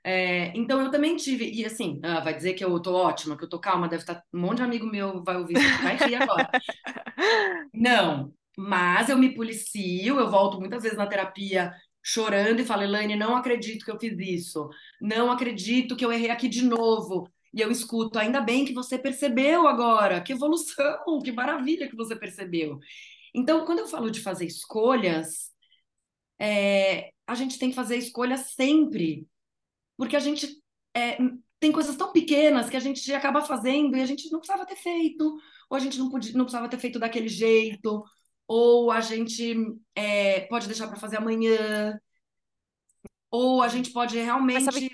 É, 0.04 0.52
então 0.56 0.80
eu 0.82 0.90
também 0.90 1.16
tive, 1.16 1.50
e 1.52 1.64
assim, 1.64 2.00
ah, 2.02 2.20
vai 2.20 2.34
dizer 2.34 2.54
que 2.54 2.64
eu 2.64 2.80
tô 2.80 2.94
ótima, 2.94 3.36
que 3.36 3.44
eu 3.44 3.48
tô 3.48 3.60
calma, 3.60 3.88
deve 3.88 4.02
estar 4.02 4.22
um 4.32 4.40
monte 4.40 4.56
de 4.58 4.62
amigo 4.64 4.86
meu 4.86 5.22
vai 5.22 5.36
ouvir, 5.36 5.54
vai 5.82 5.96
rir 5.96 6.16
agora. 6.16 6.50
Não, 7.72 8.32
mas 8.56 9.08
eu 9.08 9.18
me 9.18 9.34
policio, 9.34 10.18
eu 10.18 10.30
volto 10.30 10.58
muitas 10.60 10.82
vezes 10.82 10.98
na 10.98 11.06
terapia 11.06 11.72
chorando 12.02 12.60
e 12.60 12.64
falo, 12.64 12.82
Elaine, 12.82 13.14
não 13.16 13.36
acredito 13.36 13.84
que 13.84 13.90
eu 13.90 13.98
fiz 13.98 14.18
isso, 14.18 14.68
não 15.00 15.30
acredito 15.30 15.96
que 15.96 16.04
eu 16.04 16.12
errei 16.12 16.30
aqui 16.30 16.48
de 16.48 16.62
novo, 16.64 17.28
e 17.52 17.60
eu 17.60 17.70
escuto, 17.70 18.18
ainda 18.18 18.40
bem 18.40 18.64
que 18.64 18.72
você 18.72 18.98
percebeu 18.98 19.66
agora, 19.66 20.22
que 20.22 20.32
evolução, 20.32 21.20
que 21.22 21.32
maravilha 21.32 21.88
que 21.88 21.96
você 21.96 22.16
percebeu. 22.16 22.78
Então, 23.34 23.64
quando 23.64 23.80
eu 23.80 23.86
falo 23.86 24.10
de 24.10 24.20
fazer 24.20 24.46
escolhas, 24.46 25.50
é, 26.38 27.10
a 27.26 27.34
gente 27.34 27.58
tem 27.58 27.70
que 27.70 27.76
fazer 27.76 27.96
escolhas 27.96 28.52
sempre, 28.54 29.26
porque 29.96 30.16
a 30.16 30.20
gente 30.20 30.48
é, 30.94 31.18
tem 31.60 31.70
coisas 31.70 31.96
tão 31.96 32.12
pequenas 32.12 32.68
que 32.68 32.76
a 32.76 32.80
gente 32.80 33.12
acaba 33.14 33.42
fazendo 33.42 33.96
e 33.96 34.02
a 34.02 34.06
gente 34.06 34.30
não 34.30 34.40
precisava 34.40 34.66
ter 34.66 34.76
feito, 34.76 35.36
ou 35.70 35.76
a 35.76 35.80
gente 35.80 35.98
não, 35.98 36.10
podia, 36.10 36.32
não 36.32 36.44
precisava 36.44 36.68
ter 36.68 36.78
feito 36.78 36.98
daquele 36.98 37.28
jeito, 37.28 38.02
ou 38.46 38.90
a 38.90 39.00
gente 39.00 39.54
é, 39.94 40.40
pode 40.46 40.66
deixar 40.66 40.88
para 40.88 40.96
fazer 40.96 41.18
amanhã, 41.18 41.98
ou 43.30 43.62
a 43.62 43.68
gente 43.68 43.90
pode 43.92 44.18
realmente. 44.18 44.90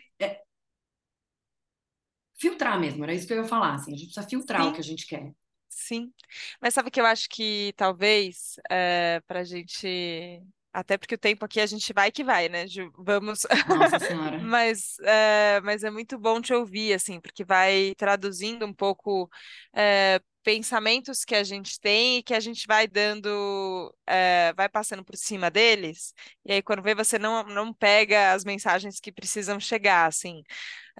Filtrar 2.39 2.79
mesmo, 2.79 3.03
era 3.05 3.13
isso 3.13 3.27
que 3.27 3.33
eu 3.33 3.39
ia 3.39 3.45
falar, 3.45 3.75
assim, 3.75 3.93
a 3.93 3.97
gente 3.97 4.13
precisa 4.13 4.29
filtrar 4.29 4.63
Sim. 4.63 4.69
o 4.69 4.73
que 4.73 4.81
a 4.81 4.85
gente 4.85 5.07
quer. 5.07 5.33
Sim, 5.69 6.13
mas 6.61 6.75
sabe 6.75 6.91
que 6.91 7.01
eu 7.01 7.07
acho 7.07 7.29
que 7.29 7.73
talvez 7.77 8.55
é, 8.71 9.17
eh, 9.17 9.21
para 9.27 9.41
a 9.41 9.45
gente 9.45 10.43
até 10.73 10.97
porque 10.97 11.15
o 11.15 11.19
tempo 11.19 11.45
aqui 11.45 11.61
a 11.61 11.67
gente 11.67 11.93
vai 11.93 12.13
que 12.13 12.23
vai, 12.23 12.49
né, 12.49 12.67
Ju? 12.67 12.93
Vamos. 12.97 13.47
Nossa 13.69 13.99
Senhora. 13.99 14.39
mas, 14.39 14.97
é, 15.01 15.61
mas 15.63 15.83
é 15.83 15.91
muito 15.91 16.19
bom 16.19 16.41
te 16.41 16.53
ouvir, 16.53 16.93
assim, 16.93 17.21
porque 17.21 17.45
vai 17.45 17.95
traduzindo 17.97 18.67
um 18.67 18.73
pouco 18.73 19.29
é, 19.75 20.21
pensamentos 20.43 21.25
que 21.25 21.35
a 21.35 21.43
gente 21.43 21.81
tem 21.81 22.19
e 22.19 22.23
que 22.23 22.35
a 22.35 22.41
gente 22.41 22.67
vai 22.67 22.87
dando, 22.87 23.95
é, 24.07 24.53
vai 24.57 24.69
passando 24.69 25.05
por 25.05 25.17
cima 25.17 25.51
deles, 25.51 26.15
e 26.45 26.53
aí 26.53 26.63
quando 26.63 26.83
vê 26.83 26.95
você 26.95 27.19
não, 27.19 27.43
não 27.45 27.73
pega 27.73 28.33
as 28.33 28.45
mensagens 28.45 29.01
que 29.01 29.11
precisam 29.13 29.59
chegar, 29.59 30.07
assim. 30.07 30.43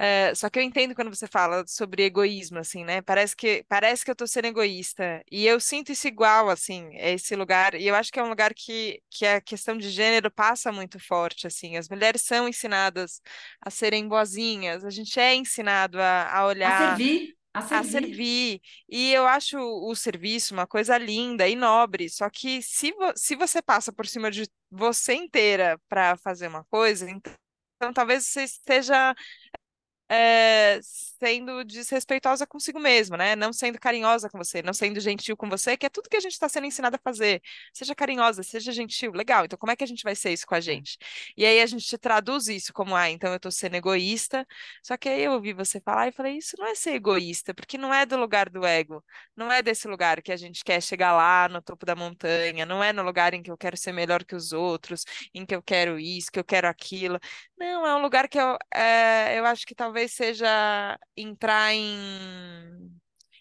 É, 0.01 0.33
só 0.33 0.49
que 0.49 0.61
eu 0.61 0.63
entendo 0.63 0.95
quando 0.95 1.13
você 1.13 1.27
fala 1.27 1.65
sobre 1.67 2.05
egoísmo, 2.05 2.59
assim, 2.61 2.85
né? 2.85 3.03
Parece 3.03 3.35
que, 3.35 3.65
parece 3.69 4.05
que 4.05 4.11
eu 4.11 4.15
tô 4.15 4.29
sendo 4.29 4.45
egoísta. 4.47 5.25
E 5.31 5.45
eu 5.45 5.59
sinto 5.59 5.91
isso 5.91 6.07
igual, 6.07 6.49
assim, 6.49 6.91
esse 6.95 7.35
lugar. 7.35 7.75
E 7.75 7.89
eu 7.89 7.97
acho 7.97 8.13
que 8.13 8.21
é 8.21 8.23
um 8.23 8.29
lugar 8.29 8.55
que, 8.55 9.03
que 9.11 9.27
a 9.27 9.41
questão 9.41 9.77
de 9.77 9.91
gênero 9.91 10.31
passa 10.31 10.71
muito 10.71 11.01
forte, 11.01 11.49
assim. 11.49 11.77
As 11.77 11.89
mulheres 11.89 12.23
são 12.23 12.49
ensinadas 12.49 13.21
a 13.61 13.71
serem 13.71 14.07
boazinhas, 14.07 14.85
a 14.85 14.91
gente 14.91 15.19
é 15.19 15.35
ensinado 15.35 16.01
a, 16.01 16.33
a 16.33 16.47
olhar. 16.47 16.93
A 16.93 16.97
servir. 16.97 17.37
A 17.53 17.63
servir. 17.63 17.75
a 17.75 17.91
servir. 17.91 18.61
E 18.89 19.13
eu 19.13 19.27
acho 19.27 19.59
o 19.59 19.95
serviço 19.97 20.55
uma 20.55 20.67
coisa 20.67 20.97
linda 20.97 21.49
e 21.49 21.57
nobre. 21.57 22.09
Só 22.09 22.31
que 22.31 22.63
se, 22.63 22.93
vo 22.93 23.13
se 23.17 23.35
você 23.35 23.61
passa 23.61 23.93
por 23.93 24.07
cima 24.07 24.31
de 24.31 24.49
você 24.71 25.15
inteira 25.15 25.77
para 25.89 26.17
fazer 26.17 26.47
uma 26.47 26.63
coisa, 26.65 27.11
então, 27.11 27.33
então 27.77 27.93
talvez 27.93 28.27
você 28.27 28.43
esteja 28.43 29.15
é, 30.11 30.81
sendo 30.83 31.65
desrespeitosa 31.65 32.47
consigo 32.47 32.79
mesma, 32.79 33.17
né? 33.17 33.37
Não 33.37 33.53
sendo 33.53 33.79
carinhosa 33.79 34.29
com 34.31 34.39
você, 34.39 34.63
não 34.63 34.73
sendo 34.73 35.01
gentil 35.01 35.37
com 35.37 35.49
você, 35.49 35.77
que 35.77 35.87
é 35.87 35.89
tudo 35.89 36.09
que 36.09 36.17
a 36.17 36.21
gente 36.21 36.33
está 36.33 36.49
sendo 36.49 36.67
ensinado 36.67 36.97
a 36.97 36.99
fazer. 36.99 37.43
Seja 37.73 37.95
carinhosa, 37.95 38.43
seja 38.43 38.73
gentil, 38.73 39.13
legal. 39.13 39.45
Então, 39.45 39.59
como 39.59 39.73
é 39.73 39.77
que 39.77 39.85
a 39.85 39.87
gente 39.87 40.03
vai 40.03 40.15
ser 40.15 40.33
isso 40.33 40.47
com 40.47 40.55
a 40.55 40.61
gente? 40.61 40.99
E 41.37 41.45
aí 41.45 41.61
a 41.61 41.67
gente 41.67 41.97
traduz 41.99 42.49
isso 42.49 42.73
como, 42.73 42.95
ah, 42.97 43.11
então 43.11 43.31
eu 43.31 43.37
estou 43.37 43.51
sendo 43.53 43.75
egoísta. 43.77 44.47
Só 44.83 44.97
que 44.97 45.09
aí 45.09 45.23
eu 45.23 45.33
ouvi 45.33 45.53
você 45.53 45.81
falar 45.81 46.09
e 46.09 46.13
falei, 46.13 46.37
isso 46.39 46.57
não 46.59 46.67
é 46.67 46.75
ser 46.75 46.93
egoísta, 46.95 47.53
porque 47.55 47.77
não 47.77 47.93
é 47.93 48.07
do 48.07 48.17
lugar 48.17 48.49
do 48.49 48.65
ego, 48.65 49.05
não 49.37 49.53
é 49.53 49.63
desse 49.63 49.89
lugar 49.89 50.23
que 50.23 50.33
a 50.33 50.37
gente 50.37 50.65
quer 50.65 50.81
chegar 50.83 51.13
lá 51.13 51.49
no 51.49 51.61
topo 51.63 51.85
da 51.85 51.95
montanha, 51.95 52.65
não 52.65 52.83
é 52.83 52.93
no 52.93 53.03
lugar 53.03 53.35
em 53.35 53.43
que 53.43 53.51
eu 53.51 53.57
quero 53.57 53.77
ser 53.77 53.93
melhor 53.93 54.25
que 54.25 54.35
os 54.35 54.53
outros, 54.53 55.05
em 55.35 55.45
que 55.45 55.55
eu 55.55 55.63
quero 55.63 55.99
isso, 55.99 56.31
que 56.31 56.39
eu 56.39 56.45
quero 56.45 56.69
aquilo. 56.69 57.19
Não, 57.57 57.87
é 57.87 57.95
um 57.97 58.03
lugar 58.03 58.29
que 58.29 58.39
eu, 58.39 58.57
é, 58.73 59.39
eu 59.39 59.45
acho 59.45 59.67
que 59.67 59.75
talvez 59.75 59.98
talvez 59.99 60.13
seja 60.13 60.99
entrar 61.17 61.75
em, 61.75 62.91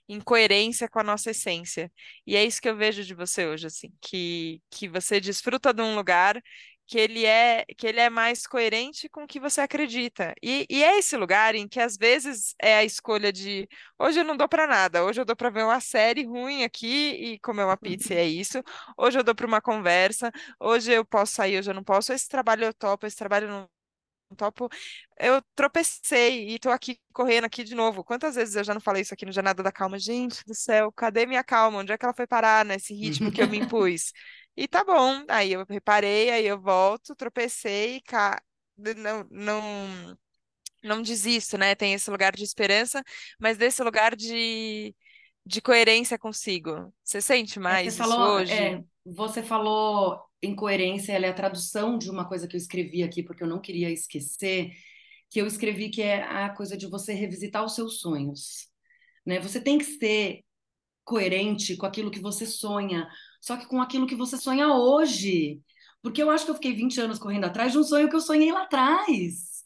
em 0.10 0.20
coerência 0.22 0.90
com 0.90 1.00
a 1.00 1.04
nossa 1.04 1.32
essência. 1.32 1.92
E 2.26 2.36
é 2.36 2.44
isso 2.44 2.62
que 2.62 2.70
eu 2.70 2.76
vejo 2.76 3.04
de 3.04 3.14
você 3.14 3.46
hoje, 3.46 3.68
assim, 3.68 3.92
que, 4.02 4.62
que 4.72 4.88
você 4.90 5.20
desfruta 5.20 5.74
de 5.74 5.82
um 5.82 5.96
lugar 5.96 6.42
que 6.88 6.98
ele 6.98 7.26
é 7.26 7.66
que 7.78 7.86
ele 7.86 8.00
é 8.00 8.10
mais 8.10 8.48
coerente 8.48 9.10
com 9.10 9.24
o 9.24 9.28
que 9.28 9.40
você 9.42 9.60
acredita. 9.62 10.34
E, 10.42 10.66
e 10.70 10.84
é 10.84 10.98
esse 10.98 11.18
lugar 11.18 11.54
em 11.54 11.68
que 11.68 11.80
às 11.82 11.98
vezes 11.98 12.56
é 12.62 12.78
a 12.78 12.84
escolha 12.86 13.32
de 13.32 13.68
hoje 14.00 14.20
eu 14.20 14.24
não 14.24 14.38
dou 14.38 14.48
para 14.48 14.66
nada, 14.66 15.04
hoje 15.04 15.20
eu 15.22 15.26
dou 15.26 15.36
para 15.36 15.50
ver 15.50 15.64
uma 15.64 15.82
série 15.82 16.26
ruim 16.26 16.64
aqui 16.64 16.88
e 17.34 17.40
comer 17.40 17.66
uma 17.66 17.78
pizza, 17.78 18.14
e 18.14 18.18
é 18.18 18.26
isso. 18.26 18.64
Hoje 18.98 19.20
eu 19.20 19.24
dou 19.24 19.36
para 19.36 19.46
uma 19.48 19.62
conversa, 19.62 20.32
hoje 20.60 20.92
eu 20.94 21.06
posso 21.06 21.34
sair, 21.34 21.60
hoje 21.60 21.70
eu 21.70 21.76
não 21.76 21.84
posso. 21.84 22.14
Esse 22.14 22.28
trabalho 22.30 22.66
eu 22.66 22.74
topo, 22.74 23.06
esse 23.06 23.18
trabalho 23.18 23.46
eu 23.48 23.52
não 23.52 23.77
topo. 24.36 24.70
Eu 25.20 25.42
tropecei 25.56 26.50
e 26.56 26.60
tô 26.60 26.70
aqui 26.70 27.00
correndo 27.14 27.46
aqui 27.46 27.64
de 27.64 27.76
novo. 27.76 28.04
Quantas 28.04 28.36
vezes 28.36 28.56
eu 28.56 28.64
já 28.64 28.74
não 28.74 28.82
falei 28.82 29.02
isso 29.02 29.14
aqui 29.14 29.26
no 29.26 29.32
Jornada 29.32 29.64
da 29.64 29.72
Calma? 29.72 29.98
Gente 30.00 30.44
do 30.46 30.54
céu, 30.56 30.92
cadê 30.92 31.26
minha 31.26 31.44
calma? 31.44 31.80
Onde 31.80 31.92
é 31.94 31.98
que 31.98 32.06
ela 32.06 32.14
foi 32.14 32.28
parar 32.28 32.66
nesse 32.66 32.94
ritmo 32.94 33.32
que 33.32 33.42
eu 33.42 33.48
me 33.48 33.58
impus? 33.60 34.12
E 34.56 34.68
tá 34.68 34.84
bom, 34.84 35.24
aí 35.30 35.54
eu 35.54 35.66
reparei, 35.70 36.30
aí 36.32 36.46
eu 36.46 36.60
volto, 36.60 37.16
tropecei, 37.16 38.02
ca... 38.02 38.42
não, 38.98 39.26
não, 39.30 40.18
não 40.84 41.02
desisto, 41.02 41.58
né? 41.58 41.76
Tem 41.76 41.94
esse 41.94 42.10
lugar 42.12 42.34
de 42.36 42.44
esperança, 42.44 43.04
mas 43.40 43.58
desse 43.58 43.84
lugar 43.84 44.16
de, 44.16 44.96
de 45.46 45.62
coerência 45.62 46.18
consigo. 46.20 46.94
Você 47.04 47.22
sente 47.22 47.60
É, 47.68 47.76
mais 47.76 47.92
você 47.92 47.92
falou, 47.92 48.46
hoje? 48.46 48.82
é, 48.82 48.84
você 49.06 49.44
falou 49.44 50.27
incoerência, 50.42 51.14
ela 51.14 51.26
é 51.26 51.30
a 51.30 51.34
tradução 51.34 51.98
de 51.98 52.10
uma 52.10 52.28
coisa 52.28 52.48
que 52.48 52.56
eu 52.56 52.60
escrevi 52.60 53.04
aqui, 53.04 53.24
porque 53.24 53.44
eu 53.44 53.48
não 53.48 53.60
queria 53.60 53.90
esquecer, 53.92 54.72
que 55.30 55.40
eu 55.42 55.48
escrevi 55.48 55.90
que 55.90 56.02
é 56.02 56.24
a 56.24 56.50
coisa 56.50 56.78
de 56.78 56.88
você 56.88 57.14
revisitar 57.14 57.64
os 57.64 57.76
seus 57.76 58.00
sonhos, 58.00 58.68
né? 59.26 59.40
Você 59.40 59.60
tem 59.60 59.78
que 59.78 59.86
ser 59.86 60.44
coerente 61.04 61.78
com 61.78 61.86
aquilo 61.86 62.12
que 62.12 62.20
você 62.20 62.46
sonha, 62.46 63.08
só 63.42 63.58
que 63.58 63.66
com 63.68 63.82
aquilo 63.82 64.08
que 64.08 64.16
você 64.16 64.38
sonha 64.38 64.74
hoje. 64.74 65.62
Porque 66.02 66.22
eu 66.22 66.30
acho 66.30 66.46
que 66.46 66.52
eu 66.52 66.56
fiquei 66.56 66.74
20 66.74 67.00
anos 67.02 67.20
correndo 67.20 67.46
atrás 67.46 67.72
de 67.72 67.78
um 67.78 67.84
sonho 67.84 68.10
que 68.10 68.16
eu 68.16 68.22
sonhei 68.22 68.52
lá 68.52 68.64
atrás. 68.64 69.66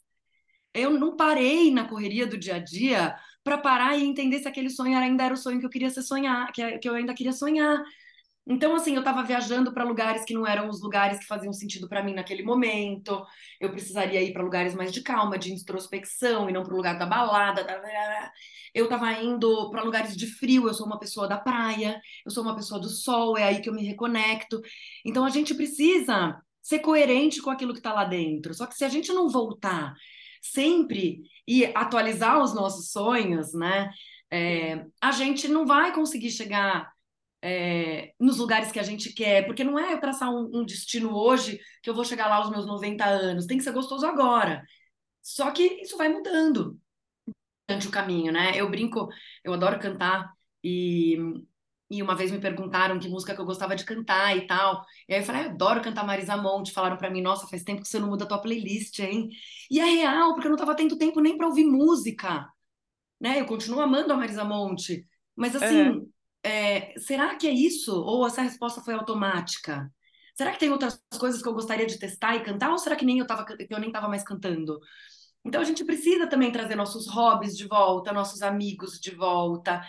Eu 0.74 0.92
não 0.98 1.16
parei 1.16 1.70
na 1.70 1.86
correria 1.88 2.26
do 2.26 2.38
dia 2.38 2.56
a 2.56 2.58
dia 2.58 3.16
para 3.44 3.58
parar 3.58 3.96
e 3.96 4.04
entender 4.04 4.40
se 4.40 4.48
aquele 4.48 4.70
sonho 4.70 4.96
ainda 4.98 5.24
era 5.24 5.34
o 5.34 5.36
sonho 5.36 5.60
que 5.60 5.66
eu 5.66 5.70
queria 5.70 5.90
ser 5.90 6.02
sonhar, 6.02 6.50
que 6.52 6.78
que 6.78 6.88
eu 6.88 6.94
ainda 6.94 7.14
queria 7.14 7.32
sonhar. 7.32 7.82
Então, 8.44 8.74
assim, 8.74 8.94
eu 8.94 9.00
estava 9.00 9.22
viajando 9.22 9.72
para 9.72 9.84
lugares 9.84 10.24
que 10.24 10.34
não 10.34 10.46
eram 10.46 10.68
os 10.68 10.82
lugares 10.82 11.18
que 11.18 11.26
faziam 11.26 11.52
sentido 11.52 11.88
para 11.88 12.02
mim 12.02 12.12
naquele 12.12 12.42
momento. 12.42 13.24
Eu 13.60 13.70
precisaria 13.70 14.20
ir 14.20 14.32
para 14.32 14.42
lugares 14.42 14.74
mais 14.74 14.92
de 14.92 15.00
calma, 15.02 15.38
de 15.38 15.52
introspecção, 15.52 16.50
e 16.50 16.52
não 16.52 16.64
para 16.64 16.74
o 16.74 16.76
lugar 16.76 16.98
da 16.98 17.06
balada. 17.06 17.62
Da... 17.62 17.80
Eu 18.74 18.84
estava 18.84 19.12
indo 19.12 19.70
para 19.70 19.82
lugares 19.82 20.16
de 20.16 20.26
frio. 20.26 20.66
Eu 20.66 20.74
sou 20.74 20.86
uma 20.86 20.98
pessoa 20.98 21.28
da 21.28 21.38
praia, 21.38 22.00
eu 22.24 22.32
sou 22.32 22.42
uma 22.42 22.56
pessoa 22.56 22.80
do 22.80 22.88
sol, 22.88 23.38
é 23.38 23.44
aí 23.44 23.60
que 23.60 23.68
eu 23.68 23.74
me 23.74 23.86
reconecto. 23.86 24.60
Então, 25.04 25.24
a 25.24 25.30
gente 25.30 25.54
precisa 25.54 26.36
ser 26.60 26.80
coerente 26.80 27.40
com 27.40 27.50
aquilo 27.50 27.72
que 27.72 27.78
está 27.78 27.92
lá 27.92 28.04
dentro. 28.04 28.52
Só 28.54 28.66
que 28.66 28.74
se 28.74 28.84
a 28.84 28.88
gente 28.88 29.12
não 29.12 29.28
voltar 29.28 29.94
sempre 30.40 31.22
e 31.46 31.64
atualizar 31.66 32.42
os 32.42 32.52
nossos 32.52 32.90
sonhos, 32.90 33.54
né? 33.54 33.90
É, 34.30 34.84
a 35.00 35.12
gente 35.12 35.46
não 35.46 35.64
vai 35.66 35.94
conseguir 35.94 36.30
chegar 36.30 36.90
é, 37.42 38.14
nos 38.20 38.38
lugares 38.38 38.70
que 38.70 38.78
a 38.78 38.84
gente 38.84 39.12
quer, 39.12 39.44
porque 39.46 39.64
não 39.64 39.78
é 39.78 39.92
eu 39.92 40.00
traçar 40.00 40.30
um, 40.30 40.48
um, 40.60 40.64
destino 40.64 41.14
hoje 41.14 41.60
que 41.82 41.90
eu 41.90 41.94
vou 41.94 42.04
chegar 42.04 42.28
lá 42.28 42.36
aos 42.36 42.50
meus 42.50 42.66
90 42.66 43.04
anos, 43.04 43.46
tem 43.46 43.58
que 43.58 43.64
ser 43.64 43.72
gostoso 43.72 44.06
agora. 44.06 44.64
Só 45.20 45.50
que 45.50 45.62
isso 45.82 45.96
vai 45.96 46.08
mudando 46.08 46.78
durante 47.68 47.88
o 47.88 47.90
caminho, 47.90 48.32
né? 48.32 48.52
Eu 48.54 48.70
brinco, 48.70 49.08
eu 49.44 49.52
adoro 49.52 49.78
cantar 49.80 50.32
e, 50.62 51.16
e 51.90 52.02
uma 52.02 52.14
vez 52.14 52.30
me 52.30 52.40
perguntaram 52.40 52.98
que 52.98 53.08
música 53.08 53.34
que 53.34 53.40
eu 53.40 53.44
gostava 53.46 53.74
de 53.76 53.84
cantar 53.84 54.36
e 54.36 54.46
tal. 54.46 54.84
E 55.08 55.14
aí 55.14 55.20
eu 55.20 55.24
falei, 55.24 55.42
ah, 55.42 55.44
eu 55.46 55.50
adoro 55.50 55.82
cantar 55.82 56.06
Marisa 56.06 56.36
Monte. 56.36 56.72
Falaram 56.72 56.96
para 56.96 57.10
mim, 57.10 57.22
nossa, 57.22 57.46
faz 57.48 57.62
tempo 57.64 57.82
que 57.82 57.88
você 57.88 57.98
não 57.98 58.08
muda 58.08 58.24
a 58.24 58.26
tua 58.28 58.40
playlist, 58.40 58.98
hein? 59.00 59.30
E 59.70 59.80
é 59.80 59.84
real, 59.84 60.34
porque 60.34 60.46
eu 60.46 60.50
não 60.50 60.58
tava 60.58 60.76
tendo 60.76 60.98
tempo 60.98 61.20
nem 61.20 61.36
para 61.36 61.46
ouvir 61.48 61.64
música, 61.64 62.48
né? 63.20 63.40
Eu 63.40 63.46
continuo 63.46 63.80
amando 63.80 64.12
a 64.12 64.16
Marisa 64.16 64.44
Monte, 64.44 65.06
mas 65.36 65.56
assim, 65.56 65.80
é, 65.80 66.11
será 66.98 67.36
que 67.36 67.46
é 67.46 67.52
isso? 67.52 67.94
Ou 67.94 68.26
essa 68.26 68.42
resposta 68.42 68.80
foi 68.80 68.94
automática? 68.94 69.90
Será 70.34 70.50
que 70.52 70.58
tem 70.58 70.70
outras 70.70 71.00
coisas 71.18 71.42
que 71.42 71.48
eu 71.48 71.54
gostaria 71.54 71.86
de 71.86 71.98
testar 71.98 72.36
e 72.36 72.42
cantar? 72.42 72.70
Ou 72.70 72.78
será 72.78 72.96
que 72.96 73.04
nem 73.04 73.18
eu, 73.18 73.26
tava, 73.26 73.44
eu 73.68 73.78
nem 73.78 73.88
estava 73.88 74.08
mais 74.08 74.24
cantando? 74.24 74.78
Então 75.44 75.60
a 75.60 75.64
gente 75.64 75.84
precisa 75.84 76.26
também 76.26 76.50
trazer 76.52 76.74
nossos 76.76 77.06
hobbies 77.08 77.56
de 77.56 77.66
volta, 77.66 78.12
nossos 78.12 78.42
amigos 78.42 78.98
de 79.00 79.10
volta. 79.14 79.82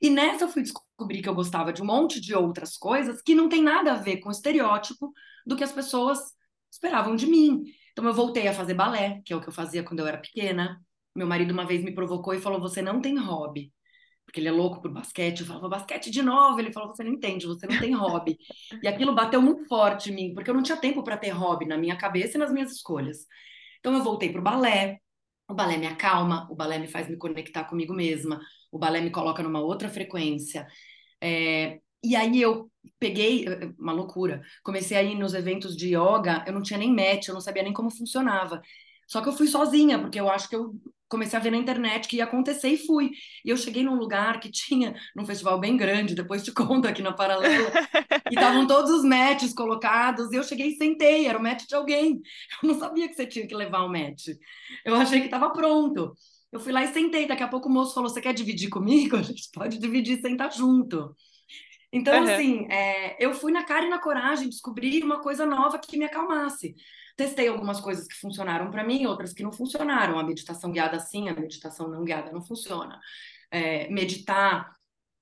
E 0.00 0.10
nessa 0.10 0.44
eu 0.44 0.48
fui 0.48 0.62
descobrir 0.62 1.22
que 1.22 1.28
eu 1.28 1.34
gostava 1.34 1.72
de 1.72 1.82
um 1.82 1.86
monte 1.86 2.20
de 2.20 2.34
outras 2.34 2.76
coisas 2.76 3.22
que 3.22 3.34
não 3.34 3.48
tem 3.48 3.62
nada 3.62 3.92
a 3.92 3.96
ver 3.96 4.18
com 4.18 4.28
o 4.28 4.32
estereótipo 4.32 5.12
do 5.46 5.56
que 5.56 5.64
as 5.64 5.72
pessoas 5.72 6.18
esperavam 6.70 7.16
de 7.16 7.26
mim. 7.26 7.64
Então 7.92 8.04
eu 8.04 8.12
voltei 8.12 8.46
a 8.48 8.52
fazer 8.52 8.74
balé, 8.74 9.22
que 9.24 9.32
é 9.32 9.36
o 9.36 9.40
que 9.40 9.48
eu 9.48 9.52
fazia 9.52 9.82
quando 9.82 10.00
eu 10.00 10.06
era 10.06 10.18
pequena. 10.18 10.80
Meu 11.16 11.26
marido 11.26 11.52
uma 11.52 11.66
vez 11.66 11.82
me 11.82 11.94
provocou 11.94 12.34
e 12.34 12.40
falou: 12.40 12.60
Você 12.60 12.82
não 12.82 13.00
tem 13.00 13.18
hobby 13.18 13.72
porque 14.26 14.40
ele 14.40 14.48
é 14.48 14.52
louco 14.52 14.82
por 14.82 14.92
basquete. 14.92 15.40
Eu 15.40 15.46
falava, 15.46 15.68
basquete 15.68 16.10
de 16.10 16.20
novo. 16.20 16.58
Ele 16.60 16.72
falou, 16.72 16.94
você 16.94 17.04
não 17.04 17.12
entende, 17.12 17.46
você 17.46 17.66
não 17.66 17.78
tem 17.78 17.94
hobby. 17.94 18.36
E 18.82 18.88
aquilo 18.88 19.14
bateu 19.14 19.40
muito 19.40 19.66
forte 19.66 20.10
em 20.10 20.14
mim, 20.14 20.34
porque 20.34 20.50
eu 20.50 20.54
não 20.54 20.62
tinha 20.62 20.76
tempo 20.76 21.02
para 21.02 21.16
ter 21.16 21.30
hobby 21.30 21.64
na 21.64 21.78
minha 21.78 21.96
cabeça 21.96 22.36
e 22.36 22.40
nas 22.40 22.52
minhas 22.52 22.72
escolhas. 22.72 23.26
Então 23.78 23.94
eu 23.94 24.02
voltei 24.02 24.30
para 24.30 24.40
o 24.40 24.44
balé. 24.44 24.98
O 25.48 25.54
balé 25.54 25.76
me 25.78 25.86
acalma, 25.86 26.46
o 26.50 26.56
balé 26.56 26.78
me 26.78 26.88
faz 26.88 27.08
me 27.08 27.16
conectar 27.16 27.64
comigo 27.64 27.94
mesma, 27.94 28.40
o 28.72 28.78
balé 28.78 29.00
me 29.00 29.10
coloca 29.10 29.42
numa 29.44 29.60
outra 29.60 29.88
frequência. 29.88 30.66
É... 31.20 31.80
E 32.02 32.16
aí 32.16 32.40
eu 32.42 32.70
peguei, 32.98 33.46
uma 33.78 33.92
loucura, 33.92 34.42
comecei 34.64 34.96
a 34.96 35.02
ir 35.02 35.14
nos 35.14 35.34
eventos 35.34 35.76
de 35.76 35.94
yoga, 35.94 36.44
eu 36.46 36.52
não 36.52 36.62
tinha 36.62 36.78
nem 36.78 36.92
match, 36.92 37.28
eu 37.28 37.34
não 37.34 37.40
sabia 37.40 37.62
nem 37.62 37.72
como 37.72 37.90
funcionava. 37.90 38.60
Só 39.06 39.20
que 39.22 39.28
eu 39.28 39.32
fui 39.32 39.46
sozinha, 39.46 39.98
porque 40.00 40.18
eu 40.18 40.28
acho 40.28 40.48
que 40.48 40.56
eu 40.56 40.74
comecei 41.08 41.38
a 41.38 41.42
ver 41.42 41.50
na 41.50 41.56
internet 41.56 42.08
que 42.08 42.16
ia 42.16 42.24
acontecer 42.24 42.68
e 42.68 42.76
fui. 42.78 43.10
E 43.44 43.50
eu 43.50 43.56
cheguei 43.56 43.82
num 43.82 43.94
lugar 43.96 44.40
que 44.40 44.50
tinha, 44.50 44.94
num 45.14 45.24
festival 45.26 45.58
bem 45.60 45.76
grande, 45.76 46.14
depois 46.14 46.42
te 46.42 46.52
conto 46.52 46.86
aqui 46.88 47.02
na 47.02 47.12
Paralela, 47.12 47.72
e 48.30 48.34
estavam 48.34 48.66
todos 48.66 48.90
os 48.90 49.04
matches 49.04 49.52
colocados, 49.54 50.32
e 50.32 50.36
eu 50.36 50.42
cheguei 50.42 50.68
e 50.68 50.76
sentei, 50.76 51.26
era 51.26 51.38
o 51.38 51.42
match 51.42 51.66
de 51.66 51.74
alguém. 51.74 52.20
Eu 52.62 52.68
não 52.68 52.78
sabia 52.78 53.08
que 53.08 53.14
você 53.14 53.26
tinha 53.26 53.46
que 53.46 53.54
levar 53.54 53.82
o 53.84 53.88
match. 53.88 54.28
Eu 54.84 54.94
achei 54.94 55.20
que 55.20 55.26
estava 55.26 55.50
pronto. 55.50 56.12
Eu 56.52 56.60
fui 56.60 56.72
lá 56.72 56.82
e 56.84 56.88
sentei, 56.92 57.26
daqui 57.26 57.42
a 57.42 57.48
pouco 57.48 57.68
o 57.68 57.72
moço 57.72 57.94
falou, 57.94 58.08
você 58.08 58.20
quer 58.20 58.32
dividir 58.32 58.68
comigo? 58.70 59.16
A 59.16 59.22
gente 59.22 59.48
pode 59.52 59.78
dividir, 59.78 60.20
sentar 60.20 60.52
junto. 60.52 61.14
Então, 61.92 62.22
Uhum. 62.22 62.24
assim, 62.24 62.66
é, 62.70 63.24
eu 63.24 63.32
fui 63.32 63.52
na 63.52 63.64
cara 63.64 63.86
e 63.86 63.88
na 63.88 63.98
coragem 63.98 64.48
descobrir 64.48 65.02
uma 65.04 65.20
coisa 65.20 65.46
nova 65.46 65.78
que 65.78 65.96
me 65.98 66.04
acalmasse. 66.04 66.74
Testei 67.16 67.48
algumas 67.48 67.80
coisas 67.80 68.06
que 68.06 68.14
funcionaram 68.14 68.70
para 68.70 68.84
mim, 68.84 69.06
outras 69.06 69.32
que 69.32 69.42
não 69.42 69.52
funcionaram. 69.52 70.18
A 70.18 70.24
meditação 70.24 70.70
guiada 70.70 70.98
sim, 71.00 71.28
a 71.28 71.34
meditação 71.34 71.88
não 71.88 72.04
guiada 72.04 72.30
não 72.30 72.42
funciona. 72.42 73.00
É, 73.50 73.88
meditar 73.88 74.70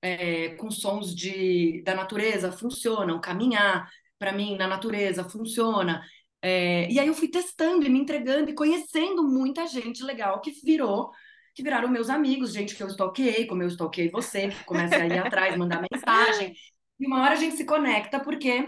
é, 0.03 0.51
com 0.57 0.71
sons 0.71 1.15
de, 1.15 1.83
da 1.85 1.95
natureza 1.95 2.51
funcionam. 2.51 3.21
Caminhar, 3.21 3.89
para 4.19 4.33
mim, 4.33 4.57
na 4.57 4.67
natureza 4.67 5.23
funciona. 5.25 6.03
É, 6.43 6.91
e 6.91 6.99
aí 6.99 7.07
eu 7.07 7.15
fui 7.15 7.29
testando 7.29 7.87
e 7.87 7.89
me 7.89 7.99
entregando 7.99 8.51
e 8.51 8.55
conhecendo 8.55 9.23
muita 9.23 9.67
gente 9.67 10.03
legal 10.03 10.41
que 10.41 10.51
virou 10.51 11.11
que 11.55 11.63
viraram 11.63 11.89
meus 11.89 12.11
amigos, 12.11 12.53
gente 12.53 12.75
que 12.75 12.83
eu 12.83 12.89
stalkeei, 12.89 13.47
como 13.47 13.63
eu 13.63 13.69
stalkeei 13.69 14.11
você, 14.11 14.49
que 14.49 14.65
começa 14.65 14.97
a 14.97 15.07
ir 15.07 15.19
atrás, 15.19 15.57
mandar 15.57 15.81
mensagem. 15.91 16.53
E 16.99 17.07
uma 17.07 17.23
hora 17.23 17.35
a 17.35 17.37
gente 17.37 17.57
se 17.57 17.65
conecta 17.65 18.19
porque 18.19 18.67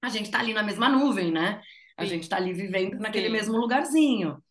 a 0.00 0.08
gente 0.08 0.26
está 0.26 0.40
ali 0.40 0.54
na 0.54 0.62
mesma 0.62 0.88
nuvem, 0.88 1.30
né? 1.30 1.60
A 1.96 2.04
gente 2.04 2.22
Sim, 2.22 2.24
está 2.24 2.36
ali 2.36 2.52
vivendo 2.52 2.98
naquele 2.98 3.28
sim. 3.28 3.30
mesmo 3.30 3.56
lugarzinho. 3.56 4.42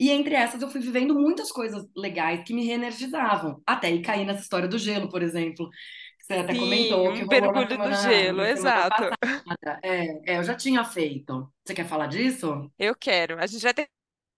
E 0.00 0.10
entre 0.10 0.34
essas 0.34 0.62
eu 0.62 0.70
fui 0.70 0.80
vivendo 0.80 1.14
muitas 1.14 1.50
coisas 1.52 1.84
legais 1.96 2.44
que 2.46 2.54
me 2.54 2.64
reenergizavam. 2.66 3.62
Até 3.66 3.90
ir 3.92 4.02
cair 4.02 4.24
nessa 4.26 4.42
história 4.42 4.68
do 4.68 4.78
gelo, 4.78 5.08
por 5.10 5.22
exemplo. 5.22 5.68
Você 6.20 6.34
até 6.34 6.54
Sim, 6.54 6.56
comentou 6.56 7.12
que 7.12 7.24
um 7.24 7.26
na 7.26 7.28
mergulho 7.28 7.68
semana, 7.68 7.92
gelo, 7.94 8.42
exato. 8.44 9.04
É, 9.82 10.34
é, 10.34 10.38
eu 10.38 10.44
já 10.44 10.54
tinha 10.54 10.84
feito. 10.84 11.52
Você 11.64 11.74
quer 11.74 11.86
falar 11.88 12.06
disso? 12.06 12.70
Eu 12.78 12.94
quero. 12.94 13.38
A 13.40 13.46
gente 13.46 13.62
vai 13.62 13.74
ter 13.74 13.86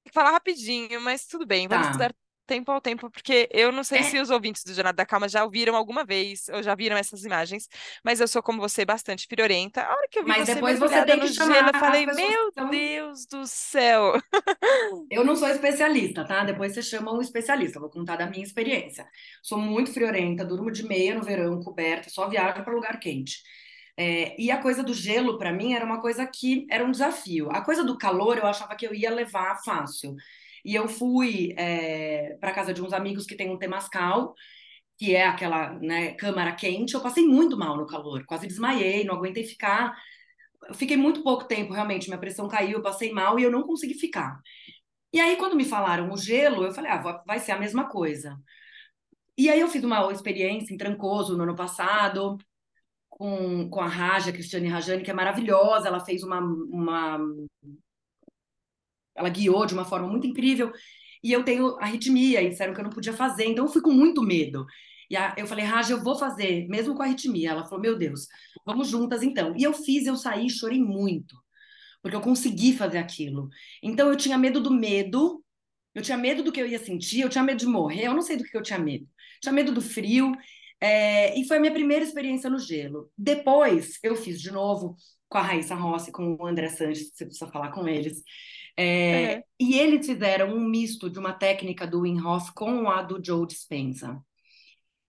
que 0.06 0.12
falar 0.12 0.32
rapidinho, 0.32 1.00
mas 1.00 1.26
tudo 1.26 1.46
bem, 1.46 1.68
vamos 1.68 1.88
Tá. 1.88 1.96
dar 1.96 2.14
tempo 2.50 2.72
ao 2.72 2.80
tempo, 2.80 3.08
porque 3.10 3.48
eu 3.52 3.70
não 3.70 3.84
sei 3.84 4.00
É. 4.00 4.02
se 4.02 4.18
os 4.18 4.28
ouvintes 4.30 4.64
do 4.64 4.74
Jornada 4.74 4.96
da 4.96 5.06
Calma 5.06 5.28
já 5.28 5.44
ouviram 5.44 5.76
alguma 5.76 6.04
vez, 6.04 6.48
ou 6.52 6.62
já 6.62 6.74
viram 6.74 6.96
essas 6.96 7.24
imagens, 7.24 7.68
mas 8.04 8.20
eu 8.20 8.26
sou 8.28 8.42
como 8.42 8.60
você, 8.60 8.84
bastante 8.84 9.26
friorenta. 9.28 9.82
A 9.82 9.92
hora 9.92 10.08
que 10.10 10.18
eu 10.18 10.24
vi 10.24 10.28
Mas 10.30 10.46
você 10.46 10.54
depois 10.54 10.78
você 10.78 11.04
tem 11.04 11.20
que 11.20 11.26
no 11.28 11.32
chamar 11.32 11.54
gelo, 11.54 11.68
eu 11.68 11.74
falei, 11.80 12.06
meu 12.06 12.52
são- 12.52 12.70
Deus 12.70 13.26
do 13.26 13.46
céu. 13.46 14.14
Eu 15.10 15.24
não 15.24 15.36
sou 15.36 15.48
especialista, 15.48 16.24
tá? 16.24 16.44
Depois 16.44 16.72
você 16.74 16.82
chama 16.82 17.12
um 17.12 17.20
especialista. 17.20 17.78
Eu 17.78 17.82
vou 17.82 17.90
contar 17.90 18.16
da 18.16 18.26
minha 18.26 18.42
experiência. 18.44 19.06
Sou 19.42 19.58
muito 19.58 19.92
friorenta, 19.92 20.44
durmo 20.44 20.70
de 20.70 20.84
meia 20.86 21.14
no 21.14 21.22
verão, 21.22 21.60
coberta, 21.62 22.10
só 22.10 22.28
viajo 22.28 22.62
para 22.64 22.72
lugar 22.74 22.98
quente. 23.00 23.42
É, 23.96 24.34
e 24.40 24.50
a 24.50 24.58
coisa 24.62 24.82
do 24.82 24.94
gelo, 24.94 25.38
para 25.38 25.52
mim, 25.52 25.74
era 25.74 25.84
uma 25.84 26.00
coisa 26.00 26.26
que 26.26 26.66
era 26.70 26.84
um 26.84 26.90
desafio. 26.90 27.50
A 27.50 27.60
coisa 27.62 27.84
do 27.84 27.98
calor, 27.98 28.38
eu 28.38 28.46
achava 28.46 28.74
que 28.76 28.86
eu 28.86 28.94
ia 28.94 29.10
levar 29.10 29.56
fácil. 29.62 30.14
E 30.64 30.74
eu 30.74 30.88
fui 30.88 31.54
é, 31.56 32.36
para 32.40 32.52
casa 32.52 32.72
de 32.74 32.82
uns 32.82 32.92
amigos 32.92 33.26
que 33.26 33.36
tem 33.36 33.50
um 33.50 33.58
temascal, 33.58 34.34
que 34.98 35.14
é 35.14 35.26
aquela 35.26 35.74
né, 35.80 36.12
câmara 36.14 36.52
quente. 36.54 36.94
Eu 36.94 37.00
passei 37.00 37.26
muito 37.26 37.56
mal 37.58 37.76
no 37.76 37.86
calor, 37.86 38.24
quase 38.26 38.46
desmaiei, 38.46 39.04
não 39.04 39.14
aguentei 39.14 39.44
ficar. 39.44 39.96
Eu 40.68 40.74
fiquei 40.74 40.96
muito 40.96 41.22
pouco 41.22 41.44
tempo, 41.44 41.72
realmente. 41.72 42.08
Minha 42.08 42.20
pressão 42.20 42.48
caiu, 42.48 42.78
eu 42.78 42.82
passei 42.82 43.12
mal 43.12 43.38
e 43.38 43.42
eu 43.42 43.50
não 43.50 43.62
consegui 43.62 43.94
ficar. 43.94 44.40
E 45.12 45.20
aí, 45.20 45.36
quando 45.36 45.56
me 45.56 45.64
falaram 45.64 46.12
o 46.12 46.16
gelo, 46.16 46.64
eu 46.64 46.72
falei, 46.72 46.90
ah, 46.90 47.22
vai 47.26 47.38
ser 47.40 47.52
a 47.52 47.58
mesma 47.58 47.88
coisa. 47.88 48.38
E 49.36 49.48
aí 49.48 49.60
eu 49.60 49.68
fiz 49.68 49.82
uma 49.82 50.12
experiência 50.12 50.74
em 50.74 50.76
Trancoso 50.76 51.36
no 51.36 51.44
ano 51.44 51.56
passado, 51.56 52.36
com, 53.08 53.68
com 53.70 53.80
a 53.80 53.86
Raja, 53.88 54.32
Cristiane 54.32 54.68
Rajani, 54.68 55.02
que 55.02 55.10
é 55.10 55.14
maravilhosa. 55.14 55.88
Ela 55.88 56.04
fez 56.04 56.22
uma, 56.22 56.40
uma. 56.40 57.18
Ela 59.14 59.28
guiou 59.28 59.66
de 59.66 59.74
uma 59.74 59.84
forma 59.84 60.08
muito 60.08 60.26
incrível. 60.26 60.72
E 61.22 61.32
eu 61.32 61.44
tenho 61.44 61.76
arritmia, 61.78 62.42
e 62.42 62.50
disseram 62.50 62.72
que 62.72 62.80
eu 62.80 62.84
não 62.84 62.90
podia 62.90 63.12
fazer. 63.12 63.44
Então 63.46 63.64
eu 63.66 63.72
fui 63.72 63.82
com 63.82 63.92
muito 63.92 64.22
medo. 64.22 64.66
E 65.10 65.16
a, 65.16 65.34
eu 65.36 65.46
falei, 65.46 65.64
Raja, 65.64 65.92
eu 65.92 66.02
vou 66.02 66.16
fazer, 66.16 66.68
mesmo 66.68 66.94
com 66.94 67.02
arritmia. 67.02 67.50
Ela 67.50 67.64
falou, 67.64 67.80
meu 67.80 67.98
Deus, 67.98 68.26
vamos 68.64 68.88
juntas 68.88 69.22
então. 69.22 69.54
E 69.56 69.62
eu 69.62 69.72
fiz, 69.72 70.06
eu 70.06 70.16
saí, 70.16 70.48
chorei 70.48 70.80
muito 70.80 71.36
porque 72.02 72.16
eu 72.16 72.20
consegui 72.20 72.72
fazer 72.72 72.98
aquilo. 72.98 73.48
Então 73.82 74.08
eu 74.08 74.16
tinha 74.16 74.38
medo 74.38 74.60
do 74.60 74.70
medo, 74.72 75.44
eu 75.94 76.02
tinha 76.02 76.16
medo 76.16 76.42
do 76.42 76.52
que 76.52 76.60
eu 76.60 76.66
ia 76.66 76.78
sentir, 76.78 77.20
eu 77.20 77.28
tinha 77.28 77.44
medo 77.44 77.58
de 77.58 77.66
morrer, 77.66 78.06
eu 78.06 78.14
não 78.14 78.22
sei 78.22 78.36
do 78.36 78.44
que 78.44 78.56
eu 78.56 78.62
tinha 78.62 78.78
medo. 78.78 79.06
Tinha 79.40 79.52
medo 79.52 79.72
do 79.72 79.80
frio, 79.80 80.32
é, 80.80 81.38
e 81.38 81.46
foi 81.46 81.58
a 81.58 81.60
minha 81.60 81.72
primeira 81.72 82.04
experiência 82.04 82.48
no 82.50 82.58
gelo. 82.58 83.10
Depois 83.16 83.98
eu 84.02 84.16
fiz 84.16 84.40
de 84.40 84.50
novo 84.50 84.96
com 85.28 85.38
a 85.38 85.42
Raíssa 85.42 85.74
Rossi, 85.74 86.10
com 86.10 86.36
o 86.40 86.46
André 86.46 86.68
Sanches, 86.68 87.10
você 87.14 87.24
precisa 87.24 87.50
falar 87.50 87.70
com 87.70 87.86
eles. 87.86 88.22
É, 88.82 89.36
Uhum. 89.36 89.42
E 89.60 89.74
eles 89.78 90.06
fizeram 90.06 90.54
um 90.54 90.60
misto 90.68 91.10
de 91.10 91.18
uma 91.18 91.32
técnica 91.34 91.86
do 91.86 92.00
Wim 92.02 92.20
Hof 92.20 92.50
com 92.54 92.88
a 92.90 93.02
do 93.02 93.22
Joe 93.24 93.46
Dispenza. 93.46 94.20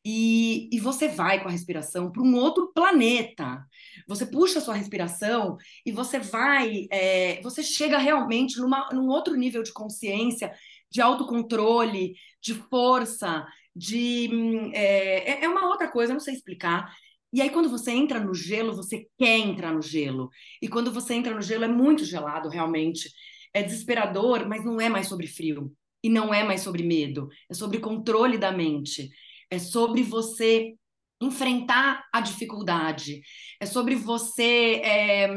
E, 0.03 0.69
e 0.75 0.79
você 0.79 1.09
vai 1.09 1.41
com 1.41 1.47
a 1.47 1.51
respiração 1.51 2.11
para 2.11 2.23
um 2.23 2.35
outro 2.35 2.71
planeta. 2.73 3.63
Você 4.07 4.25
puxa 4.25 4.57
a 4.59 4.61
sua 4.61 4.73
respiração 4.75 5.57
e 5.85 5.91
você 5.91 6.17
vai, 6.19 6.87
é, 6.91 7.39
você 7.43 7.61
chega 7.61 7.97
realmente 7.99 8.59
numa, 8.59 8.89
num 8.91 9.07
outro 9.09 9.35
nível 9.35 9.61
de 9.63 9.71
consciência, 9.73 10.51
de 10.89 11.01
autocontrole, 11.01 12.15
de 12.41 12.55
força, 12.55 13.45
de. 13.75 14.29
hum, 14.33 14.71
É, 14.73 15.43
é 15.45 15.49
uma 15.49 15.67
outra 15.67 15.87
coisa, 15.91 16.11
eu 16.11 16.15
não 16.15 16.19
sei 16.21 16.33
explicar. 16.33 16.91
E 17.33 17.41
aí, 17.41 17.49
quando 17.49 17.69
você 17.69 17.91
entra 17.91 18.19
no 18.19 18.33
gelo, 18.33 18.75
você 18.75 19.07
quer 19.17 19.37
entrar 19.37 19.71
no 19.73 19.81
gelo. 19.81 20.29
E 20.61 20.67
quando 20.67 20.91
você 20.91 21.13
entra 21.13 21.33
no 21.33 21.41
gelo, 21.41 21.63
é 21.63 21.67
muito 21.67 22.03
gelado, 22.03 22.49
realmente. 22.49 23.09
É 23.53 23.61
desesperador, 23.63 24.47
mas 24.47 24.63
não 24.63 24.79
é 24.79 24.89
mais 24.89 25.07
sobre 25.07 25.27
frio. 25.27 25.73
E 26.03 26.09
não 26.09 26.33
é 26.33 26.43
mais 26.43 26.61
sobre 26.61 26.83
medo. 26.83 27.29
É 27.49 27.53
sobre 27.53 27.79
controle 27.79 28.37
da 28.37 28.51
mente 28.51 29.09
é 29.51 29.59
sobre 29.59 30.01
você 30.01 30.73
enfrentar 31.21 32.07
a 32.11 32.21
dificuldade, 32.21 33.21
é 33.59 33.65
sobre 33.65 33.93
você 33.93 34.81
é, 34.83 35.29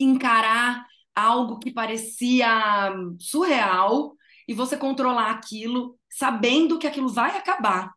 encarar 0.00 0.84
algo 1.14 1.60
que 1.60 1.70
parecia 1.70 2.92
surreal 3.20 4.16
e 4.48 4.54
você 4.54 4.76
controlar 4.76 5.30
aquilo, 5.30 5.96
sabendo 6.10 6.78
que 6.78 6.86
aquilo 6.86 7.08
vai 7.08 7.36
acabar, 7.36 7.92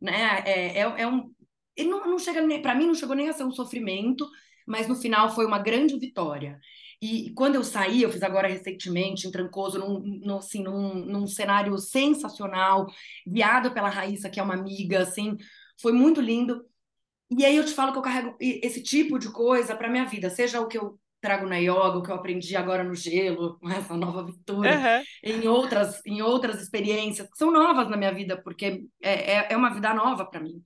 né? 0.00 0.42
É, 0.44 0.78
é, 0.78 1.02
é 1.02 1.06
um, 1.06 1.30
não, 1.78 2.06
não 2.10 2.18
chega 2.18 2.42
para 2.60 2.74
mim 2.74 2.86
não 2.86 2.94
chegou 2.94 3.14
nem 3.14 3.28
a 3.28 3.32
ser 3.32 3.44
um 3.44 3.52
sofrimento, 3.52 4.28
mas 4.66 4.88
no 4.88 4.96
final 4.96 5.32
foi 5.32 5.46
uma 5.46 5.58
grande 5.58 5.96
vitória. 5.98 6.58
E 7.00 7.32
quando 7.34 7.56
eu 7.56 7.64
saí, 7.64 8.02
eu 8.02 8.10
fiz 8.10 8.22
agora 8.22 8.48
recentemente 8.48 9.26
em 9.26 9.30
Trancoso, 9.30 9.78
num, 9.78 10.00
num, 10.00 10.38
assim, 10.38 10.62
num, 10.62 10.94
num 11.04 11.26
cenário 11.26 11.76
sensacional, 11.78 12.86
guiado 13.26 13.72
pela 13.72 13.88
Raíssa, 13.90 14.30
que 14.30 14.40
é 14.40 14.42
uma 14.42 14.54
amiga, 14.54 15.00
assim, 15.02 15.36
foi 15.80 15.92
muito 15.92 16.20
lindo. 16.20 16.64
E 17.30 17.44
aí 17.44 17.56
eu 17.56 17.64
te 17.64 17.72
falo 17.72 17.92
que 17.92 17.98
eu 17.98 18.02
carrego 18.02 18.36
esse 18.40 18.82
tipo 18.82 19.18
de 19.18 19.30
coisa 19.32 19.74
para 19.76 19.90
minha 19.90 20.04
vida, 20.04 20.30
seja 20.30 20.60
o 20.60 20.68
que 20.68 20.78
eu 20.78 20.98
trago 21.20 21.46
na 21.46 21.56
yoga, 21.56 21.98
o 21.98 22.02
que 22.02 22.10
eu 22.10 22.14
aprendi 22.14 22.56
agora 22.56 22.84
no 22.84 22.94
gelo, 22.94 23.58
com 23.60 23.68
essa 23.68 23.96
nova 23.96 24.20
aventura, 24.20 24.70
Uhum. 24.70 25.04
em 25.24 25.48
outras, 25.48 26.00
em 26.06 26.22
outras 26.22 26.62
experiências 26.62 27.28
que 27.28 27.36
são 27.36 27.50
novas 27.50 27.88
na 27.88 27.96
minha 27.96 28.12
vida, 28.14 28.40
porque 28.42 28.84
é, 29.02 29.32
é, 29.38 29.52
é 29.52 29.56
uma 29.56 29.74
vida 29.74 29.92
nova 29.92 30.24
para 30.24 30.40
mim. 30.40 30.62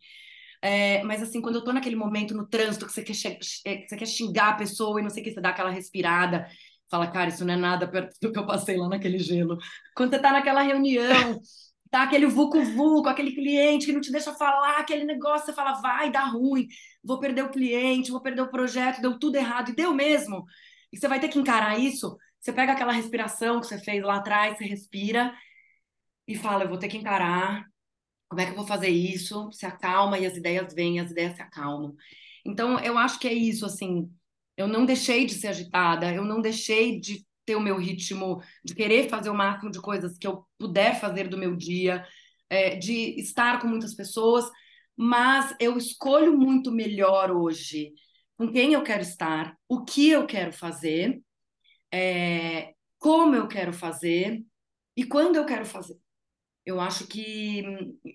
É, 0.62 1.02
mas 1.04 1.22
assim, 1.22 1.40
quando 1.40 1.56
eu 1.56 1.64
tô 1.64 1.72
naquele 1.72 1.96
momento 1.96 2.34
no 2.34 2.46
trânsito 2.46 2.86
que 2.86 2.92
você 2.92 3.02
quer, 3.02 3.14
que 3.14 3.88
você 3.88 3.96
quer 3.96 4.06
xingar 4.06 4.50
a 4.50 4.56
pessoa 4.56 5.00
e 5.00 5.02
não 5.02 5.10
sei 5.10 5.22
o 5.22 5.24
que, 5.24 5.32
você 5.32 5.40
dá 5.40 5.50
aquela 5.50 5.70
respirada, 5.70 6.46
fala, 6.90 7.06
cara, 7.06 7.30
isso 7.30 7.44
não 7.44 7.54
é 7.54 7.56
nada 7.56 7.88
perto 7.88 8.16
do 8.20 8.32
que 8.32 8.38
eu 8.38 8.46
passei 8.46 8.76
lá 8.76 8.88
naquele 8.88 9.18
gelo. 9.18 9.56
Quando 9.94 10.10
você 10.10 10.18
tá 10.18 10.32
naquela 10.32 10.60
reunião, 10.62 11.40
tá 11.90 12.02
aquele 12.02 12.26
vucu-vucu, 12.26 13.08
aquele 13.08 13.32
cliente 13.32 13.86
que 13.86 13.92
não 13.92 14.00
te 14.00 14.12
deixa 14.12 14.34
falar, 14.34 14.78
aquele 14.78 15.04
negócio, 15.04 15.46
você 15.46 15.52
fala, 15.52 15.80
vai 15.80 16.10
dar 16.10 16.26
ruim, 16.26 16.66
vou 17.02 17.18
perder 17.18 17.44
o 17.44 17.50
cliente, 17.50 18.10
vou 18.10 18.20
perder 18.20 18.42
o 18.42 18.50
projeto, 18.50 19.00
deu 19.00 19.18
tudo 19.18 19.36
errado, 19.36 19.70
e 19.70 19.74
deu 19.74 19.94
mesmo. 19.94 20.44
E 20.92 20.98
você 20.98 21.08
vai 21.08 21.20
ter 21.20 21.28
que 21.28 21.38
encarar 21.38 21.78
isso, 21.78 22.16
você 22.40 22.52
pega 22.52 22.72
aquela 22.72 22.92
respiração 22.92 23.60
que 23.60 23.66
você 23.66 23.78
fez 23.78 24.02
lá 24.02 24.16
atrás, 24.16 24.58
você 24.58 24.64
respira 24.64 25.32
e 26.26 26.34
fala, 26.36 26.64
eu 26.64 26.68
vou 26.68 26.78
ter 26.78 26.88
que 26.88 26.96
encarar, 26.96 27.64
como 28.30 28.40
é 28.40 28.46
que 28.46 28.52
eu 28.52 28.56
vou 28.56 28.66
fazer 28.66 28.88
isso? 28.88 29.50
Se 29.52 29.66
acalma 29.66 30.16
e 30.16 30.24
as 30.24 30.36
ideias 30.36 30.72
vêm, 30.72 31.00
as 31.00 31.10
ideias 31.10 31.34
se 31.34 31.42
acalmam. 31.42 31.96
Então, 32.46 32.78
eu 32.78 32.96
acho 32.96 33.18
que 33.18 33.26
é 33.26 33.32
isso, 33.34 33.66
assim, 33.66 34.08
eu 34.56 34.68
não 34.68 34.86
deixei 34.86 35.26
de 35.26 35.34
ser 35.34 35.48
agitada, 35.48 36.14
eu 36.14 36.24
não 36.24 36.40
deixei 36.40 37.00
de 37.00 37.26
ter 37.44 37.56
o 37.56 37.60
meu 37.60 37.76
ritmo, 37.76 38.40
de 38.64 38.74
querer 38.74 39.08
fazer 39.08 39.30
o 39.30 39.34
máximo 39.34 39.72
de 39.72 39.80
coisas 39.80 40.16
que 40.16 40.28
eu 40.28 40.46
puder 40.56 41.00
fazer 41.00 41.28
do 41.28 41.36
meu 41.36 41.56
dia, 41.56 42.06
é, 42.48 42.76
de 42.76 43.18
estar 43.18 43.60
com 43.60 43.66
muitas 43.66 43.94
pessoas, 43.94 44.48
mas 44.96 45.54
eu 45.58 45.76
escolho 45.76 46.38
muito 46.38 46.70
melhor 46.70 47.32
hoje 47.32 47.92
com 48.36 48.50
quem 48.52 48.74
eu 48.74 48.82
quero 48.84 49.02
estar, 49.02 49.56
o 49.68 49.84
que 49.84 50.08
eu 50.08 50.26
quero 50.26 50.52
fazer, 50.52 51.20
é, 51.92 52.74
como 52.98 53.34
eu 53.34 53.48
quero 53.48 53.72
fazer 53.72 54.42
e 54.96 55.04
quando 55.04 55.36
eu 55.36 55.44
quero 55.44 55.66
fazer. 55.66 55.98
Eu 56.64 56.80
acho 56.80 57.06
que. 57.06 57.62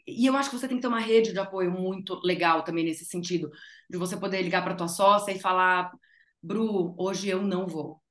E 0.08 0.26
eu 0.26 0.36
acho 0.36 0.50
que 0.50 0.58
você 0.58 0.68
tem 0.68 0.78
que 0.78 0.82
ter 0.82 0.88
uma 0.88 1.00
rede 1.00 1.34
de 1.34 1.40
apoio 1.40 1.72
muito 1.72 2.20
legal 2.24 2.64
também 2.64 2.86
nesse 2.86 3.06
sentido, 3.06 3.50
de 3.90 3.98
você 3.98 4.18
poder 4.18 4.42
ligar 4.42 4.64
para 4.64 4.76
tua 4.76 4.88
sócia 4.88 5.32
e 5.32 5.40
falar, 5.40 5.92
Bru, 6.42 6.96
hoje 6.98 7.28
eu 7.30 7.42
não 7.42 7.68
vou. 7.68 8.02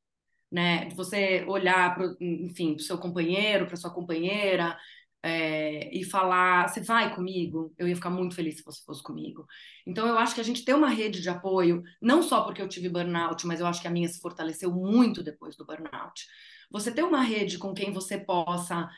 Né? 0.51 0.87
De 0.87 0.95
você 0.95 1.45
olhar, 1.49 1.95
pro, 1.95 2.17
enfim, 2.21 2.75
para 2.77 2.85
seu 2.85 2.99
companheiro, 2.99 3.67
para 3.67 3.77
sua 3.77 3.93
companheira, 3.93 4.77
é, 5.25 5.91
e 5.97 6.05
falar: 6.05 6.69
você 6.69 6.81
vai 6.83 7.15
comigo? 7.15 7.73
Eu 7.79 7.89
ia 7.89 7.97
ficar 7.97 8.11
muito 8.11 8.35
feliz 8.35 8.57
se 8.59 8.65
você 8.65 8.85
fosse 8.85 9.03
comigo. 9.03 9.47
Então, 9.87 10.07
eu 10.07 10.19
acho 10.19 10.35
que 10.35 10.41
a 10.41 10.45
gente 10.45 10.65
tem 10.65 10.75
uma 10.75 10.91
rede 10.91 11.23
de 11.23 11.31
apoio, 11.31 11.83
não 12.01 12.23
só 12.23 12.43
porque 12.43 12.61
eu 12.61 12.69
tive 12.69 12.91
burnout, 12.91 13.47
mas 13.47 13.59
eu 13.59 13.67
acho 13.67 13.81
que 13.81 13.89
a 13.89 13.91
minha 13.91 14.09
se 14.09 14.21
fortaleceu 14.21 14.71
muito 14.71 15.23
depois 15.23 15.57
do 15.57 15.65
burnout. 15.65 16.27
Você 16.71 16.93
ter 16.93 17.03
uma 17.03 17.23
rede 17.23 17.57
com 17.57 17.73
quem 17.73 17.93
você 17.93 18.19
possa 18.19 18.89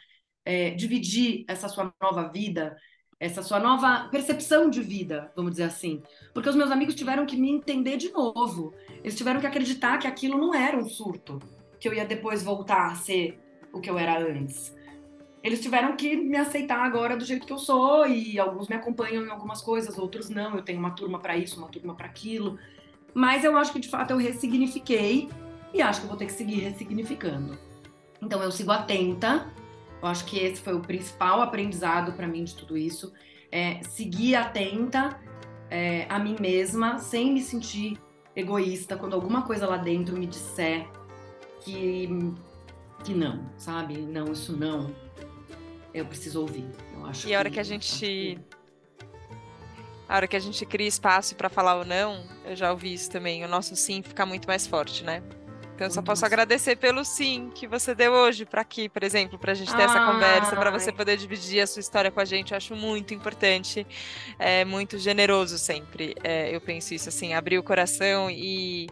é, 0.46 0.70
dividir 0.70 1.44
essa 1.48 1.68
sua 1.68 1.92
nova 2.00 2.28
vida, 2.28 2.76
essa 3.18 3.42
sua 3.42 3.58
nova 3.58 4.08
percepção 4.10 4.70
de 4.70 4.80
vida, 4.80 5.32
vamos 5.34 5.50
dizer 5.50 5.64
assim. 5.64 6.02
Porque 6.32 6.48
os 6.48 6.54
meus 6.54 6.70
amigos 6.70 6.94
tiveram 6.94 7.26
que 7.26 7.36
me 7.36 7.50
entender 7.50 7.96
de 7.96 8.12
novo. 8.12 8.72
Eles 9.02 9.16
tiveram 9.16 9.40
que 9.40 9.46
acreditar 9.46 9.98
que 9.98 10.06
aquilo 10.06 10.38
não 10.38 10.54
era 10.54 10.76
um 10.76 10.88
surto, 10.88 11.40
que 11.80 11.88
eu 11.88 11.92
ia 11.92 12.06
depois 12.06 12.44
voltar 12.44 12.92
a 12.92 12.94
ser 12.94 13.40
o 13.72 13.80
que 13.80 13.90
eu 13.90 13.98
era 13.98 14.18
antes. 14.20 14.74
Eles 15.42 15.60
tiveram 15.60 15.96
que 15.96 16.16
me 16.16 16.36
aceitar 16.36 16.78
agora 16.78 17.16
do 17.16 17.24
jeito 17.24 17.46
que 17.46 17.52
eu 17.52 17.58
sou 17.58 18.06
e 18.06 18.38
alguns 18.38 18.68
me 18.68 18.76
acompanham 18.76 19.24
em 19.24 19.30
algumas 19.30 19.60
coisas, 19.60 19.98
outros 19.98 20.28
não. 20.28 20.54
Eu 20.54 20.62
tenho 20.62 20.78
uma 20.78 20.90
turma 20.90 21.18
para 21.18 21.36
isso, 21.36 21.58
uma 21.58 21.68
turma 21.68 21.94
para 21.94 22.06
aquilo. 22.06 22.58
Mas 23.14 23.44
eu 23.44 23.56
acho 23.56 23.72
que 23.72 23.80
de 23.80 23.88
fato 23.88 24.12
eu 24.12 24.16
ressignifiquei 24.16 25.28
e 25.72 25.82
acho 25.82 26.02
que 26.02 26.06
vou 26.06 26.16
ter 26.16 26.26
que 26.26 26.32
seguir 26.32 26.60
ressignificando. 26.60 27.58
Então 28.20 28.42
eu 28.42 28.50
sigo 28.50 28.72
atenta 28.72 29.52
eu 30.02 30.08
acho 30.08 30.24
que 30.24 30.38
esse 30.38 30.60
foi 30.60 30.74
o 30.74 30.80
principal 30.80 31.40
aprendizado 31.40 32.12
para 32.12 32.26
mim 32.26 32.44
de 32.44 32.54
tudo 32.54 32.76
isso. 32.76 33.12
É 33.50 33.82
seguir 33.82 34.34
atenta 34.34 35.18
é, 35.70 36.06
a 36.08 36.18
mim 36.18 36.36
mesma, 36.38 36.98
sem 36.98 37.32
me 37.32 37.40
sentir 37.40 37.98
egoísta, 38.34 38.96
quando 38.96 39.14
alguma 39.14 39.42
coisa 39.42 39.66
lá 39.66 39.78
dentro 39.78 40.16
me 40.16 40.26
disser 40.26 40.86
que, 41.60 42.08
que 43.02 43.14
não, 43.14 43.48
sabe? 43.56 43.96
Não, 43.98 44.32
isso 44.32 44.56
não. 44.56 44.94
eu 45.94 46.04
preciso 46.04 46.42
ouvir. 46.42 46.66
Eu 46.94 47.06
acho 47.06 47.26
e 47.28 47.34
a 47.34 47.38
hora 47.38 47.50
que 47.50 47.58
a 47.58 47.62
gente 47.62 48.38
a 50.08 50.16
hora 50.16 50.28
que 50.28 50.36
a 50.36 50.40
gente 50.40 50.64
cria 50.64 50.86
espaço 50.86 51.34
para 51.34 51.48
falar 51.48 51.76
ou 51.76 51.84
não, 51.84 52.24
eu 52.44 52.54
já 52.54 52.70
ouvi 52.70 52.92
isso 52.92 53.10
também, 53.10 53.44
o 53.44 53.48
nosso 53.48 53.74
sim 53.74 54.02
fica 54.02 54.24
muito 54.24 54.46
mais 54.46 54.66
forte, 54.66 55.02
né? 55.02 55.22
Então, 55.76 55.88
eu 55.88 55.90
só 55.90 56.00
posso 56.00 56.24
agradecer 56.24 56.74
pelo 56.76 57.04
sim 57.04 57.50
que 57.54 57.66
você 57.66 57.94
deu 57.94 58.10
hoje 58.10 58.46
para 58.46 58.62
aqui, 58.62 58.88
por 58.88 59.02
exemplo, 59.02 59.38
para 59.38 59.52
a 59.52 59.54
gente 59.54 59.76
ter 59.76 59.82
essa 59.82 60.06
conversa, 60.06 60.56
para 60.56 60.70
você 60.70 60.90
poder 60.90 61.18
dividir 61.18 61.60
a 61.60 61.66
sua 61.66 61.80
história 61.80 62.10
com 62.10 62.18
a 62.18 62.24
gente. 62.24 62.52
Eu 62.52 62.56
acho 62.56 62.74
muito 62.74 63.12
importante, 63.12 63.86
é 64.38 64.64
muito 64.64 64.98
generoso 64.98 65.58
sempre. 65.58 66.14
É, 66.24 66.54
eu 66.54 66.62
penso 66.62 66.94
isso 66.94 67.10
assim, 67.10 67.34
abrir 67.34 67.58
o 67.58 67.62
coração 67.62 68.30
e, 68.30 68.86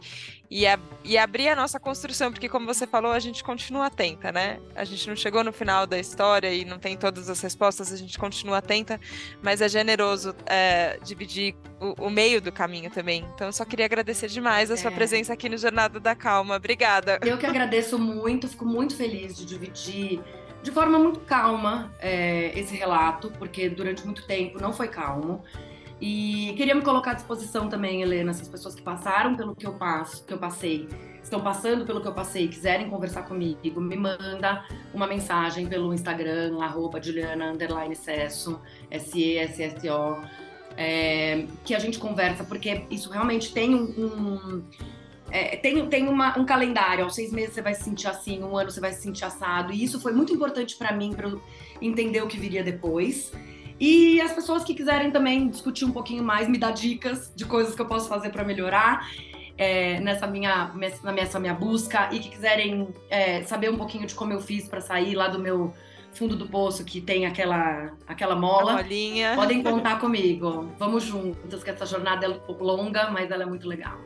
e, 0.54 0.68
a, 0.68 0.78
e 1.02 1.18
abrir 1.18 1.48
a 1.48 1.56
nossa 1.56 1.80
construção, 1.80 2.30
porque 2.30 2.48
como 2.48 2.64
você 2.64 2.86
falou, 2.86 3.10
a 3.10 3.18
gente 3.18 3.42
continua 3.42 3.86
atenta, 3.86 4.30
né? 4.30 4.60
A 4.76 4.84
gente 4.84 5.08
não 5.08 5.16
chegou 5.16 5.42
no 5.42 5.52
final 5.52 5.84
da 5.84 5.98
história 5.98 6.54
e 6.54 6.64
não 6.64 6.78
tem 6.78 6.96
todas 6.96 7.28
as 7.28 7.40
respostas, 7.40 7.92
a 7.92 7.96
gente 7.96 8.16
continua 8.16 8.58
atenta, 8.58 9.00
mas 9.42 9.60
é 9.60 9.68
generoso 9.68 10.32
é, 10.46 10.96
dividir 11.02 11.56
o, 11.80 12.06
o, 12.06 12.08
meio 12.08 12.40
do 12.40 12.52
caminho 12.52 12.88
também. 12.88 13.26
Então, 13.34 13.48
eu 13.48 13.52
só 13.52 13.64
queria 13.64 13.84
agradecer 13.84 14.28
demais 14.28 14.70
a 14.70 14.76
sua 14.76 14.92
é. 14.92 14.94
presença 14.94 15.32
aqui 15.32 15.48
no 15.48 15.58
Jornada 15.58 15.98
da 15.98 16.14
Calma. 16.14 16.54
Obrigada. 16.54 17.18
Eu 17.26 17.36
que 17.36 17.46
agradeço 17.46 17.98
muito, 17.98 18.46
fico 18.46 18.64
muito 18.64 18.94
feliz 18.94 19.36
de 19.36 19.44
dividir 19.44 20.22
de 20.62 20.70
forma 20.70 20.98
muito 20.98 21.20
calma 21.20 21.92
é, 21.98 22.58
esse 22.58 22.74
relato, 22.74 23.30
porque 23.38 23.68
durante 23.68 24.04
muito 24.04 24.24
tempo 24.24 24.60
não 24.60 24.72
foi 24.72 24.86
calmo. 24.86 25.42
E 26.06 26.52
queria 26.54 26.74
me 26.74 26.82
colocar 26.82 27.12
à 27.12 27.14
disposição 27.14 27.66
também, 27.66 28.02
Helena, 28.02 28.30
essas 28.30 28.46
pessoas 28.46 28.74
que 28.74 28.82
passaram 28.82 29.34
pelo 29.34 29.56
que 29.56 29.66
eu 29.66 29.72
passo, 29.72 30.22
que 30.26 30.34
eu 30.34 30.38
passei, 30.38 30.86
estão 31.22 31.40
passando 31.40 31.86
pelo 31.86 32.02
que 32.02 32.06
eu 32.06 32.12
passei, 32.12 32.46
quiserem 32.46 32.90
conversar 32.90 33.22
comigo, 33.22 33.80
me 33.80 33.96
manda 33.96 34.66
uma 34.92 35.06
mensagem 35.06 35.66
pelo 35.66 35.94
Instagram, 35.94 36.62
arroba 36.62 37.02
Juliana 37.02 37.50
underline 37.50 37.94
S-E-S-S-O, 37.94 39.00
é, 40.76 41.46
que 41.64 41.74
a 41.74 41.78
gente 41.78 41.98
conversa, 41.98 42.44
porque 42.44 42.84
isso 42.90 43.08
realmente 43.08 43.54
tem 43.54 43.74
um, 43.74 43.84
um 43.84 44.62
é, 45.30 45.56
tem, 45.56 45.88
tem 45.88 46.06
uma, 46.06 46.38
um 46.38 46.44
calendário, 46.44 47.04
aos 47.04 47.14
seis 47.14 47.32
meses 47.32 47.54
você 47.54 47.62
vai 47.62 47.74
se 47.74 47.82
sentir 47.82 48.08
assim, 48.08 48.42
um 48.42 48.54
ano 48.58 48.70
você 48.70 48.78
vai 48.78 48.92
se 48.92 49.00
sentir 49.00 49.24
assado, 49.24 49.72
e 49.72 49.82
isso 49.82 49.98
foi 49.98 50.12
muito 50.12 50.34
importante 50.34 50.76
para 50.76 50.92
mim, 50.92 51.14
para 51.14 51.32
entender 51.80 52.22
o 52.22 52.26
que 52.26 52.36
viria 52.36 52.62
depois. 52.62 53.32
E 53.78 54.20
as 54.20 54.32
pessoas 54.32 54.62
que 54.64 54.74
quiserem 54.74 55.10
também 55.10 55.48
discutir 55.48 55.84
um 55.84 55.90
pouquinho 55.90 56.22
mais, 56.22 56.48
me 56.48 56.58
dar 56.58 56.72
dicas 56.72 57.32
de 57.34 57.44
coisas 57.44 57.74
que 57.74 57.82
eu 57.82 57.86
posso 57.86 58.08
fazer 58.08 58.30
para 58.30 58.44
melhorar 58.44 59.08
é, 59.56 60.00
nessa 60.00 60.26
minha, 60.26 60.72
nessa 60.74 61.38
minha 61.40 61.54
busca 61.54 62.08
e 62.12 62.18
que 62.18 62.28
quiserem 62.28 62.88
é, 63.08 63.42
saber 63.42 63.70
um 63.70 63.76
pouquinho 63.76 64.06
de 64.06 64.14
como 64.14 64.32
eu 64.32 64.40
fiz 64.40 64.68
para 64.68 64.80
sair 64.80 65.14
lá 65.14 65.28
do 65.28 65.38
meu 65.38 65.72
fundo 66.12 66.36
do 66.36 66.46
poço 66.46 66.84
que 66.84 67.00
tem 67.00 67.26
aquela, 67.26 67.92
aquela 68.06 68.36
mola, 68.36 68.84
podem 69.34 69.62
contar 69.64 69.98
comigo. 69.98 70.72
Vamos 70.78 71.04
juntas, 71.04 71.62
que 71.62 71.70
essa 71.70 71.84
jornada 71.84 72.26
é 72.26 72.28
um 72.28 72.38
pouco 72.38 72.64
longa, 72.64 73.10
mas 73.10 73.30
ela 73.30 73.42
é 73.42 73.46
muito 73.46 73.66
legal. 73.66 73.98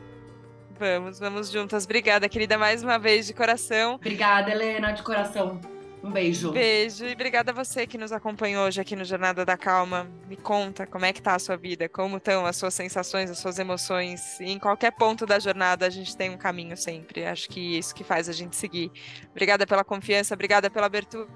Vamos, 0.79 1.19
vamos 1.19 1.51
juntas. 1.51 1.83
Obrigada, 1.83 2.27
querida, 2.29 2.57
mais 2.57 2.81
uma 2.81 2.97
vez 2.97 3.27
de 3.27 3.33
coração. 3.33 3.95
Obrigada, 3.95 4.49
Helena, 4.49 4.91
de 4.91 5.03
coração. 5.03 5.59
Um 6.03 6.11
beijo. 6.11 6.51
Beijo 6.51 7.05
e 7.05 7.13
obrigada 7.13 7.51
a 7.51 7.53
você 7.53 7.85
que 7.85 7.97
nos 7.97 8.11
acompanhou 8.11 8.65
hoje 8.65 8.79
aqui 8.79 8.95
no 8.95 9.03
Jornada 9.03 9.45
da 9.45 9.57
Calma. 9.57 10.07
Me 10.27 10.37
conta 10.37 10.87
como 10.87 11.05
é 11.05 11.11
que 11.11 11.21
tá 11.21 11.35
a 11.35 11.39
sua 11.39 11.57
vida, 11.57 11.89
como 11.89 12.17
estão 12.17 12.45
as 12.45 12.55
suas 12.55 12.73
sensações, 12.73 13.29
as 13.29 13.37
suas 13.37 13.59
emoções. 13.59 14.39
E 14.39 14.51
em 14.51 14.59
qualquer 14.59 14.91
ponto 14.91 15.25
da 15.25 15.39
jornada 15.39 15.85
a 15.85 15.89
gente 15.89 16.15
tem 16.15 16.29
um 16.29 16.37
caminho 16.37 16.77
sempre. 16.77 17.25
Acho 17.25 17.49
que 17.49 17.77
isso 17.77 17.93
que 17.93 18.03
faz 18.03 18.29
a 18.29 18.33
gente 18.33 18.55
seguir. 18.55 18.91
Obrigada 19.31 19.67
pela 19.67 19.83
confiança, 19.83 20.33
obrigada 20.33 20.69
pela 20.69 20.85
abertura 20.85 21.27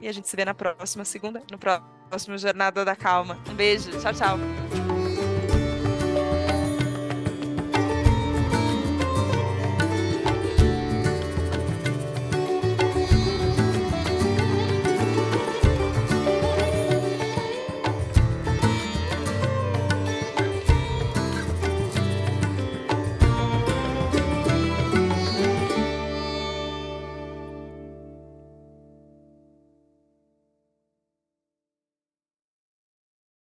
e 0.00 0.08
a 0.08 0.12
gente 0.12 0.28
se 0.28 0.36
vê 0.36 0.44
na 0.44 0.54
próxima 0.54 1.04
segunda, 1.04 1.42
no 1.50 1.58
próximo 1.58 2.36
Jornada 2.36 2.84
da 2.84 2.96
Calma. 2.96 3.38
Um 3.48 3.54
beijo, 3.54 3.90
tchau, 4.00 4.12
tchau. 4.12 4.81